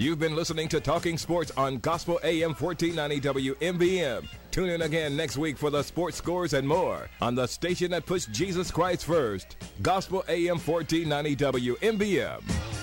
You've 0.00 0.18
been 0.18 0.34
listening 0.34 0.66
to 0.68 0.80
Talking 0.80 1.18
Sports 1.18 1.52
on 1.58 1.76
Gospel 1.76 2.18
AM 2.24 2.54
1490 2.54 3.52
WMBM. 3.52 4.26
Tune 4.50 4.70
in 4.70 4.80
again 4.80 5.14
next 5.14 5.36
week 5.36 5.58
for 5.58 5.68
the 5.68 5.82
sports 5.82 6.16
scores 6.16 6.54
and 6.54 6.66
more 6.66 7.10
on 7.20 7.34
the 7.34 7.46
station 7.46 7.90
that 7.90 8.06
puts 8.06 8.24
Jesus 8.24 8.70
Christ 8.70 9.04
first. 9.04 9.58
Gospel 9.82 10.24
AM 10.26 10.58
1490 10.58 11.36
WMBM. 11.76 12.79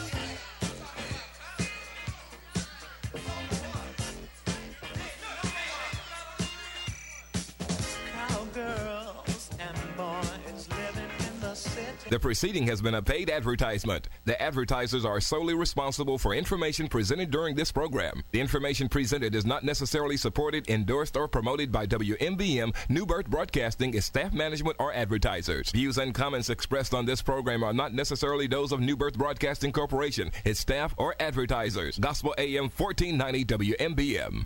The. 12.10 12.20
Proceeding 12.20 12.68
has 12.68 12.82
been 12.82 12.96
a 12.96 13.02
paid 13.02 13.30
advertisement. 13.30 14.10
The 14.26 14.42
advertisers 14.42 15.06
are 15.06 15.22
solely 15.22 15.54
responsible 15.54 16.18
for 16.18 16.34
information 16.34 16.88
presented 16.88 17.32
during 17.32 17.56
this 17.56 17.72
program. 17.72 18.24
The 18.32 18.42
information 18.42 18.90
presented 18.90 19.34
is 19.34 19.46
not 19.46 19.64
necessarily 19.64 20.18
supported, 20.18 20.70
endorsed, 20.70 21.16
or 21.16 21.28
promoted 21.28 21.72
by 21.72 21.88
WMBM, 21.88 22.76
New 22.90 23.06
Birth 23.06 23.30
Broadcasting, 23.30 23.94
its 23.94 24.08
staff 24.08 24.34
management, 24.34 24.76
or 24.80 24.94
advertisers. 24.94 25.72
Views 25.72 25.98
and 25.98 26.14
comments 26.14 26.50
expressed 26.50 26.94
on 26.94 27.06
this 27.06 27.22
program 27.22 27.64
are 27.64 27.74
not 27.74 27.94
necessarily 27.94 28.48
those 28.48 28.72
of 28.72 28.82
New 28.82 28.98
Birth 28.98 29.18
Broadcasting 29.18 29.72
Corporation, 29.72 30.32
its 30.44 30.60
staff, 30.60 30.94
or 30.98 31.16
advertisers. 31.20 31.98
Gospel 31.98 32.36
AM 32.38 32.70
1490 32.70 33.46
WMBM. 33.46 34.46